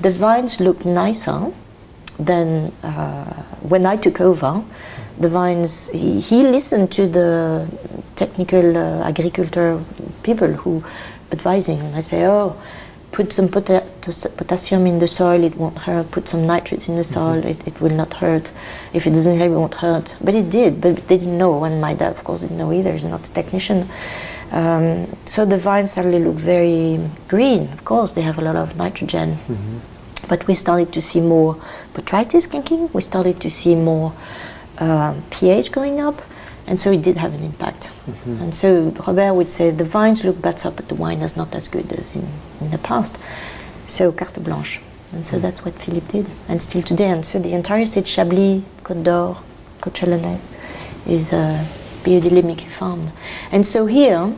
the 0.00 0.10
vines 0.10 0.58
look 0.60 0.84
nicer 0.84 1.52
than 2.18 2.72
uh, 2.82 3.32
when 3.62 3.86
I 3.86 3.96
took 3.96 4.20
over. 4.20 4.62
The 5.20 5.28
vines. 5.28 5.88
He, 5.88 6.20
he 6.20 6.42
listened 6.42 6.90
to 6.92 7.06
the 7.06 7.68
technical 8.16 8.76
uh, 8.76 9.08
agriculture 9.08 9.80
people 10.22 10.48
who 10.48 10.82
advising, 11.30 11.78
and 11.80 11.94
I 11.96 12.00
say, 12.00 12.26
"Oh." 12.26 12.56
Put 13.12 13.32
some 13.32 13.48
pota- 13.48 13.82
potassium 14.36 14.86
in 14.86 15.00
the 15.00 15.08
soil, 15.08 15.42
it 15.42 15.56
won't 15.56 15.78
hurt. 15.78 16.12
Put 16.12 16.28
some 16.28 16.46
nitrates 16.46 16.88
in 16.88 16.94
the 16.94 17.02
soil, 17.02 17.44
it, 17.44 17.58
it 17.66 17.80
will 17.80 17.90
not 17.90 18.14
hurt. 18.14 18.52
If 18.92 19.04
it 19.04 19.10
doesn't 19.10 19.36
help, 19.36 19.50
it 19.50 19.56
won't 19.56 19.74
hurt. 19.74 20.16
But 20.22 20.36
it 20.36 20.48
did, 20.48 20.80
but 20.80 21.08
they 21.08 21.18
didn't 21.18 21.36
know. 21.36 21.64
And 21.64 21.80
my 21.80 21.92
dad, 21.92 22.12
of 22.12 22.22
course, 22.22 22.42
didn't 22.42 22.58
know 22.58 22.72
either. 22.72 22.92
He's 22.92 23.04
not 23.06 23.26
a 23.28 23.32
technician. 23.32 23.88
Um, 24.52 25.08
so 25.26 25.44
the 25.44 25.56
vines 25.56 25.90
suddenly 25.90 26.20
look 26.20 26.36
very 26.36 27.00
green. 27.26 27.62
Of 27.72 27.84
course, 27.84 28.12
they 28.14 28.22
have 28.22 28.38
a 28.38 28.42
lot 28.42 28.54
of 28.54 28.76
nitrogen. 28.76 29.38
But 30.28 30.46
we 30.46 30.54
started 30.54 30.92
to 30.92 31.00
see 31.02 31.20
more 31.20 31.56
botrytis 31.94 32.48
kinking. 32.48 32.90
We 32.92 33.00
started 33.02 33.40
to 33.40 33.50
see 33.50 33.74
more 33.74 34.12
um, 34.80 35.22
pH 35.30 35.70
going 35.72 36.00
up. 36.00 36.20
And 36.66 36.80
so 36.80 36.92
it 36.92 37.02
did 37.02 37.16
have 37.16 37.34
an 37.34 37.42
impact. 37.42 37.90
And 38.26 38.54
so 38.54 38.90
Robert 39.06 39.34
would 39.34 39.50
say 39.50 39.70
the 39.70 39.84
vines 39.84 40.22
look 40.24 40.40
better, 40.40 40.70
but 40.70 40.88
the 40.88 40.94
wine 40.94 41.20
is 41.20 41.36
not 41.36 41.54
as 41.54 41.66
good 41.68 41.92
as 41.92 42.14
in, 42.14 42.28
in 42.60 42.70
the 42.70 42.78
past. 42.78 43.18
So 43.86 44.12
carte 44.12 44.42
blanche. 44.44 44.80
And 45.12 45.26
so 45.26 45.40
that's 45.40 45.64
what 45.64 45.74
Philippe 45.74 46.06
did, 46.12 46.26
and 46.48 46.62
still 46.62 46.82
today. 46.82 47.10
And 47.10 47.26
so 47.26 47.40
the 47.40 47.52
entire 47.54 47.84
state, 47.86 48.06
Chablis, 48.06 48.62
Côte 48.84 49.02
d'Or, 49.02 49.38
Côte 49.80 49.94
Chalonnaise, 49.94 50.48
is 51.06 51.32
uh, 51.32 51.64
biodynamically 52.04 52.68
farmed. 52.68 53.10
And 53.50 53.66
so 53.66 53.86
here, 53.86 54.32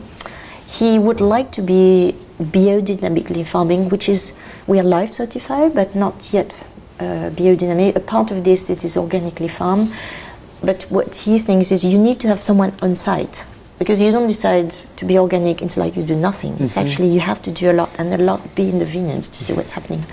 he 0.65 0.97
would 0.97 1.21
like 1.21 1.51
to 1.51 1.61
be 1.61 2.15
biodynamically 2.41 3.45
farming, 3.45 3.89
which 3.89 4.09
is 4.09 4.33
we 4.65 4.79
are 4.79 4.83
life 4.83 5.11
certified, 5.11 5.75
but 5.75 5.93
not 5.93 6.33
yet 6.33 6.55
uh, 6.99 7.29
biodynamic. 7.29 7.95
A 7.95 7.99
part 7.99 8.31
of 8.31 8.43
this 8.43 8.61
estate 8.61 8.83
is 8.83 8.97
organically 8.97 9.49
farmed, 9.49 9.93
but 10.63 10.83
what 10.83 11.13
he 11.15 11.37
thinks 11.37 11.71
is 11.71 11.83
you 11.83 11.97
need 11.97 12.19
to 12.21 12.27
have 12.27 12.41
someone 12.41 12.73
on 12.81 12.95
site 12.95 13.45
because 13.79 13.99
you 13.99 14.11
don't 14.11 14.27
decide 14.27 14.71
to 14.95 15.05
be 15.05 15.17
organic 15.19 15.61
it's 15.61 15.77
like 15.77 15.95
you 15.95 16.03
do 16.03 16.15
nothing. 16.15 16.55
It's 16.59 16.77
actually 16.77 17.09
you 17.09 17.19
have 17.19 17.41
to 17.43 17.51
do 17.51 17.69
a 17.71 17.73
lot 17.73 17.89
and 17.97 18.13
a 18.13 18.17
lot 18.17 18.55
be 18.55 18.69
in 18.69 18.77
the 18.77 18.85
vineyards 18.85 19.27
to 19.29 19.43
see 19.43 19.53
what's 19.53 19.71
happening. 19.71 20.03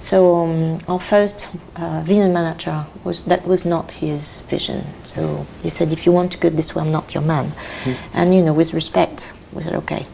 So 0.00 0.36
um, 0.36 0.78
our 0.88 1.00
first 1.00 1.48
uh, 1.76 2.02
vineyard 2.04 2.32
manager 2.32 2.86
was 3.04 3.24
that 3.24 3.46
was 3.46 3.64
not 3.64 3.90
his 3.92 4.40
vision. 4.42 4.84
So 5.04 5.46
he 5.62 5.70
said, 5.70 5.92
if 5.92 6.06
you 6.06 6.12
want 6.12 6.32
to 6.32 6.38
go 6.38 6.48
this 6.48 6.74
way, 6.74 6.82
I'm 6.82 6.92
not 6.92 7.14
your 7.14 7.22
man. 7.22 7.52
And 8.14 8.34
you 8.34 8.42
know, 8.42 8.52
with 8.52 8.72
respect, 8.72 9.32
we 9.52 9.62
said, 9.62 9.74
okay, 9.74 10.06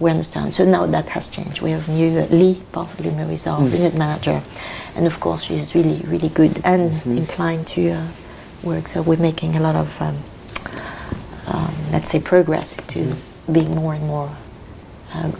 we 0.00 0.10
understand. 0.10 0.54
So 0.54 0.64
now 0.64 0.86
that 0.86 1.10
has 1.10 1.28
changed. 1.28 1.60
We 1.60 1.70
have 1.72 1.88
new 1.88 2.20
uh, 2.20 2.26
Lee 2.26 2.62
Bartholomew 2.72 3.28
is 3.32 3.46
our 3.46 3.60
vineyard 3.66 3.94
manager, 3.94 4.42
and 4.96 5.06
of 5.06 5.20
course 5.20 5.44
she's 5.44 5.74
really, 5.74 6.00
really 6.06 6.28
good 6.28 6.60
and 6.64 6.90
inclined 7.06 7.66
to 7.68 7.90
uh, 7.90 8.06
work. 8.64 8.88
So 8.88 9.02
we're 9.02 9.16
making 9.16 9.56
a 9.56 9.60
lot 9.60 9.76
of, 9.76 10.00
um, 10.00 10.18
um, 11.46 11.74
let's 11.90 12.10
say, 12.10 12.20
progress 12.20 12.76
to 12.88 13.14
being 13.50 13.74
more 13.74 13.94
and 13.94 14.06
more 14.06 14.36
uh, 15.14 15.32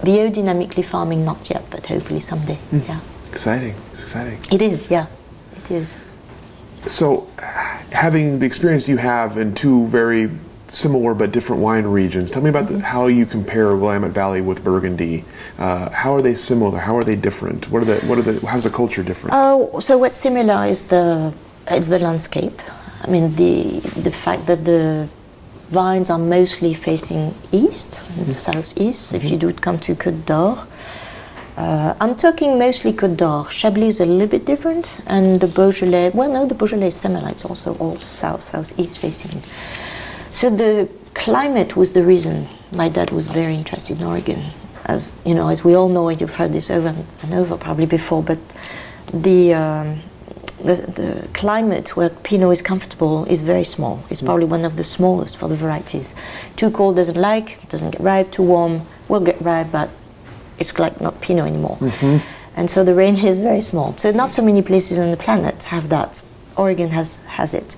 biodynamically 0.00 0.84
farming. 0.84 1.24
Not 1.24 1.50
yet, 1.50 1.64
but 1.70 1.86
hopefully 1.86 2.20
someday. 2.20 2.58
Yeah. 2.72 3.00
Exciting. 3.30 3.74
It's 3.92 4.02
exciting. 4.02 4.40
It 4.50 4.60
is, 4.60 4.90
yeah, 4.90 5.06
it 5.56 5.70
is. 5.70 5.94
So, 6.82 7.28
having 7.92 8.40
the 8.40 8.46
experience 8.46 8.88
you 8.88 8.96
have 8.96 9.36
in 9.36 9.54
two 9.54 9.86
very 9.86 10.30
similar 10.68 11.14
but 11.14 11.30
different 11.30 11.62
wine 11.62 11.84
regions, 11.84 12.30
tell 12.30 12.42
me 12.42 12.50
about 12.50 12.68
the, 12.68 12.80
how 12.80 13.06
you 13.06 13.26
compare 13.26 13.76
Willamette 13.76 14.10
Valley 14.12 14.40
with 14.40 14.64
Burgundy. 14.64 15.24
Uh, 15.58 15.90
how 15.90 16.12
are 16.14 16.22
they 16.22 16.34
similar? 16.34 16.78
How 16.78 16.96
are 16.96 17.04
they 17.04 17.16
different? 17.16 17.70
What 17.70 17.82
are 17.82 17.84
the 17.84 18.00
what 18.06 18.18
are 18.18 18.22
the 18.22 18.44
how's 18.46 18.64
the 18.64 18.70
culture 18.70 19.02
different? 19.02 19.36
Oh, 19.36 19.78
so 19.78 19.98
what's 19.98 20.16
similar 20.16 20.66
is 20.66 20.84
the 20.84 21.32
is 21.70 21.88
the 21.88 21.98
landscape. 21.98 22.60
I 23.02 23.10
mean 23.10 23.34
the 23.36 23.80
the 24.00 24.10
fact 24.10 24.46
that 24.46 24.64
the 24.64 25.08
vines 25.70 26.10
are 26.10 26.18
mostly 26.18 26.74
facing 26.74 27.34
east 27.52 28.00
and 28.18 28.34
southeast. 28.34 29.14
If 29.14 29.24
you 29.24 29.36
do 29.36 29.52
come 29.52 29.78
to 29.80 29.94
Côte 29.94 30.26
d'Or. 30.26 30.66
Uh, 31.56 31.94
I'm 32.00 32.14
talking 32.14 32.58
mostly 32.58 32.92
Côte 32.92 33.16
d'Or. 33.16 33.50
Chablis 33.50 33.88
is 33.88 34.00
a 34.00 34.06
little 34.06 34.26
bit 34.26 34.44
different, 34.44 35.00
and 35.06 35.40
the 35.40 35.46
Beaujolais. 35.46 36.10
Well, 36.10 36.32
no, 36.32 36.46
the 36.46 36.54
Beaujolais 36.54 36.88
is 36.88 36.96
similar. 36.96 37.28
It's 37.28 37.44
also 37.44 37.76
all 37.76 37.96
south, 37.96 38.42
southeast 38.42 38.98
facing. 38.98 39.42
So 40.32 40.50
the 40.50 40.88
climate 41.14 41.76
was 41.76 41.92
the 41.92 42.02
reason 42.02 42.48
my 42.72 42.88
dad 42.88 43.10
was 43.10 43.28
very 43.28 43.54
interested 43.54 44.00
in 44.00 44.06
Oregon. 44.06 44.42
As 44.86 45.12
you 45.24 45.34
know, 45.34 45.48
as 45.48 45.62
we 45.62 45.74
all 45.74 45.88
know, 45.88 46.08
you've 46.08 46.34
heard 46.34 46.52
this 46.52 46.70
over 46.70 46.94
and 47.22 47.34
over 47.34 47.56
probably 47.56 47.86
before, 47.86 48.22
but 48.22 48.38
the 49.12 49.54
um, 49.54 50.00
the, 50.64 50.74
the 50.74 51.28
climate 51.34 51.96
where 51.96 52.10
Pinot 52.10 52.52
is 52.52 52.62
comfortable 52.62 53.24
is 53.26 53.42
very 53.42 53.64
small. 53.64 54.02
It's 54.10 54.22
mm. 54.22 54.26
probably 54.26 54.46
one 54.46 54.64
of 54.64 54.76
the 54.76 54.84
smallest 54.84 55.36
for 55.36 55.48
the 55.48 55.56
varieties. 55.56 56.14
Too 56.56 56.70
cold 56.70 56.96
doesn't 56.96 57.20
like, 57.20 57.68
doesn't 57.68 57.90
get 57.90 58.00
ripe. 58.00 58.32
Too 58.32 58.42
warm 58.42 58.86
will 59.08 59.20
get 59.20 59.40
ripe, 59.40 59.72
but 59.72 59.90
it's 60.58 60.78
like 60.78 61.00
not 61.00 61.20
Pinot 61.20 61.46
anymore. 61.46 61.78
Mm-hmm. 61.80 62.26
And 62.56 62.70
so 62.70 62.84
the 62.84 62.94
range 62.94 63.24
is 63.24 63.40
very 63.40 63.62
small. 63.62 63.96
So 63.96 64.10
not 64.10 64.32
so 64.32 64.42
many 64.42 64.62
places 64.62 64.98
on 64.98 65.10
the 65.10 65.16
planet 65.16 65.64
have 65.64 65.88
that. 65.88 66.22
Oregon 66.56 66.90
has 66.90 67.16
has 67.26 67.54
it, 67.54 67.76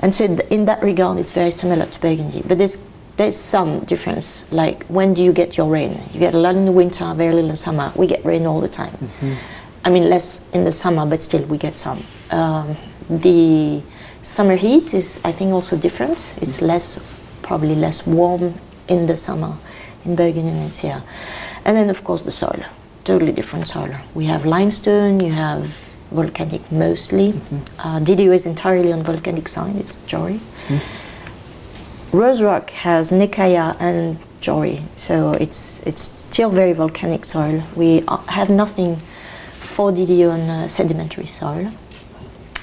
and 0.00 0.14
so 0.14 0.24
in 0.24 0.64
that 0.64 0.82
regard, 0.82 1.18
it's 1.18 1.32
very 1.32 1.50
similar 1.50 1.86
to 1.86 2.00
Burgundy. 2.00 2.42
But 2.42 2.58
there's 2.58 2.82
there's 3.18 3.36
some 3.36 3.80
difference. 3.80 4.44
Like 4.50 4.84
when 4.86 5.14
do 5.14 5.22
you 5.22 5.32
get 5.32 5.56
your 5.56 5.68
rain? 5.68 6.02
You 6.12 6.18
get 6.18 6.34
a 6.34 6.38
lot 6.38 6.56
in 6.56 6.64
the 6.64 6.72
winter, 6.72 7.12
very 7.14 7.32
little 7.34 7.50
in 7.50 7.56
summer. 7.56 7.92
We 7.94 8.06
get 8.06 8.24
rain 8.24 8.46
all 8.46 8.60
the 8.60 8.68
time. 8.68 8.92
Mm-hmm. 8.92 9.34
I 9.84 9.90
mean, 9.90 10.10
less 10.10 10.50
in 10.50 10.64
the 10.64 10.72
summer, 10.72 11.06
but 11.06 11.22
still 11.22 11.44
we 11.44 11.58
get 11.58 11.78
some. 11.78 12.02
Um, 12.30 12.76
the 13.08 13.82
summer 14.22 14.56
heat 14.56 14.94
is, 14.94 15.20
I 15.24 15.32
think, 15.32 15.52
also 15.52 15.76
different. 15.76 16.34
It's 16.40 16.60
less, 16.60 16.98
probably 17.42 17.74
less 17.74 18.06
warm 18.06 18.54
in 18.88 19.06
the 19.06 19.16
summer 19.16 19.56
in 20.04 20.16
Bergen 20.16 20.46
and 20.46 20.74
here. 20.74 21.02
And 21.64 21.76
then, 21.76 21.90
of 21.90 22.04
course, 22.04 22.22
the 22.22 22.30
soil. 22.30 22.64
Totally 23.04 23.32
different 23.32 23.68
soil. 23.68 23.94
We 24.14 24.26
have 24.26 24.44
limestone. 24.44 25.20
You 25.20 25.32
have 25.32 25.72
volcanic 26.10 26.70
mostly. 26.70 27.34
Uh, 27.78 28.00
DDO 28.00 28.34
is 28.34 28.46
entirely 28.46 28.92
on 28.92 29.02
volcanic 29.02 29.48
side. 29.48 29.76
It's 29.76 29.98
Jory. 30.06 30.40
Rose 32.12 32.42
Rock 32.42 32.70
has 32.70 33.10
Nekia 33.10 33.76
and 33.80 34.18
Jory, 34.40 34.82
so 34.96 35.32
it's 35.32 35.82
it's 35.84 36.02
still 36.22 36.50
very 36.50 36.72
volcanic 36.72 37.24
soil. 37.24 37.62
We 37.74 38.04
uh, 38.06 38.18
have 38.28 38.48
nothing 38.48 38.96
for 39.58 39.90
DDO 39.90 40.32
on 40.32 40.40
uh, 40.48 40.68
sedimentary 40.68 41.26
soil, 41.26 41.70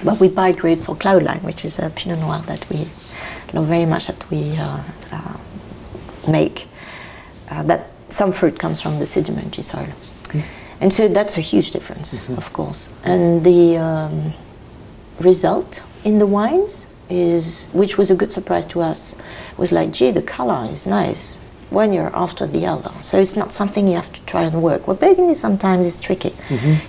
but 0.03 0.19
we 0.19 0.27
buy 0.27 0.51
great 0.51 0.79
for 0.79 0.95
Cloudline, 0.95 1.41
which 1.43 1.65
is 1.65 1.79
a 1.79 1.89
Pinot 1.89 2.19
Noir 2.19 2.41
that 2.47 2.67
we 2.69 2.87
love 3.53 3.67
very 3.67 3.85
much 3.85 4.07
that 4.07 4.29
we 4.29 4.55
uh, 4.57 4.81
uh, 5.11 5.37
make. 6.27 6.67
Uh, 7.49 7.63
that 7.63 7.89
some 8.09 8.31
fruit 8.31 8.57
comes 8.59 8.81
from 8.81 8.99
the 8.99 9.05
sedimentary 9.05 9.63
soil, 9.63 9.87
and 10.81 10.93
so 10.93 11.07
that's 11.07 11.37
a 11.37 11.41
huge 11.41 11.71
difference, 11.71 12.13
of 12.37 12.51
course. 12.53 12.89
And 13.03 13.43
the 13.43 13.77
um, 13.77 14.33
result 15.19 15.83
in 16.03 16.19
the 16.19 16.25
wines 16.25 16.85
is, 17.09 17.67
which 17.73 17.97
was 17.97 18.09
a 18.11 18.15
good 18.15 18.31
surprise 18.31 18.65
to 18.67 18.81
us, 18.81 19.15
was 19.57 19.71
like, 19.71 19.91
gee, 19.91 20.11
the 20.11 20.21
color 20.21 20.67
is 20.69 20.85
nice 20.85 21.37
when 21.69 21.91
you're 21.91 22.15
after 22.15 22.45
the 22.45 22.65
elder. 22.65 22.91
So 23.01 23.19
it's 23.19 23.35
not 23.35 23.51
something 23.51 23.87
you 23.87 23.95
have 23.95 24.13
to 24.13 24.21
try 24.25 24.43
and 24.43 24.61
work. 24.61 24.87
Well, 24.87 24.95
Burgundy 24.95 25.33
sometimes 25.35 25.87
is 25.87 25.99
tricky. 25.99 26.33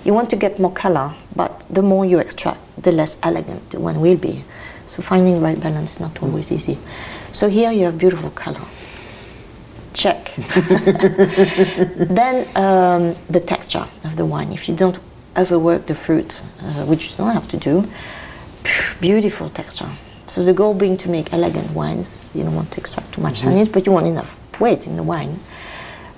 You 0.04 0.12
want 0.12 0.28
to 0.30 0.36
get 0.36 0.58
more 0.58 0.72
color, 0.72 1.14
but 1.34 1.63
the 1.74 1.82
more 1.82 2.04
you 2.04 2.18
extract, 2.18 2.60
the 2.82 2.92
less 2.92 3.18
elegant 3.22 3.70
the 3.70 3.80
one 3.80 4.00
will 4.00 4.16
be. 4.16 4.44
So 4.86 5.02
finding 5.02 5.34
the 5.34 5.40
right 5.40 5.60
balance 5.60 5.94
is 5.94 6.00
not 6.00 6.22
always 6.22 6.52
easy. 6.52 6.78
So 7.32 7.48
here 7.48 7.72
you 7.72 7.86
have 7.86 7.98
beautiful 7.98 8.30
color. 8.30 8.60
Check. 9.92 10.34
then 10.36 12.46
um, 12.56 13.16
the 13.28 13.40
texture 13.40 13.86
of 14.04 14.16
the 14.16 14.24
wine. 14.24 14.52
If 14.52 14.68
you 14.68 14.76
don't 14.76 14.98
overwork 15.36 15.86
the 15.86 15.94
fruit, 15.94 16.42
uh, 16.60 16.84
which 16.86 17.10
you 17.10 17.16
don't 17.16 17.32
have 17.32 17.48
to 17.48 17.56
do, 17.56 17.88
beautiful 19.00 19.50
texture. 19.50 19.90
So 20.26 20.42
the 20.42 20.52
goal 20.52 20.74
being 20.74 20.96
to 20.98 21.08
make 21.08 21.32
elegant 21.32 21.70
wines. 21.72 22.32
You 22.34 22.44
don't 22.44 22.54
want 22.54 22.72
to 22.72 22.80
extract 22.80 23.12
too 23.12 23.20
much 23.20 23.42
tannins, 23.42 23.72
but 23.72 23.86
you 23.86 23.92
want 23.92 24.06
enough 24.06 24.40
weight 24.60 24.86
in 24.86 24.96
the 24.96 25.02
wine. 25.02 25.40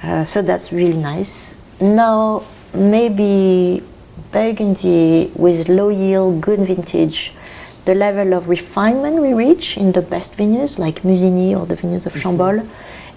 Uh, 0.03 0.25
so 0.25 0.43
that's 0.43 0.73
really 0.73 0.97
nice. 0.97 1.55
Now 1.81 2.45
maybe 2.73 3.83
Burgundy 4.37 5.33
with 5.35 5.67
low 5.67 5.89
yield, 5.89 6.43
good 6.43 6.61
vintage. 6.61 7.33
The 7.87 7.95
level 7.95 8.35
of 8.35 8.51
refinement 8.51 9.17
we 9.17 9.33
reach 9.33 9.79
in 9.79 9.93
the 9.93 10.03
best 10.03 10.35
vineyards, 10.35 10.79
like 10.79 11.01
Musigny 11.05 11.59
or 11.59 11.65
the 11.65 11.75
vineyards 11.75 12.05
of 12.05 12.13
Chambolle, 12.13 12.69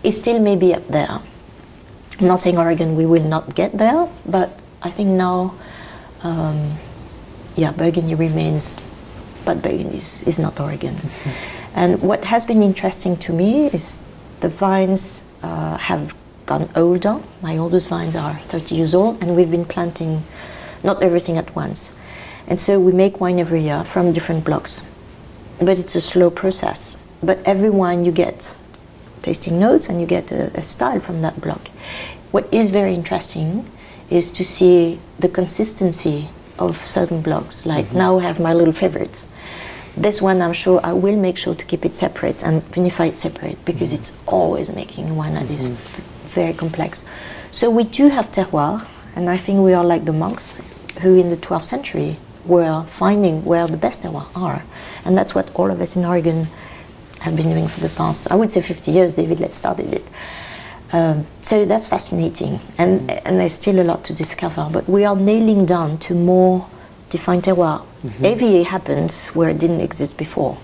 is 0.01 0.15
still 0.15 0.39
maybe 0.39 0.73
up 0.73 0.87
there. 0.87 1.19
I'm 2.19 2.27
not 2.27 2.39
saying 2.39 2.57
Oregon 2.57 2.95
we 2.95 3.05
will 3.05 3.27
not 3.35 3.53
get 3.53 3.77
there, 3.77 4.07
but 4.25 4.57
I 4.81 4.91
think 4.91 5.09
now, 5.09 5.55
um, 6.23 6.77
yeah, 7.57 7.73
Burgundy 7.73 8.15
remains, 8.15 8.79
but 9.43 9.61
Burgundy 9.61 9.97
is, 9.97 10.23
is 10.23 10.39
not 10.39 10.57
Oregon. 10.57 10.95
And 11.75 12.01
what 12.01 12.23
has 12.23 12.45
been 12.45 12.63
interesting 12.63 13.17
to 13.17 13.33
me 13.33 13.67
is 13.67 13.99
the 14.39 14.47
vines 14.47 15.23
uh, 15.43 15.75
have 15.75 16.15
gone 16.45 16.69
older. 16.77 17.19
My 17.41 17.57
oldest 17.57 17.89
vines 17.89 18.15
are 18.15 18.35
30 18.47 18.75
years 18.75 18.95
old, 18.95 19.21
and 19.21 19.35
we've 19.35 19.51
been 19.51 19.65
planting 19.65 20.23
not 20.83 21.01
everything 21.01 21.37
at 21.37 21.55
once. 21.55 21.91
And 22.47 22.59
so 22.59 22.79
we 22.79 22.91
make 22.91 23.19
wine 23.19 23.39
every 23.39 23.61
year 23.61 23.83
from 23.83 24.11
different 24.11 24.43
blocks. 24.43 24.85
But 25.59 25.77
it's 25.77 25.95
a 25.95 26.01
slow 26.01 26.29
process. 26.29 26.97
But 27.21 27.39
every 27.45 27.69
wine 27.69 28.05
you 28.05 28.11
get 28.11 28.55
tasting 29.21 29.59
notes 29.59 29.89
and 29.89 29.99
you 29.99 30.07
get 30.07 30.31
a, 30.31 30.57
a 30.57 30.63
style 30.63 30.99
from 30.99 31.21
that 31.21 31.41
block. 31.41 31.67
What 32.31 32.51
is 32.53 32.69
very 32.69 32.93
interesting 32.93 33.65
is 34.09 34.31
to 34.31 34.43
see 34.43 34.99
the 35.19 35.29
consistency 35.29 36.29
of 36.57 36.77
certain 36.85 37.21
blocks. 37.21 37.65
Like 37.65 37.85
mm-hmm. 37.85 37.97
now 37.97 38.19
I 38.19 38.23
have 38.23 38.39
my 38.39 38.53
little 38.53 38.73
favorites. 38.73 39.25
This 39.97 40.21
one 40.21 40.41
I'm 40.41 40.53
sure 40.53 40.79
I 40.83 40.93
will 40.93 41.15
make 41.15 41.37
sure 41.37 41.55
to 41.55 41.65
keep 41.65 41.85
it 41.85 41.95
separate 41.95 42.43
and 42.43 42.61
vinify 42.71 43.09
it 43.09 43.19
separate 43.19 43.63
because 43.65 43.91
mm-hmm. 43.91 44.01
it's 44.01 44.17
always 44.27 44.73
making 44.73 45.15
wine 45.15 45.33
that 45.33 45.49
is 45.49 45.67
v- 45.67 46.03
very 46.29 46.53
complex. 46.53 47.03
So 47.51 47.69
we 47.69 47.83
do 47.83 48.09
have 48.09 48.31
terroir, 48.31 48.87
and 49.19 49.29
I 49.29 49.35
think 49.35 49.59
we 49.59 49.73
are 49.73 49.83
like 49.83 50.05
the 50.05 50.13
monks 50.13 50.61
who 51.01 51.19
in 51.19 51.29
the 51.29 51.35
12th 51.35 51.65
century 51.65 52.15
were 52.45 52.85
finding 52.85 53.43
where 53.43 53.67
the 53.67 53.75
best 53.75 54.05
are. 54.05 54.63
And 55.03 55.17
that's 55.17 55.35
what 55.35 55.53
all 55.55 55.69
of 55.69 55.81
us 55.81 55.97
in 55.97 56.05
Oregon 56.05 56.47
have 57.19 57.35
been 57.35 57.49
doing 57.49 57.67
for 57.67 57.81
the 57.81 57.89
past, 57.89 58.31
I 58.31 58.35
would 58.35 58.49
say 58.49 58.61
50 58.61 58.91
years, 58.91 59.15
David 59.15 59.41
Lett's 59.41 59.57
started 59.57 59.93
it. 59.93 60.07
Um, 60.93 61.27
so 61.43 61.65
that's 61.65 61.89
fascinating, 61.89 62.61
and, 62.77 63.11
and 63.11 63.41
there's 63.41 63.55
still 63.55 63.81
a 63.81 63.83
lot 63.83 64.05
to 64.05 64.13
discover, 64.13 64.69
but 64.71 64.87
we 64.87 65.03
are 65.03 65.17
nailing 65.17 65.65
down 65.65 65.97
to 65.99 66.15
more 66.15 66.69
defined 67.09 67.43
terroir. 67.43 67.83
AVA 68.23 68.63
happens 68.63 69.27
where 69.35 69.49
it 69.49 69.59
didn't 69.59 69.81
exist 69.81 70.17
before. 70.17 70.57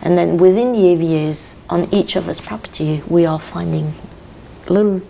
And 0.00 0.16
then 0.16 0.38
within 0.38 0.72
the 0.72 0.78
AVAs, 0.78 1.58
on 1.68 1.92
each 1.92 2.16
of 2.16 2.30
us 2.30 2.40
property, 2.40 3.02
we 3.06 3.26
are 3.26 3.38
finding 3.38 3.92
little 4.68 5.02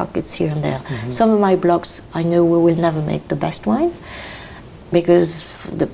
pockets 0.00 0.34
here 0.34 0.50
and 0.54 0.62
there. 0.62 0.80
Mm-hmm. 0.80 1.10
Some 1.10 1.30
of 1.30 1.40
my 1.40 1.56
blocks, 1.56 2.02
I 2.12 2.22
know 2.22 2.44
we 2.44 2.58
will 2.66 2.80
never 2.88 3.02
make 3.12 3.28
the 3.28 3.36
best 3.46 3.66
wine 3.66 3.92
because 4.92 5.30
the 5.82 5.86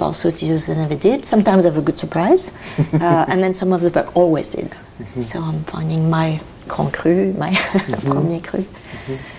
they 0.66 0.74
never 0.74 0.98
did. 1.08 1.24
Sometimes 1.24 1.64
I 1.64 1.68
have 1.70 1.78
a 1.78 1.86
good 1.88 1.98
surprise, 1.98 2.50
uh, 2.92 3.30
and 3.30 3.42
then 3.42 3.54
some 3.54 3.72
of 3.72 3.80
the 3.80 3.90
block 3.90 4.16
always 4.16 4.48
did. 4.48 4.70
Mm-hmm. 4.70 5.22
So 5.22 5.40
I'm 5.40 5.64
finding 5.64 6.10
my 6.10 6.40
Grand 6.68 6.92
Cru, 6.92 7.32
my 7.34 7.50
mm-hmm. 7.50 8.12
Premier 8.12 8.40
Cru. 8.40 8.64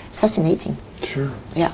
It's 0.10 0.20
fascinating. 0.20 0.78
Sure. 1.04 1.32
Yeah. 1.56 1.74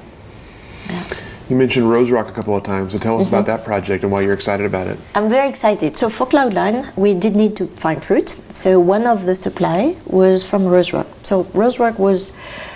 yeah. 0.90 1.04
You 1.50 1.56
mentioned 1.56 1.90
Rose 1.90 2.12
Rock 2.12 2.28
a 2.28 2.32
couple 2.32 2.56
of 2.56 2.62
times, 2.62 2.92
so 2.92 3.00
tell 3.00 3.20
us 3.20 3.28
about 3.28 3.48
that 3.48 3.64
project 3.64 4.04
and 4.04 4.12
why 4.12 4.22
you're 4.22 4.34
excited 4.34 4.68
about 4.68 4.86
it. 4.86 5.00
I'm 5.16 5.30
very 5.30 5.50
excited. 5.50 5.98
So 5.98 6.08
for 6.08 6.28
Cloudline, 6.28 6.96
we 6.96 7.16
did 7.16 7.36
need 7.36 7.58
to 7.58 7.66
find 7.66 8.06
fruit. 8.06 8.40
So 8.52 8.80
one 8.80 9.08
of 9.08 9.26
the 9.26 9.34
supply 9.34 9.96
was 10.06 10.48
from 10.48 10.68
Rose 10.68 10.94
Rock. 10.94 11.08
So 11.24 11.46
Rose 11.56 11.80
Rock 11.80 11.98
was, 11.98 12.34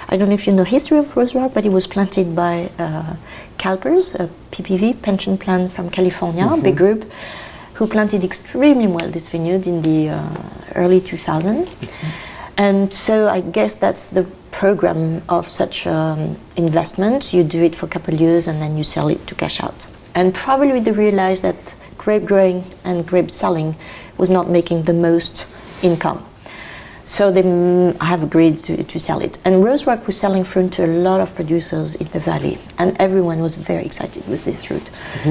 I 0.09 0.17
don't 0.17 0.29
know 0.29 0.33
if 0.33 0.47
you 0.47 0.53
know 0.53 0.63
history 0.63 0.97
of 0.97 1.15
Rose 1.15 1.35
Rock, 1.35 1.53
but 1.53 1.65
it 1.65 1.69
was 1.69 1.85
planted 1.85 2.35
by 2.35 2.71
uh, 2.79 3.15
CalPERS, 3.59 4.15
a 4.15 4.27
PPV 4.51 5.03
pension 5.03 5.37
plan 5.37 5.69
from 5.69 5.91
California, 5.91 6.47
a 6.47 6.57
big 6.57 6.75
group, 6.75 7.11
who 7.75 7.85
planted 7.85 8.23
extremely 8.23 8.87
well 8.87 9.11
this 9.11 9.29
vineyard 9.29 9.67
in 9.67 9.83
the 9.83 10.09
uh, 10.09 10.35
early 10.73 10.99
2000s. 10.99 11.69
And 12.57 12.91
so 12.91 13.29
I 13.29 13.41
guess 13.41 13.75
that's 13.75 14.07
the 14.07 14.25
program 14.63 15.21
of 15.27 15.49
such 15.49 15.85
um, 15.85 16.37
investment. 16.55 17.33
You 17.33 17.43
do 17.43 17.61
it 17.65 17.75
for 17.75 17.85
a 17.85 17.89
couple 17.89 18.13
of 18.13 18.21
years 18.21 18.47
and 18.47 18.61
then 18.61 18.77
you 18.77 18.85
sell 18.95 19.09
it 19.09 19.27
to 19.27 19.35
cash 19.35 19.57
out. 19.61 19.87
And 20.15 20.33
probably 20.33 20.79
they 20.79 20.93
realized 21.07 21.41
that 21.43 21.61
grape 21.97 22.23
growing 22.23 22.63
and 22.85 23.05
grape 23.05 23.29
selling 23.29 23.75
was 24.17 24.29
not 24.29 24.49
making 24.49 24.83
the 24.83 24.93
most 24.93 25.47
income. 25.81 26.19
So 27.05 27.29
they 27.29 27.43
mm, 27.43 28.01
have 28.01 28.23
agreed 28.23 28.57
to, 28.59 28.83
to 28.85 28.97
sell 29.07 29.19
it. 29.19 29.37
And 29.43 29.65
Rose 29.65 29.85
Rock 29.85 30.07
was 30.07 30.15
selling 30.17 30.45
fruit 30.45 30.71
to 30.77 30.85
a 30.85 30.91
lot 31.07 31.19
of 31.19 31.35
producers 31.35 31.95
in 31.95 32.07
the 32.15 32.19
valley, 32.19 32.57
and 32.77 32.95
everyone 33.05 33.39
was 33.41 33.57
very 33.57 33.85
excited 33.85 34.25
with 34.29 34.45
this 34.45 34.63
fruit. 34.63 34.87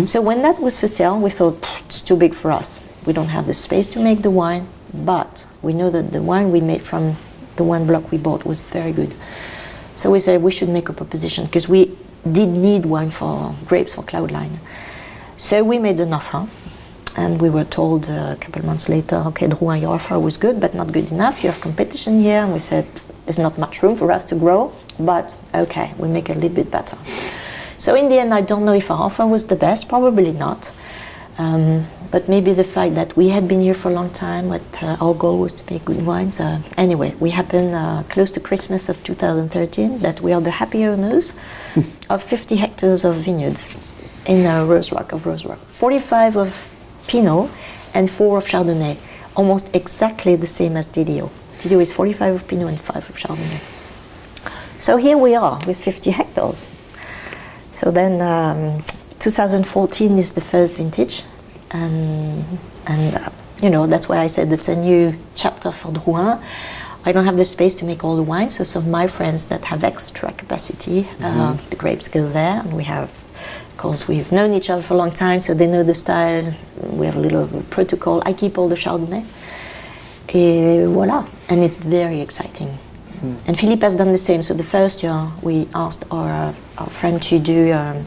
So 0.06 0.20
when 0.20 0.42
that 0.42 0.60
was 0.60 0.78
for 0.78 0.88
sale, 0.88 1.18
we 1.18 1.30
thought 1.30 1.56
it's 1.86 2.02
too 2.02 2.16
big 2.16 2.34
for 2.34 2.52
us. 2.52 2.82
We 3.06 3.14
don't 3.14 3.32
have 3.36 3.46
the 3.46 3.54
space 3.54 3.86
to 3.94 3.98
make 3.98 4.20
the 4.20 4.34
wine, 4.42 4.64
but 4.92 5.46
we 5.62 5.72
know 5.72 5.88
that 5.90 6.12
the 6.12 6.20
wine 6.20 6.52
we 6.52 6.60
made 6.60 6.82
from 6.82 7.16
the 7.56 7.64
one 7.64 7.86
block 7.86 8.10
we 8.10 8.18
bought 8.18 8.44
was 8.44 8.60
very 8.60 8.92
good. 8.92 9.14
So 9.96 10.10
we 10.10 10.20
said 10.20 10.42
we 10.42 10.52
should 10.52 10.68
make 10.68 10.88
a 10.88 10.92
proposition 10.92 11.44
because 11.46 11.68
we 11.68 11.96
did 12.30 12.48
need 12.48 12.86
one 12.86 13.10
for 13.10 13.54
grapes 13.66 13.94
for 13.94 14.02
Cloudline. 14.02 14.58
So 15.36 15.64
we 15.64 15.78
made 15.78 16.00
an 16.00 16.12
offer, 16.12 16.46
and 17.16 17.40
we 17.40 17.50
were 17.50 17.64
told 17.64 18.08
uh, 18.08 18.34
a 18.34 18.36
couple 18.40 18.64
months 18.64 18.88
later, 18.88 19.16
okay, 19.26 19.48
Drouhin, 19.48 19.80
your 19.80 19.94
offer 19.94 20.18
was 20.18 20.36
good, 20.36 20.60
but 20.60 20.74
not 20.74 20.92
good 20.92 21.10
enough. 21.10 21.42
You 21.42 21.50
have 21.50 21.60
competition 21.60 22.20
here, 22.20 22.42
and 22.42 22.52
we 22.52 22.58
said 22.58 22.86
there's 23.26 23.38
not 23.38 23.58
much 23.58 23.82
room 23.82 23.96
for 23.96 24.10
us 24.12 24.24
to 24.26 24.34
grow, 24.34 24.72
but 24.98 25.32
okay, 25.54 25.92
we 25.98 26.08
make 26.08 26.30
it 26.30 26.36
a 26.36 26.40
little 26.40 26.56
bit 26.56 26.70
better. 26.70 26.96
So 27.78 27.94
in 27.96 28.08
the 28.08 28.18
end, 28.18 28.32
I 28.32 28.40
don't 28.40 28.64
know 28.64 28.72
if 28.72 28.90
our 28.90 29.02
offer 29.02 29.26
was 29.26 29.46
the 29.46 29.56
best, 29.56 29.88
probably 29.88 30.32
not. 30.32 30.70
Um, 31.38 31.86
but 32.12 32.28
maybe 32.28 32.52
the 32.52 32.62
fact 32.62 32.94
that 32.94 33.16
we 33.16 33.30
had 33.30 33.48
been 33.48 33.62
here 33.62 33.74
for 33.74 33.90
a 33.90 33.94
long 33.94 34.10
time, 34.10 34.50
but 34.50 34.82
uh, 34.82 34.98
our 35.00 35.14
goal 35.14 35.40
was 35.40 35.52
to 35.52 35.72
make 35.72 35.82
good 35.86 36.04
wines. 36.04 36.38
Uh, 36.38 36.60
anyway, 36.76 37.14
we 37.18 37.30
happen 37.30 37.72
uh, 37.72 38.02
close 38.10 38.30
to 38.32 38.38
Christmas 38.38 38.90
of 38.90 39.02
2013 39.02 39.98
that 40.00 40.20
we 40.20 40.30
are 40.34 40.40
the 40.40 40.50
happy 40.50 40.84
owners 40.84 41.32
of 42.10 42.22
50 42.22 42.56
hectares 42.56 43.04
of 43.04 43.16
vineyards 43.16 43.74
in 44.26 44.44
uh, 44.44 44.66
Rose 44.66 44.92
Rock 44.92 45.12
of 45.12 45.24
Rose 45.24 45.46
Rock. 45.46 45.58
45 45.70 46.36
of 46.36 46.70
Pinot 47.06 47.50
and 47.94 48.10
4 48.10 48.38
of 48.38 48.46
Chardonnay, 48.46 48.98
almost 49.34 49.74
exactly 49.74 50.36
the 50.36 50.46
same 50.46 50.76
as 50.76 50.86
DDO. 50.86 51.30
DDO 51.60 51.80
is 51.80 51.92
45 51.94 52.34
of 52.34 52.46
Pinot 52.46 52.68
and 52.68 52.80
5 52.80 53.08
of 53.08 53.16
Chardonnay. 53.16 53.78
So 54.78 54.98
here 54.98 55.16
we 55.16 55.34
are 55.34 55.58
with 55.66 55.78
50 55.78 56.10
hectares. 56.10 56.66
So 57.72 57.90
then 57.90 58.20
um, 58.20 58.84
2014 59.18 60.18
is 60.18 60.32
the 60.32 60.40
first 60.42 60.76
vintage, 60.76 61.22
and 61.72 62.44
and 62.86 63.14
uh, 63.14 63.30
you 63.62 63.70
know 63.70 63.86
that's 63.86 64.08
why 64.08 64.18
I 64.18 64.26
said 64.26 64.52
it's 64.52 64.68
a 64.68 64.76
new 64.76 65.14
chapter 65.34 65.72
for 65.72 65.92
Drouhin. 65.92 66.42
I 67.04 67.10
don't 67.12 67.24
have 67.24 67.36
the 67.36 67.44
space 67.44 67.74
to 67.76 67.84
make 67.84 68.04
all 68.04 68.16
the 68.16 68.22
wine, 68.22 68.50
so 68.50 68.62
some 68.62 68.84
of 68.84 68.88
my 68.88 69.08
friends 69.08 69.46
that 69.46 69.64
have 69.64 69.82
extra 69.82 70.32
capacity, 70.32 71.08
uh, 71.20 71.56
the 71.70 71.76
grapes 71.76 72.06
go 72.06 72.28
there, 72.28 72.60
and 72.60 72.76
we 72.76 72.84
have. 72.84 73.10
Of 73.72 73.78
course, 73.78 74.06
we've 74.06 74.30
known 74.30 74.52
each 74.54 74.70
other 74.70 74.82
for 74.82 74.94
a 74.94 74.96
long 74.96 75.10
time, 75.10 75.40
so 75.40 75.54
they 75.54 75.66
know 75.66 75.82
the 75.82 75.94
style. 75.94 76.54
We 76.80 77.06
have 77.06 77.16
a 77.16 77.20
little 77.20 77.48
protocol. 77.70 78.22
I 78.24 78.32
keep 78.32 78.56
all 78.56 78.68
the 78.68 78.76
Chardonnay. 78.76 79.24
Et 80.28 80.86
voila. 80.86 81.26
And 81.48 81.64
it's 81.64 81.78
very 81.78 82.20
exciting. 82.20 82.78
And 83.46 83.58
Philippe 83.58 83.82
has 83.82 83.94
done 83.94 84.10
the 84.10 84.18
same. 84.18 84.42
So 84.42 84.54
the 84.54 84.64
first 84.64 85.02
year, 85.02 85.28
we 85.42 85.68
asked 85.74 86.04
our, 86.10 86.54
our 86.78 86.90
friend 86.90 87.22
to 87.22 87.38
do 87.38 87.72
um, 87.72 88.04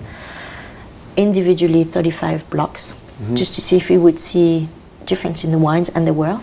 individually 1.15 1.83
35 1.85 2.49
blocks, 2.49 2.93
Mm-hmm. 3.15 3.35
just 3.35 3.55
to 3.55 3.61
see 3.61 3.77
if 3.77 3.89
we 3.89 3.97
would 3.97 4.19
see 4.19 4.67
difference 5.05 5.45
in 5.45 5.51
the 5.51 5.57
wines, 5.57 5.89
and 5.89 6.05
there 6.05 6.13
were. 6.13 6.41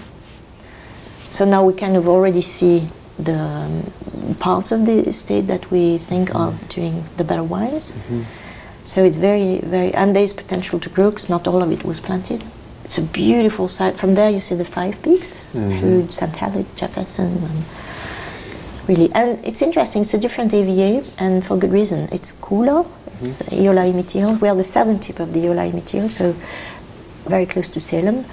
So 1.31 1.45
now 1.45 1.65
we 1.65 1.75
kind 1.75 1.97
of 1.97 2.09
already 2.09 2.41
see 2.41 2.89
the 3.19 3.39
um, 3.39 4.37
parts 4.41 4.73
of 4.73 4.87
the 4.87 5.07
estate 5.07 5.49
that 5.49 5.71
we 5.71 5.99
think 5.99 6.31
mm-hmm. 6.31 6.39
are 6.39 6.55
doing 6.69 7.05
the 7.19 7.25
better 7.25 7.45
wines. 7.45 7.93
Mm-hmm. 7.93 8.23
So 8.85 9.05
it's 9.05 9.17
very, 9.17 9.61
very, 9.61 9.93
and 9.95 10.17
there 10.17 10.23
is 10.23 10.33
potential 10.33 10.81
to 10.81 10.89
grow 10.89 11.11
because 11.11 11.29
not 11.29 11.47
all 11.47 11.63
of 11.63 11.71
it 11.71 11.85
was 11.85 12.01
planted. 12.01 12.43
It's 12.85 12.99
a 12.99 13.03
beautiful 13.03 13.69
site. 13.69 13.97
From 13.97 14.15
there, 14.15 14.31
you 14.31 14.41
see 14.41 14.55
the 14.55 14.65
five 14.65 15.01
peaks, 15.03 15.55
Hood, 15.55 16.13
St. 16.13 16.35
Helens, 16.35 16.69
Jefferson, 16.75 17.27
and 17.27 17.65
really. 18.89 19.13
And 19.15 19.45
it's 19.45 19.63
interesting. 19.63 20.03
It's 20.03 20.15
a 20.15 20.19
different 20.19 20.53
AVA, 20.53 21.05
and 21.19 21.45
for 21.47 21.57
good 21.57 21.73
reason. 21.73 22.09
It's 22.11 22.33
cooler. 22.33 22.85
It's 23.25 23.41
Eola 23.53 23.89
Amity 23.89 24.19
Hills. 24.19 24.41
We 24.41 24.49
are 24.49 24.57
the 24.57 24.65
southern 24.65 24.99
tip 24.99 25.21
of 25.21 25.33
the 25.33 25.45
Eola 25.47 25.63
Amity 25.69 25.99
Hills, 25.99 26.17
so 26.17 26.35
very 27.27 27.47
close 27.47 27.69
to 27.69 27.81
Salem. 27.81 28.25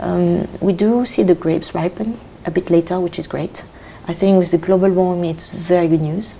Um, 0.00 0.48
we 0.60 0.72
do 0.72 1.04
see 1.04 1.22
the 1.22 1.34
grapes 1.34 1.74
ripen 1.74 2.18
a 2.46 2.50
bit 2.50 2.70
later, 2.70 2.98
which 2.98 3.18
is 3.18 3.26
great. 3.26 3.62
I 4.08 4.14
think 4.14 4.38
with 4.38 4.50
the 4.50 4.56
global 4.56 4.90
warming, 4.90 5.30
it's 5.30 5.50
very 5.50 5.86
good 5.86 6.00
news. 6.00 6.34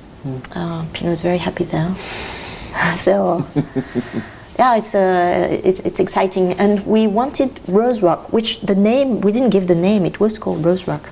Uh, 0.54 0.86
Pinot 0.94 1.12
is 1.12 1.20
very 1.20 1.36
happy 1.36 1.64
there. 1.64 1.94
so, 2.96 3.46
yeah, 4.58 4.76
it's, 4.76 4.94
uh, 4.94 5.48
it's, 5.62 5.80
it's 5.80 6.00
exciting. 6.00 6.54
And 6.54 6.86
we 6.86 7.06
wanted 7.06 7.60
Rose 7.68 8.00
Rock, 8.00 8.32
which 8.32 8.62
the 8.62 8.74
name, 8.74 9.20
we 9.20 9.32
didn't 9.32 9.50
give 9.50 9.66
the 9.66 9.74
name, 9.74 10.06
it 10.06 10.18
was 10.18 10.38
called 10.38 10.64
Rose 10.64 10.88
Rock, 10.88 11.10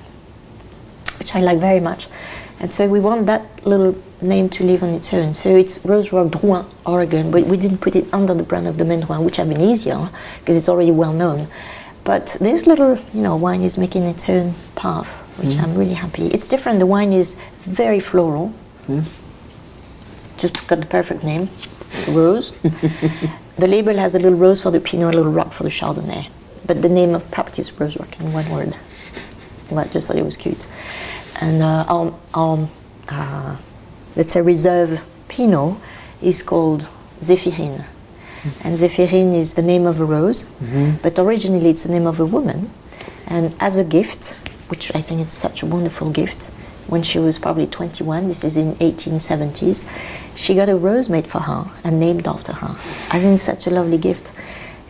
which 1.19 1.35
I 1.35 1.41
like 1.41 1.59
very 1.59 1.79
much. 1.79 2.07
And 2.61 2.71
so 2.71 2.87
we 2.87 2.99
want 2.99 3.25
that 3.25 3.65
little 3.65 3.99
name 4.21 4.47
to 4.49 4.63
live 4.63 4.83
on 4.83 4.89
its 4.89 5.11
own. 5.15 5.33
So 5.33 5.55
it's 5.55 5.83
Rose 5.83 6.13
Rock 6.13 6.27
Drouhin, 6.27 6.63
Oregon, 6.85 7.31
but 7.31 7.47
we 7.47 7.57
didn't 7.57 7.79
put 7.79 7.95
it 7.95 8.05
under 8.13 8.35
the 8.35 8.43
brand 8.43 8.67
of 8.67 8.77
Domaine 8.77 9.01
Drouhin, 9.01 9.25
which 9.25 9.37
have 9.37 9.49
been 9.49 9.61
easier 9.61 10.09
because 10.39 10.55
it's 10.55 10.69
already 10.69 10.91
well 10.91 11.11
known. 11.11 11.47
But 12.03 12.37
this 12.39 12.67
little, 12.67 12.99
you 13.15 13.23
know, 13.23 13.35
wine 13.35 13.63
is 13.63 13.79
making 13.79 14.03
its 14.03 14.29
own 14.29 14.53
path, 14.75 15.07
which 15.39 15.55
mm-hmm. 15.55 15.65
I'm 15.65 15.75
really 15.75 15.95
happy. 15.95 16.27
It's 16.27 16.47
different. 16.47 16.77
The 16.77 16.85
wine 16.85 17.13
is 17.13 17.35
very 17.61 17.99
floral. 17.99 18.53
Mm-hmm. 18.87 20.37
Just 20.37 20.67
got 20.67 20.81
the 20.81 20.85
perfect 20.85 21.23
name, 21.23 21.49
Rose. 22.11 22.51
the 22.61 23.67
label 23.67 23.95
has 23.97 24.13
a 24.13 24.19
little 24.19 24.37
rose 24.37 24.61
for 24.61 24.69
the 24.69 24.79
Pinot, 24.79 25.15
a 25.15 25.17
little 25.17 25.31
rock 25.31 25.51
for 25.51 25.63
the 25.63 25.69
Chardonnay. 25.69 26.29
But 26.67 26.83
the 26.83 26.89
name 26.89 27.15
of 27.15 27.29
property 27.31 27.61
is 27.61 27.79
Rose 27.79 27.97
Rock 27.97 28.19
in 28.19 28.31
one 28.33 28.47
word. 28.51 28.75
But 29.69 29.87
I 29.87 29.91
just 29.91 30.07
thought 30.07 30.17
it 30.17 30.25
was 30.25 30.37
cute. 30.37 30.67
And 31.39 31.61
uh, 31.63 31.85
our, 31.87 32.13
our 32.33 32.69
uh, 33.09 33.57
let's 34.15 34.33
say 34.33 34.41
reserve 34.41 35.01
Pinot 35.27 35.77
is 36.21 36.43
called 36.43 36.89
Zephyrine. 37.21 37.85
And 38.63 38.77
Zephyrine 38.77 39.35
is 39.35 39.53
the 39.53 39.61
name 39.61 39.85
of 39.85 40.01
a 40.01 40.05
rose, 40.05 40.43
but 41.03 41.17
originally 41.19 41.69
it's 41.69 41.83
the 41.83 41.91
name 41.91 42.07
of 42.07 42.19
a 42.19 42.25
woman. 42.25 42.71
And 43.27 43.53
as 43.59 43.77
a 43.77 43.83
gift, 43.83 44.31
which 44.67 44.93
I 44.95 45.01
think 45.01 45.21
it's 45.21 45.35
such 45.35 45.61
a 45.61 45.65
wonderful 45.65 46.09
gift, 46.09 46.49
when 46.87 47.03
she 47.03 47.19
was 47.19 47.39
probably 47.39 47.67
21, 47.67 48.27
this 48.27 48.43
is 48.43 48.57
in 48.57 48.75
1870s, 48.75 49.89
she 50.35 50.55
got 50.55 50.69
a 50.69 50.75
rose 50.75 51.07
made 51.07 51.27
for 51.27 51.39
her 51.39 51.69
and 51.83 51.99
named 51.99 52.27
after 52.27 52.51
her. 52.53 52.71
I 53.15 53.19
think 53.19 53.35
it's 53.35 53.43
such 53.43 53.67
a 53.67 53.69
lovely 53.69 53.97
gift. 53.97 54.31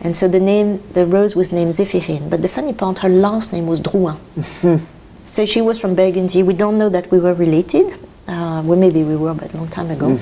And 0.00 0.16
so 0.16 0.26
the 0.26 0.40
name, 0.40 0.82
the 0.94 1.06
rose 1.06 1.36
was 1.36 1.52
named 1.52 1.74
Zephyrine, 1.74 2.28
but 2.28 2.42
the 2.42 2.48
funny 2.48 2.72
part, 2.72 2.98
her 2.98 3.08
last 3.08 3.52
name 3.52 3.66
was 3.66 3.80
Drouhin. 3.80 4.18
so 5.26 5.44
she 5.44 5.60
was 5.60 5.80
from 5.80 5.94
Burgundy. 5.94 6.42
We 6.42 6.54
don't 6.54 6.78
know 6.78 6.88
that 6.88 7.10
we 7.10 7.18
were 7.18 7.34
related. 7.34 7.98
Uh, 8.28 8.62
well, 8.64 8.78
maybe 8.78 9.02
we 9.02 9.16
were, 9.16 9.34
but 9.34 9.52
a 9.52 9.56
long 9.56 9.68
time 9.68 9.90
ago. 9.90 10.16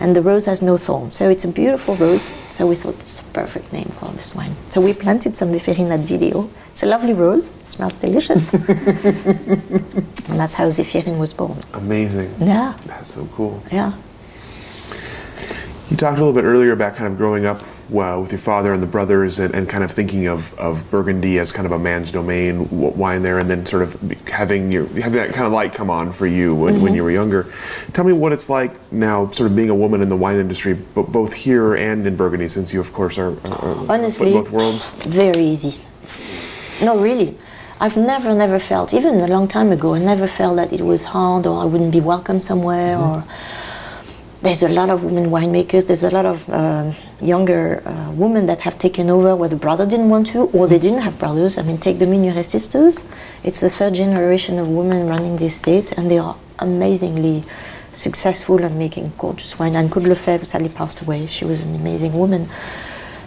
And 0.00 0.16
the 0.16 0.20
rose 0.22 0.46
has 0.46 0.60
no 0.62 0.76
thorn. 0.76 1.10
So 1.10 1.28
it's 1.30 1.44
a 1.44 1.48
beautiful 1.48 1.94
rose. 1.96 2.22
So 2.22 2.66
we 2.66 2.74
thought 2.74 2.94
it's 2.96 3.20
a 3.20 3.24
perfect 3.24 3.72
name 3.72 3.90
for 4.00 4.10
this 4.12 4.34
wine. 4.34 4.54
So 4.70 4.80
we 4.80 4.92
planted 4.92 5.36
some 5.36 5.50
Zephyrine 5.50 5.90
at 5.90 6.00
DDO. 6.00 6.48
It's 6.72 6.82
a 6.82 6.86
lovely 6.86 7.12
rose. 7.14 7.48
It 7.50 7.64
smells 7.64 7.92
delicious. 7.94 8.52
and 8.54 10.40
that's 10.40 10.54
how 10.54 10.66
Zephyrine 10.68 11.18
was 11.18 11.32
born. 11.32 11.58
Amazing. 11.72 12.34
Yeah, 12.40 12.76
That's 12.86 13.14
so 13.14 13.26
cool. 13.34 13.62
yeah. 13.72 13.92
You 15.90 15.96
talked 15.96 16.18
a 16.18 16.20
little 16.20 16.32
bit 16.34 16.44
earlier 16.44 16.72
about 16.72 16.96
kind 16.96 17.10
of 17.12 17.16
growing 17.16 17.46
up 17.46 17.62
well, 17.88 18.22
with 18.22 18.32
your 18.32 18.38
father 18.38 18.72
and 18.72 18.82
the 18.82 18.86
brothers 18.86 19.38
and, 19.38 19.54
and 19.54 19.68
kind 19.68 19.84
of 19.84 19.90
thinking 19.90 20.26
of, 20.26 20.52
of 20.58 20.90
Burgundy 20.90 21.38
as 21.38 21.52
kind 21.52 21.66
of 21.66 21.72
a 21.72 21.78
man's 21.78 22.10
domain, 22.10 22.68
wine 22.70 23.22
there, 23.22 23.38
and 23.38 23.48
then 23.48 23.64
sort 23.64 23.82
of 23.82 24.00
having 24.28 24.72
your 24.72 24.86
having 25.00 25.12
that 25.12 25.32
kind 25.32 25.46
of 25.46 25.52
light 25.52 25.72
come 25.72 25.90
on 25.90 26.12
for 26.12 26.26
you 26.26 26.54
when, 26.54 26.74
when 26.74 26.84
mm-hmm. 26.84 26.94
you 26.96 27.04
were 27.04 27.10
younger. 27.10 27.52
Tell 27.92 28.04
me 28.04 28.12
what 28.12 28.32
it's 28.32 28.48
like 28.48 28.72
now, 28.92 29.30
sort 29.30 29.50
of 29.50 29.56
being 29.56 29.70
a 29.70 29.74
woman 29.74 30.02
in 30.02 30.08
the 30.08 30.16
wine 30.16 30.38
industry, 30.38 30.74
but 30.74 31.12
both 31.12 31.34
here 31.34 31.74
and 31.74 32.06
in 32.06 32.16
Burgundy, 32.16 32.48
since 32.48 32.72
you, 32.72 32.80
of 32.80 32.92
course, 32.92 33.18
are, 33.18 33.38
are, 33.46 33.52
are 33.52 33.92
Honestly, 33.92 34.32
both 34.32 34.50
worlds. 34.50 34.90
very 35.04 35.44
easy. 35.44 35.80
No, 36.84 37.00
really. 37.00 37.38
I've 37.78 37.96
never, 37.96 38.34
never 38.34 38.58
felt, 38.58 38.94
even 38.94 39.20
a 39.20 39.26
long 39.26 39.48
time 39.48 39.70
ago, 39.70 39.94
I 39.94 39.98
never 39.98 40.26
felt 40.26 40.56
that 40.56 40.72
it 40.72 40.80
was 40.80 41.04
hard 41.04 41.46
or 41.46 41.60
I 41.60 41.66
wouldn't 41.66 41.92
be 41.92 42.00
welcome 42.00 42.40
somewhere 42.40 42.96
mm-hmm. 42.96 43.20
or 43.20 43.34
there's 44.46 44.62
a 44.62 44.68
lot 44.68 44.90
of 44.90 45.04
women 45.04 45.30
winemakers. 45.30 45.86
There's 45.86 46.04
a 46.04 46.10
lot 46.10 46.24
of 46.24 46.48
uh, 46.48 46.92
younger 47.20 47.82
uh, 47.84 48.10
women 48.12 48.46
that 48.46 48.60
have 48.60 48.78
taken 48.78 49.10
over 49.10 49.34
where 49.34 49.48
the 49.48 49.56
brother 49.56 49.84
didn't 49.86 50.08
want 50.08 50.28
to, 50.28 50.44
or 50.56 50.66
they 50.68 50.78
didn't 50.78 51.00
have 51.00 51.18
brothers. 51.18 51.58
I 51.58 51.62
mean, 51.62 51.78
take 51.78 51.98
the 51.98 52.06
Mugneret 52.06 52.44
sisters. 52.44 53.02
It's 53.42 53.60
the 53.60 53.70
third 53.70 53.94
generation 53.94 54.58
of 54.58 54.68
women 54.68 55.08
running 55.08 55.36
the 55.36 55.46
estate, 55.46 55.92
and 55.92 56.10
they 56.10 56.18
are 56.18 56.36
amazingly 56.58 57.44
successful 57.92 58.62
and 58.62 58.78
making 58.78 59.12
gorgeous 59.18 59.58
wine. 59.58 59.74
And 59.74 59.90
Claude 59.90 60.06
Leflaive 60.06 60.44
sadly 60.46 60.68
passed 60.68 61.00
away. 61.00 61.26
She 61.26 61.44
was 61.44 61.62
an 61.62 61.74
amazing 61.74 62.12
woman. 62.12 62.48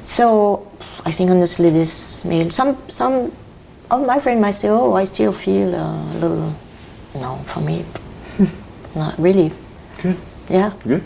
So 0.04 0.68
I 1.06 1.12
think 1.12 1.30
honestly, 1.30 1.70
this 1.70 2.24
meal. 2.26 2.50
Some 2.52 2.78
some 2.88 3.32
of 3.92 4.06
my 4.06 4.20
friends 4.20 4.42
might 4.42 4.56
say, 4.56 4.70
"Oh, 4.70 4.94
I 4.94 5.06
still 5.06 5.34
feel 5.34 5.76
a 5.76 6.14
little." 6.22 6.54
No, 7.16 7.38
for 7.48 7.62
me, 7.62 7.84
not 8.96 9.18
really. 9.20 9.52
Good. 10.02 10.18
Yeah. 10.50 10.74
Good. 10.84 11.04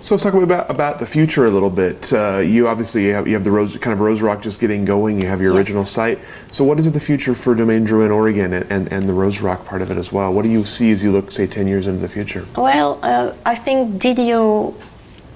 So 0.00 0.14
let's 0.16 0.22
talk 0.22 0.34
about 0.34 0.70
about 0.70 0.98
the 0.98 1.06
future 1.06 1.46
a 1.46 1.50
little 1.50 1.70
bit. 1.70 2.12
Uh, 2.12 2.38
you 2.38 2.68
obviously 2.68 3.08
have, 3.08 3.26
you 3.26 3.32
have 3.34 3.44
the 3.44 3.50
rose 3.50 3.78
kind 3.78 3.94
of 3.94 4.00
Rose 4.00 4.20
Rock 4.20 4.42
just 4.42 4.60
getting 4.60 4.84
going. 4.84 5.18
You 5.22 5.28
have 5.28 5.40
your 5.40 5.52
Yes. 5.52 5.58
original 5.60 5.84
site. 5.86 6.18
So 6.50 6.62
what 6.62 6.78
is 6.78 6.92
the 6.92 7.00
future 7.00 7.34
for 7.34 7.54
Domaine 7.54 7.86
Drouhin 7.86 8.10
Oregon 8.14 8.52
and, 8.52 8.70
and, 8.70 8.92
and 8.92 9.08
the 9.08 9.14
Rose 9.14 9.40
Rock 9.40 9.64
part 9.64 9.80
of 9.80 9.90
it 9.90 9.96
as 9.96 10.12
well? 10.12 10.30
What 10.34 10.42
do 10.42 10.50
you 10.50 10.64
see 10.66 10.90
as 10.90 11.02
you 11.02 11.10
look, 11.10 11.30
say, 11.30 11.46
ten 11.46 11.66
years 11.66 11.86
into 11.86 12.00
the 12.00 12.08
future? 12.08 12.44
Well, 12.56 12.98
uh, 13.02 13.32
I 13.46 13.54
think 13.54 14.02
DDO, 14.02 14.74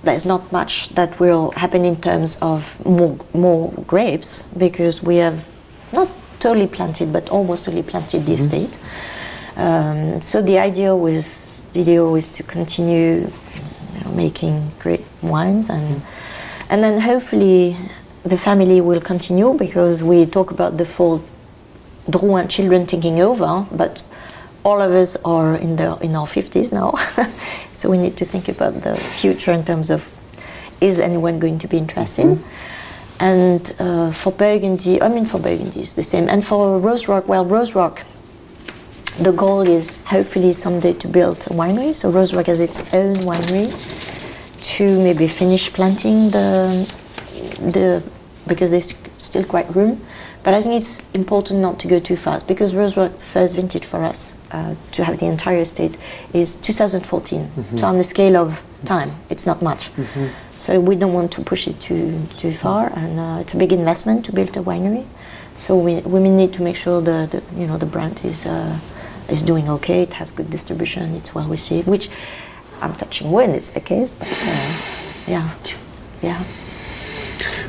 there's 0.02 0.26
not 0.26 0.52
much 0.52 0.90
that 0.90 1.18
will 1.18 1.52
happen 1.52 1.86
in 1.86 1.96
terms 1.96 2.36
of 2.42 2.84
more, 2.84 3.16
more 3.32 3.72
grapes 3.86 4.42
because 4.58 5.02
we 5.02 5.16
have 5.16 5.48
not 5.94 6.08
totally 6.40 6.66
planted, 6.66 7.10
but 7.10 7.26
almost 7.30 7.64
totally 7.64 7.82
planted 7.82 8.26
the 8.26 8.34
estate. 8.34 8.76
Um, 9.56 10.20
so 10.20 10.42
the 10.42 10.58
idea 10.58 10.94
with 10.94 11.47
DDO 11.72 12.16
is 12.16 12.28
to 12.30 12.42
continue 12.42 13.28
you 13.94 14.04
know, 14.04 14.10
making 14.12 14.72
great 14.78 15.04
wines 15.22 15.70
and 15.70 16.02
and 16.70 16.84
then 16.84 17.00
hopefully 17.00 17.76
the 18.24 18.36
family 18.36 18.80
will 18.80 19.00
continue 19.00 19.54
because 19.54 20.04
we 20.04 20.26
talk 20.26 20.50
about 20.50 20.76
the 20.76 20.84
four 20.84 21.22
Drouhin 22.10 22.48
children 22.48 22.86
taking 22.86 23.20
over, 23.20 23.66
but 23.70 24.02
all 24.64 24.80
of 24.80 24.92
us 24.92 25.16
are 25.24 25.56
in 25.56 25.76
the 25.76 25.96
in 25.98 26.16
our 26.16 26.26
fifties 26.26 26.72
now, 26.72 26.94
so 27.74 27.90
we 27.90 27.98
need 27.98 28.16
to 28.16 28.24
think 28.24 28.48
about 28.48 28.82
the 28.82 28.96
future 28.96 29.52
in 29.52 29.62
terms 29.64 29.90
of 29.90 30.12
is 30.80 31.00
anyone 31.00 31.38
going 31.38 31.58
to 31.58 31.68
be 31.68 31.76
interested. 31.76 32.42
And 33.20 33.74
uh, 33.78 34.12
for 34.12 34.32
Burgundy, 34.32 35.02
I 35.02 35.08
mean 35.08 35.26
for 35.26 35.38
Burgundy 35.38 35.80
is 35.80 35.94
the 35.94 36.04
same, 36.04 36.28
and 36.28 36.44
for 36.44 36.78
Rose 36.78 37.08
Rock, 37.08 37.28
well, 37.28 37.44
Rose 37.44 37.74
Rock, 37.74 38.04
the 39.18 39.32
goal 39.32 39.62
is 39.68 39.98
hopefully 40.04 40.52
someday 40.52 40.92
to 40.94 41.08
build 41.08 41.38
a 41.38 41.50
winery. 41.50 41.94
So 41.94 42.10
Rose 42.10 42.32
Rock 42.34 42.46
has 42.46 42.60
its 42.60 42.82
own 42.94 43.14
winery 43.16 43.68
to 44.76 45.02
maybe 45.02 45.28
finish 45.28 45.72
planting 45.72 46.30
the 46.30 46.86
the 47.60 48.02
because 48.46 48.70
there's 48.70 48.94
still 49.18 49.44
quite 49.44 49.74
room. 49.74 50.00
But 50.44 50.54
I 50.54 50.62
think 50.62 50.74
it's 50.76 51.02
important 51.12 51.60
not 51.60 51.78
to 51.80 51.88
go 51.88 51.98
too 51.98 52.16
fast 52.16 52.46
because 52.46 52.74
Rose 52.74 52.96
Rock, 52.96 53.18
the 53.18 53.24
first 53.24 53.56
vintage 53.56 53.84
for 53.84 54.02
us 54.04 54.36
uh, 54.52 54.76
to 54.92 55.04
have 55.04 55.18
the 55.18 55.26
entire 55.26 55.58
estate 55.58 55.96
is 56.32 56.54
2014. 56.54 57.50
So 57.76 57.86
on 57.86 57.98
the 57.98 58.04
scale 58.04 58.36
of 58.36 58.62
time, 58.86 59.10
it's 59.28 59.44
not 59.46 59.60
much. 59.62 59.90
So 60.56 60.80
we 60.80 60.94
don't 60.94 61.12
want 61.12 61.32
to 61.32 61.42
push 61.42 61.66
it 61.68 61.80
too 61.80 62.22
too 62.38 62.52
far, 62.52 62.92
and 62.96 63.18
uh, 63.20 63.40
it's 63.40 63.54
a 63.54 63.56
big 63.56 63.72
investment 63.72 64.24
to 64.26 64.32
build 64.32 64.56
a 64.56 64.60
winery. 64.60 65.04
So 65.56 65.76
we 65.76 65.96
we 66.02 66.20
need 66.20 66.52
to 66.54 66.62
make 66.62 66.76
sure 66.76 67.00
the, 67.02 67.28
the 67.30 67.42
you 67.60 67.66
know 67.66 67.76
the 67.78 67.86
brand 67.86 68.20
is 68.24 68.46
uh, 68.46 68.78
is 69.28 69.42
doing 69.42 69.68
okay. 69.68 70.02
It 70.02 70.14
has 70.14 70.30
good 70.30 70.50
distribution. 70.50 71.14
It's 71.14 71.34
well 71.34 71.48
received, 71.48 71.88
which 71.88 72.10
I'm 72.80 72.94
touching 72.94 73.30
wood. 73.32 73.50
It's 73.50 73.70
the 73.70 73.80
case, 73.80 74.14
but 74.14 74.28
uh, 74.28 75.30
yeah, 75.30 75.54
yeah. 76.22 76.44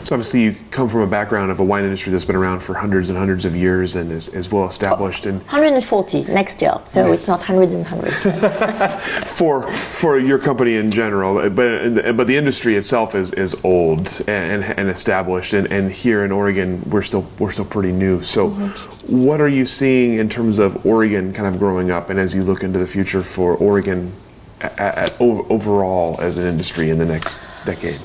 So 0.03 0.15
obviously 0.15 0.43
you 0.43 0.55
come 0.71 0.89
from 0.89 1.01
a 1.01 1.07
background 1.07 1.51
of 1.51 1.59
a 1.59 1.63
wine 1.63 1.83
industry 1.83 2.11
that's 2.11 2.25
been 2.25 2.35
around 2.35 2.61
for 2.61 2.73
hundreds 2.73 3.09
and 3.09 3.17
hundreds 3.17 3.45
of 3.45 3.55
years 3.55 3.95
and 3.95 4.11
is, 4.11 4.27
is 4.29 4.51
well 4.51 4.67
established. 4.67 5.25
And 5.25 5.39
140 5.43 6.23
next 6.23 6.61
year, 6.61 6.73
so 6.87 7.07
Nice. 7.07 7.19
it's 7.19 7.27
not 7.27 7.41
hundreds 7.43 7.73
and 7.73 7.85
hundreds. 7.85 8.23
for 9.37 9.71
for 9.71 10.19
your 10.19 10.39
company 10.39 10.75
in 10.75 10.91
general, 10.91 11.49
but 11.49 12.15
but 12.15 12.27
the 12.27 12.37
industry 12.37 12.75
itself 12.75 13.15
is, 13.15 13.31
is 13.33 13.55
old 13.63 14.21
and, 14.27 14.63
and 14.63 14.89
established, 14.89 15.53
and, 15.53 15.71
and 15.71 15.91
here 15.91 16.23
in 16.23 16.31
Oregon 16.31 16.81
we're 16.89 17.01
still 17.01 17.27
we're 17.37 17.51
still 17.51 17.65
pretty 17.65 17.91
new. 17.91 18.23
So, 18.23 18.49
mm-hmm. 18.49 19.25
what 19.25 19.41
are 19.41 19.49
you 19.49 19.65
seeing 19.65 20.13
in 20.15 20.29
terms 20.29 20.59
of 20.59 20.85
Oregon 20.85 21.33
kind 21.33 21.47
of 21.53 21.59
growing 21.59 21.91
up, 21.91 22.09
and 22.09 22.19
as 22.19 22.33
you 22.33 22.43
look 22.43 22.63
into 22.63 22.79
the 22.79 22.87
future 22.87 23.21
for 23.21 23.55
Oregon 23.55 24.13
a- 24.61 24.65
a- 24.77 25.05
a- 25.05 25.09
o- 25.19 25.45
overall 25.49 26.19
as 26.19 26.37
an 26.37 26.45
industry 26.47 26.89
in 26.89 26.97
the 26.97 27.05
next 27.05 27.39
decade? 27.65 27.99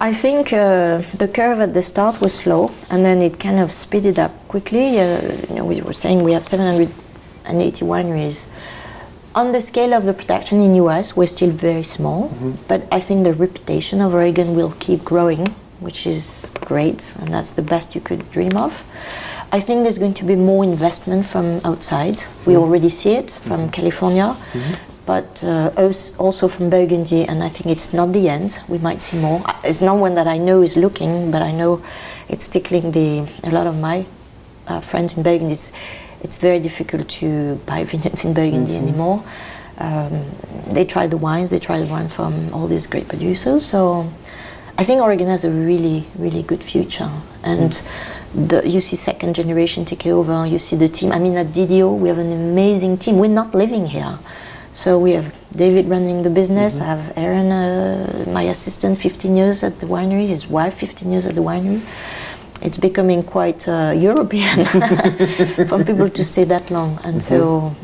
I 0.00 0.12
think 0.12 0.52
uh, 0.52 0.98
the 1.16 1.26
curve 1.26 1.58
at 1.58 1.74
the 1.74 1.82
start 1.82 2.20
was 2.20 2.32
slow, 2.32 2.70
and 2.88 3.04
then 3.04 3.20
it 3.20 3.40
kind 3.40 3.58
of 3.58 3.72
speeded 3.72 4.16
up 4.16 4.32
quickly. 4.46 5.00
Uh, 5.00 5.20
you 5.48 5.56
know, 5.56 5.64
we 5.64 5.80
were 5.80 5.92
saying 5.92 6.22
we 6.22 6.32
have 6.34 6.46
780 6.46 7.84
wineries. 7.84 8.46
On 9.34 9.50
the 9.50 9.60
scale 9.60 9.92
of 9.94 10.04
the 10.04 10.14
production 10.14 10.60
in 10.60 10.76
US, 10.76 11.16
we're 11.16 11.26
still 11.26 11.50
very 11.50 11.82
small, 11.82 12.28
but 12.68 12.86
I 12.92 13.00
think 13.00 13.24
the 13.24 13.34
reputation 13.34 14.00
of 14.00 14.14
Oregon 14.14 14.54
will 14.54 14.72
keep 14.78 15.02
growing, 15.04 15.48
which 15.80 16.06
is 16.06 16.50
great, 16.54 17.16
and 17.18 17.34
that's 17.34 17.50
the 17.50 17.62
best 17.62 17.96
you 17.96 18.00
could 18.00 18.30
dream 18.30 18.56
of. 18.56 18.84
I 19.50 19.58
think 19.58 19.82
there's 19.82 19.98
going 19.98 20.14
to 20.14 20.24
be 20.24 20.36
more 20.36 20.62
investment 20.62 21.26
from 21.26 21.60
outside. 21.64 22.22
We 22.46 22.56
already 22.56 22.88
see 22.88 23.14
it 23.14 23.32
from 23.32 23.70
California, 23.70 24.36
but 25.08 25.42
uh, 25.42 25.70
also 26.18 26.48
from 26.48 26.68
Burgundy, 26.68 27.24
and 27.24 27.42
I 27.42 27.48
think 27.48 27.70
it's 27.74 27.94
not 27.94 28.12
the 28.12 28.28
end. 28.28 28.60
We 28.68 28.76
might 28.76 29.00
see 29.00 29.18
more. 29.18 29.42
It's 29.64 29.80
no 29.80 29.94
one 29.94 30.12
that 30.16 30.28
I 30.28 30.36
know 30.36 30.60
is 30.60 30.76
looking, 30.76 31.30
but 31.30 31.40
I 31.40 31.50
know 31.50 31.82
it's 32.28 32.46
tickling 32.46 32.92
the 32.92 33.26
a 33.42 33.50
lot 33.50 33.66
of 33.66 33.74
my 33.74 34.04
uh, 34.66 34.80
friends 34.80 35.16
in 35.16 35.22
Burgundy. 35.22 35.54
It's, 35.54 35.72
it's 36.20 36.36
very 36.36 36.60
difficult 36.60 37.08
to 37.20 37.54
buy 37.64 37.84
vineyards 37.90 38.22
in 38.26 38.34
Burgundy 38.34 38.76
anymore. 38.76 39.24
Um, 39.78 40.26
they 40.66 40.84
try 40.84 41.06
the 41.06 41.16
wines, 41.16 41.48
they 41.48 41.58
try 41.58 41.80
the 41.80 41.86
wine 41.86 42.10
from 42.10 42.52
all 42.52 42.66
these 42.68 42.86
great 42.86 43.08
producers. 43.08 43.64
So 43.64 44.12
I 44.76 44.84
think 44.84 45.00
Oregon 45.00 45.28
has 45.28 45.42
a 45.42 45.50
really, 45.50 46.04
really 46.18 46.42
good 46.42 46.62
future. 46.62 47.10
And 47.42 47.82
the, 48.34 48.60
you 48.68 48.80
see 48.80 48.96
second 48.96 49.36
generation 49.36 49.86
take 49.86 50.06
over, 50.06 50.44
you 50.44 50.58
see 50.58 50.76
the 50.76 50.90
team. 50.90 51.12
I 51.12 51.18
mean, 51.18 51.38
at 51.38 51.46
DDO, 51.46 51.98
we 51.98 52.10
have 52.10 52.18
an 52.18 52.30
amazing 52.30 52.98
team. 52.98 53.16
We're 53.16 53.28
not 53.42 53.54
living 53.54 53.86
here. 53.86 54.18
So 54.72 54.98
we 54.98 55.12
have 55.12 55.34
David 55.52 55.86
running 55.88 56.22
the 56.22 56.30
business. 56.30 56.80
I 56.80 56.84
have 56.84 57.12
Aaron, 57.16 57.50
uh, 57.50 58.24
my 58.28 58.42
assistant, 58.42 58.98
15 58.98 59.36
years 59.36 59.64
at 59.64 59.80
the 59.80 59.86
winery. 59.86 60.28
His 60.28 60.46
wife, 60.46 60.74
15 60.74 61.10
years 61.10 61.26
at 61.26 61.34
the 61.34 61.40
winery. 61.40 61.80
It's 62.60 62.78
becoming 62.78 63.22
quite 63.22 63.68
uh, 63.68 63.92
European 63.96 64.64
for 65.68 65.84
people 65.84 66.10
to 66.10 66.24
stay 66.24 66.44
that 66.44 66.70
long, 66.70 66.98
and 67.04 67.22
so 67.22 67.76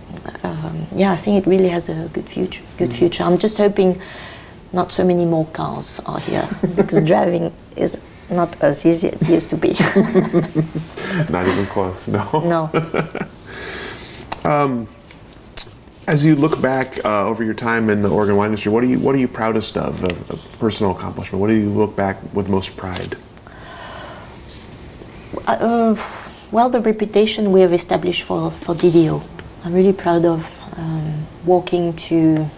um, 0.42 0.86
yeah, 0.94 1.12
I 1.12 1.16
think 1.16 1.44
it 1.44 1.48
really 1.48 1.68
has 1.68 1.88
a 1.88 2.08
good 2.12 2.28
future. 2.28 2.62
Good 2.76 2.92
future. 2.92 3.22
I'm 3.22 3.38
just 3.38 3.58
hoping 3.58 4.00
not 4.72 4.92
so 4.92 5.04
many 5.04 5.24
more 5.24 5.46
cars 5.46 6.00
are 6.06 6.18
here 6.18 6.48
because 6.74 7.00
driving 7.06 7.52
is 7.76 7.98
not 8.30 8.60
as 8.62 8.84
easy 8.84 9.08
as 9.08 9.22
it 9.22 9.28
used 9.28 9.50
to 9.50 9.56
be. 9.56 9.68
Not 11.30 11.46
even 11.46 11.66
close. 11.66 12.08
No. 12.08 12.24
no. 12.40 12.70
As 16.06 16.26
you 16.26 16.36
look 16.36 16.60
back 16.60 17.02
uh, 17.04 17.26
over 17.26 17.42
your 17.42 17.54
time 17.54 17.88
in 17.88 18.02
the 18.02 18.10
Oregon 18.10 18.36
wine 18.36 18.48
industry, 18.48 18.70
what 18.70 18.84
are 18.84 18.86
you 18.86 18.98
what 18.98 19.14
are 19.14 19.18
you 19.18 19.28
proudest 19.28 19.78
of, 19.78 20.04
of 20.04 20.56
personal 20.58 20.92
accomplishment? 20.92 21.40
What 21.40 21.48
do 21.48 21.54
you 21.54 21.70
look 21.70 21.96
back 21.96 22.18
with 22.34 22.48
most 22.48 22.76
pride? 22.76 23.16
Uh, 25.46 25.96
well, 26.50 26.68
the 26.68 26.80
reputation 26.80 27.52
we 27.52 27.60
have 27.62 27.72
established 27.72 28.22
for, 28.22 28.50
for 28.50 28.74
DDO. 28.74 29.22
I'm 29.64 29.72
really 29.72 29.92
proud 29.92 30.24
of 30.24 30.50
um, 30.76 31.26
walking 31.44 31.94
to 32.08 32.48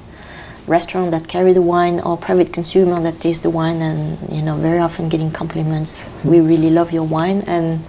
restaurant 0.67 1.13
that 1.13 1.29
carry 1.29 1.53
the 1.53 1.63
wine 1.63 2.01
or 2.01 2.17
private 2.17 2.53
consumer 2.53 3.01
that 3.01 3.21
taste 3.21 3.45
the 3.45 3.51
wine 3.51 3.81
and 3.81 4.19
you 4.35 4.43
know 4.43 4.57
very 4.57 4.81
often 4.81 5.09
getting 5.09 5.31
compliments. 5.31 6.09
We 6.25 6.41
really 6.41 6.71
love 6.71 6.93
your 6.93 7.05
wine 7.05 7.43
and 7.43 7.85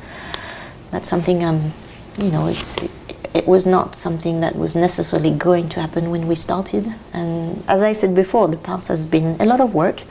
that's 0.91 1.10
something 1.10 1.43
I'm 1.43 1.74
you 2.18 2.32
know 2.32 2.45
it's 2.45 2.78
it, 2.78 2.91
it 3.07 3.07
was 3.47 3.65
not 3.65 3.95
something 3.95 4.41
that 4.41 4.55
was 4.55 4.75
necessarily 4.75 5.31
going 5.31 5.69
to 5.69 5.81
happen 5.81 6.11
when 6.11 6.27
we 6.27 6.35
started. 6.35 6.93
And 7.13 7.63
as 7.67 7.81
I 7.81 7.93
said 7.93 8.13
before 8.13 8.47
the 8.47 8.57
past 8.57 8.89
has 8.89 9.05
been 9.07 9.39
a 9.39 9.45
lot 9.45 9.61
of 9.61 9.73
work 9.73 10.03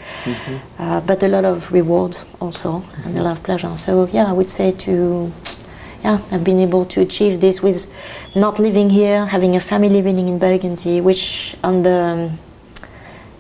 uh, 0.78 1.01
but 1.01 1.22
a 1.22 1.28
lot 1.28 1.45
of 1.45 1.70
reward 1.72 2.18
also 2.41 2.82
and 3.05 3.16
a 3.18 3.22
lot 3.22 3.37
of 3.37 3.43
pleasure. 3.43 3.76
So 3.76 4.09
yeah 4.12 4.26
I 4.26 4.32
would 4.32 4.51
say 4.51 4.72
to 4.72 5.32
yeah, 6.05 6.20
I've 6.30 6.45
been 6.45 6.61
able 6.61 6.84
to 6.87 7.01
achieve 7.01 7.41
this 7.41 7.62
with 7.62 7.93
not 8.34 8.59
living 8.59 8.91
here, 8.91 9.26
having 9.26 9.57
a 9.57 9.61
family 9.61 9.89
living 9.89 10.28
in 10.28 10.39
Burgundy, 10.39 11.01
which 11.01 11.57
on 11.64 11.82
the 11.82 12.30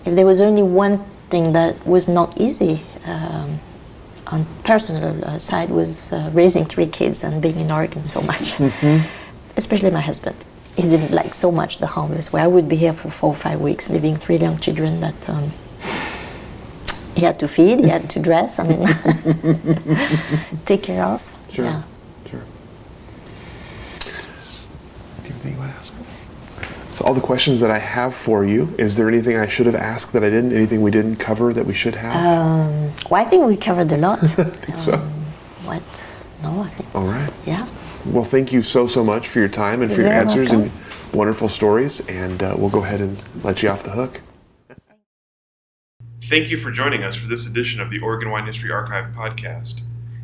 if 0.04 0.14
there 0.14 0.26
was 0.26 0.40
only 0.40 0.62
one 0.62 1.04
thing 1.30 1.52
that 1.52 1.86
was 1.86 2.08
not 2.08 2.40
easy 2.40 2.80
um, 3.04 3.60
on 4.28 4.46
personal 4.64 5.24
uh, 5.24 5.38
side 5.38 5.70
was 5.70 6.12
uh, 6.12 6.30
raising 6.32 6.64
three 6.64 6.86
kids 6.86 7.22
and 7.24 7.40
being 7.42 7.60
in 7.60 7.70
Oregon 7.70 8.04
so 8.04 8.20
much, 8.22 8.58
especially 9.56 9.90
my 9.90 10.00
husband. 10.00 10.36
he 10.76 10.82
didn't 10.82 11.10
like 11.12 11.32
so 11.34 11.50
much 11.50 11.78
the 11.78 11.86
harvest, 11.86 12.32
where 12.32 12.42
I 12.44 12.46
would 12.46 12.68
be 12.68 12.76
here 12.76 12.92
for 12.92 13.10
four 13.10 13.30
or 13.30 13.36
five 13.36 13.60
weeks, 13.60 13.88
leaving 13.88 14.16
three 14.16 14.36
young 14.36 14.58
children 14.58 15.00
that 15.00 15.28
um, 15.28 15.52
he 17.14 17.22
had 17.22 17.38
to 17.40 17.48
feed, 17.48 17.80
he 17.80 17.88
had 17.88 18.10
to 18.10 18.18
dress, 18.20 18.58
I 18.58 18.64
mean, 18.68 18.86
take 20.66 20.82
care 20.82 21.02
of. 21.04 21.22
Sure. 21.50 21.64
Yeah. 21.64 21.82
Sure. 22.30 22.42
Do 24.00 24.08
you 24.08 24.12
have 24.12 25.24
anything 25.24 25.52
you 25.54 25.58
want 25.58 25.72
to 25.72 25.78
ask? 25.78 25.94
So, 26.92 27.04
all 27.06 27.14
the 27.14 27.20
questions 27.22 27.60
that 27.60 27.70
I 27.70 27.78
have 27.78 28.14
for 28.14 28.44
you, 28.44 28.74
is 28.78 28.96
there 28.96 29.08
anything 29.08 29.36
I 29.36 29.46
should 29.48 29.66
have 29.66 29.74
asked 29.74 30.12
that 30.14 30.22
I 30.24 30.30
didn't? 30.30 30.52
Anything 30.52 30.80
we 30.82 30.90
didn't 30.90 31.16
cover 31.16 31.52
that 31.52 31.64
we 31.66 31.74
should 31.74 31.94
have? 31.94 32.16
Um, 32.16 32.90
well, 33.10 33.20
I 33.22 33.24
think 33.28 33.46
we 33.46 33.56
covered 33.56 33.90
a 33.92 33.96
lot. 33.96 34.22
I 34.38 34.44
think 34.44 34.78
so. 34.78 34.96
what? 35.64 35.82
No, 36.42 36.60
I 36.62 36.68
think. 36.70 36.94
All 36.94 37.04
right. 37.04 37.32
Yeah. 37.46 37.66
Well, 38.12 38.24
thank 38.24 38.52
you 38.52 38.62
so, 38.62 38.86
so 38.86 39.04
much 39.04 39.28
for 39.28 39.40
your 39.40 39.48
time 39.48 39.82
and 39.82 39.90
for 39.90 40.00
You're 40.00 40.10
your 40.10 40.18
answers 40.20 40.50
welcome. 40.50 40.70
and 40.70 41.14
wonderful 41.14 41.48
stories. 41.48 42.06
And 42.08 42.42
uh, 42.42 42.54
we'll 42.56 42.70
go 42.70 42.82
ahead 42.84 43.00
and 43.00 43.20
let 43.44 43.62
you 43.62 43.68
off 43.68 43.82
the 43.82 43.90
hook. 43.90 44.20
Thank 46.22 46.50
you 46.50 46.56
for 46.56 46.70
joining 46.70 47.02
us 47.04 47.14
for 47.16 47.28
this 47.28 47.46
edition 47.46 47.80
of 47.80 47.90
the 47.90 48.00
Oregon 48.00 48.30
Wine 48.30 48.46
History 48.46 48.70
Archive 48.70 49.12
podcast. 49.14 49.80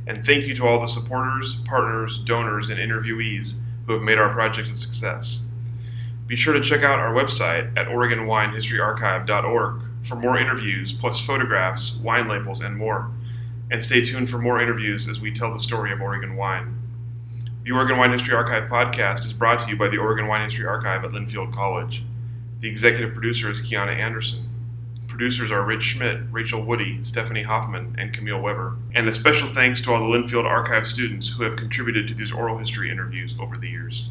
And 0.07 0.25
thank 0.25 0.47
you 0.47 0.55
to 0.57 0.67
all 0.67 0.81
the 0.81 0.87
supporters, 0.87 1.57
partners, 1.65 2.19
donors, 2.19 2.71
and 2.71 2.81
interviewees 2.81 3.55
who 3.87 3.93
have 3.93 4.03
made 4.03 4.19
our 4.19 4.31
project 4.31 4.69
a 4.71 4.75
success. 4.75 5.49
Be 6.27 6.35
sure 6.37 6.55
to 6.55 6.61
check 6.61 6.83
out 6.83 6.99
our 6.99 7.13
website 7.15 7.77
at 7.77 7.87
OregonWineHistoryArchive.org 7.89 9.81
for 10.03 10.17
more 10.17 10.39
interviews, 10.39 10.93
plus 10.93 11.21
photographs, 11.25 11.95
wine 11.97 12.27
labels, 12.27 12.61
and 12.61 12.77
more. 12.77 13.11
And 13.71 13.83
stay 13.83 14.05
tuned 14.05 14.29
for 14.29 14.39
more 14.39 14.61
interviews 14.61 15.09
as 15.09 15.21
we 15.21 15.31
tell 15.33 15.53
the 15.53 15.61
story 15.61 15.93
of 15.93 16.01
Oregon 16.03 16.37
wine. 16.37 16.82
The 17.65 17.71
Oregon 17.71 17.97
Wine 17.97 18.11
History 18.11 18.35
Archive 18.35 18.69
podcast 18.69 19.25
is 19.25 19.33
brought 19.33 19.61
to 19.61 19.71
you 19.71 19.77
by 19.77 19.87
the 19.87 19.97
Oregon 19.97 20.27
Wine 20.27 20.43
History 20.43 20.67
Archive 20.67 21.05
at 21.05 21.13
Linfield 21.13 21.53
College. 21.53 22.03
The 22.59 22.69
executive 22.69 23.15
producer 23.15 23.49
is 23.53 23.61
Kiana 23.61 23.97
Anderson. 23.97 24.49
Producers 25.07 25.53
are 25.53 25.63
Rich 25.63 25.85
Schmidt, 25.85 26.23
Rachel 26.33 26.61
Woody, 26.61 26.99
Stephanie 27.05 27.45
Hoffman, 27.45 27.95
and 28.01 28.13
Camille 28.13 28.41
Weber. 28.41 28.79
And 28.97 29.09
a 29.09 29.15
special 29.15 29.47
thanks 29.47 29.81
to 29.83 29.93
all 29.93 30.01
the 30.01 30.19
Linfield 30.19 30.45
Archive 30.45 30.89
students 30.89 31.29
who 31.29 31.45
have 31.45 31.55
contributed 31.55 32.09
to 32.09 32.15
these 32.15 32.33
oral 32.33 32.59
history 32.59 32.91
interviews 32.91 33.37
over 33.39 33.57
the 33.57 33.69
years. 33.69 34.09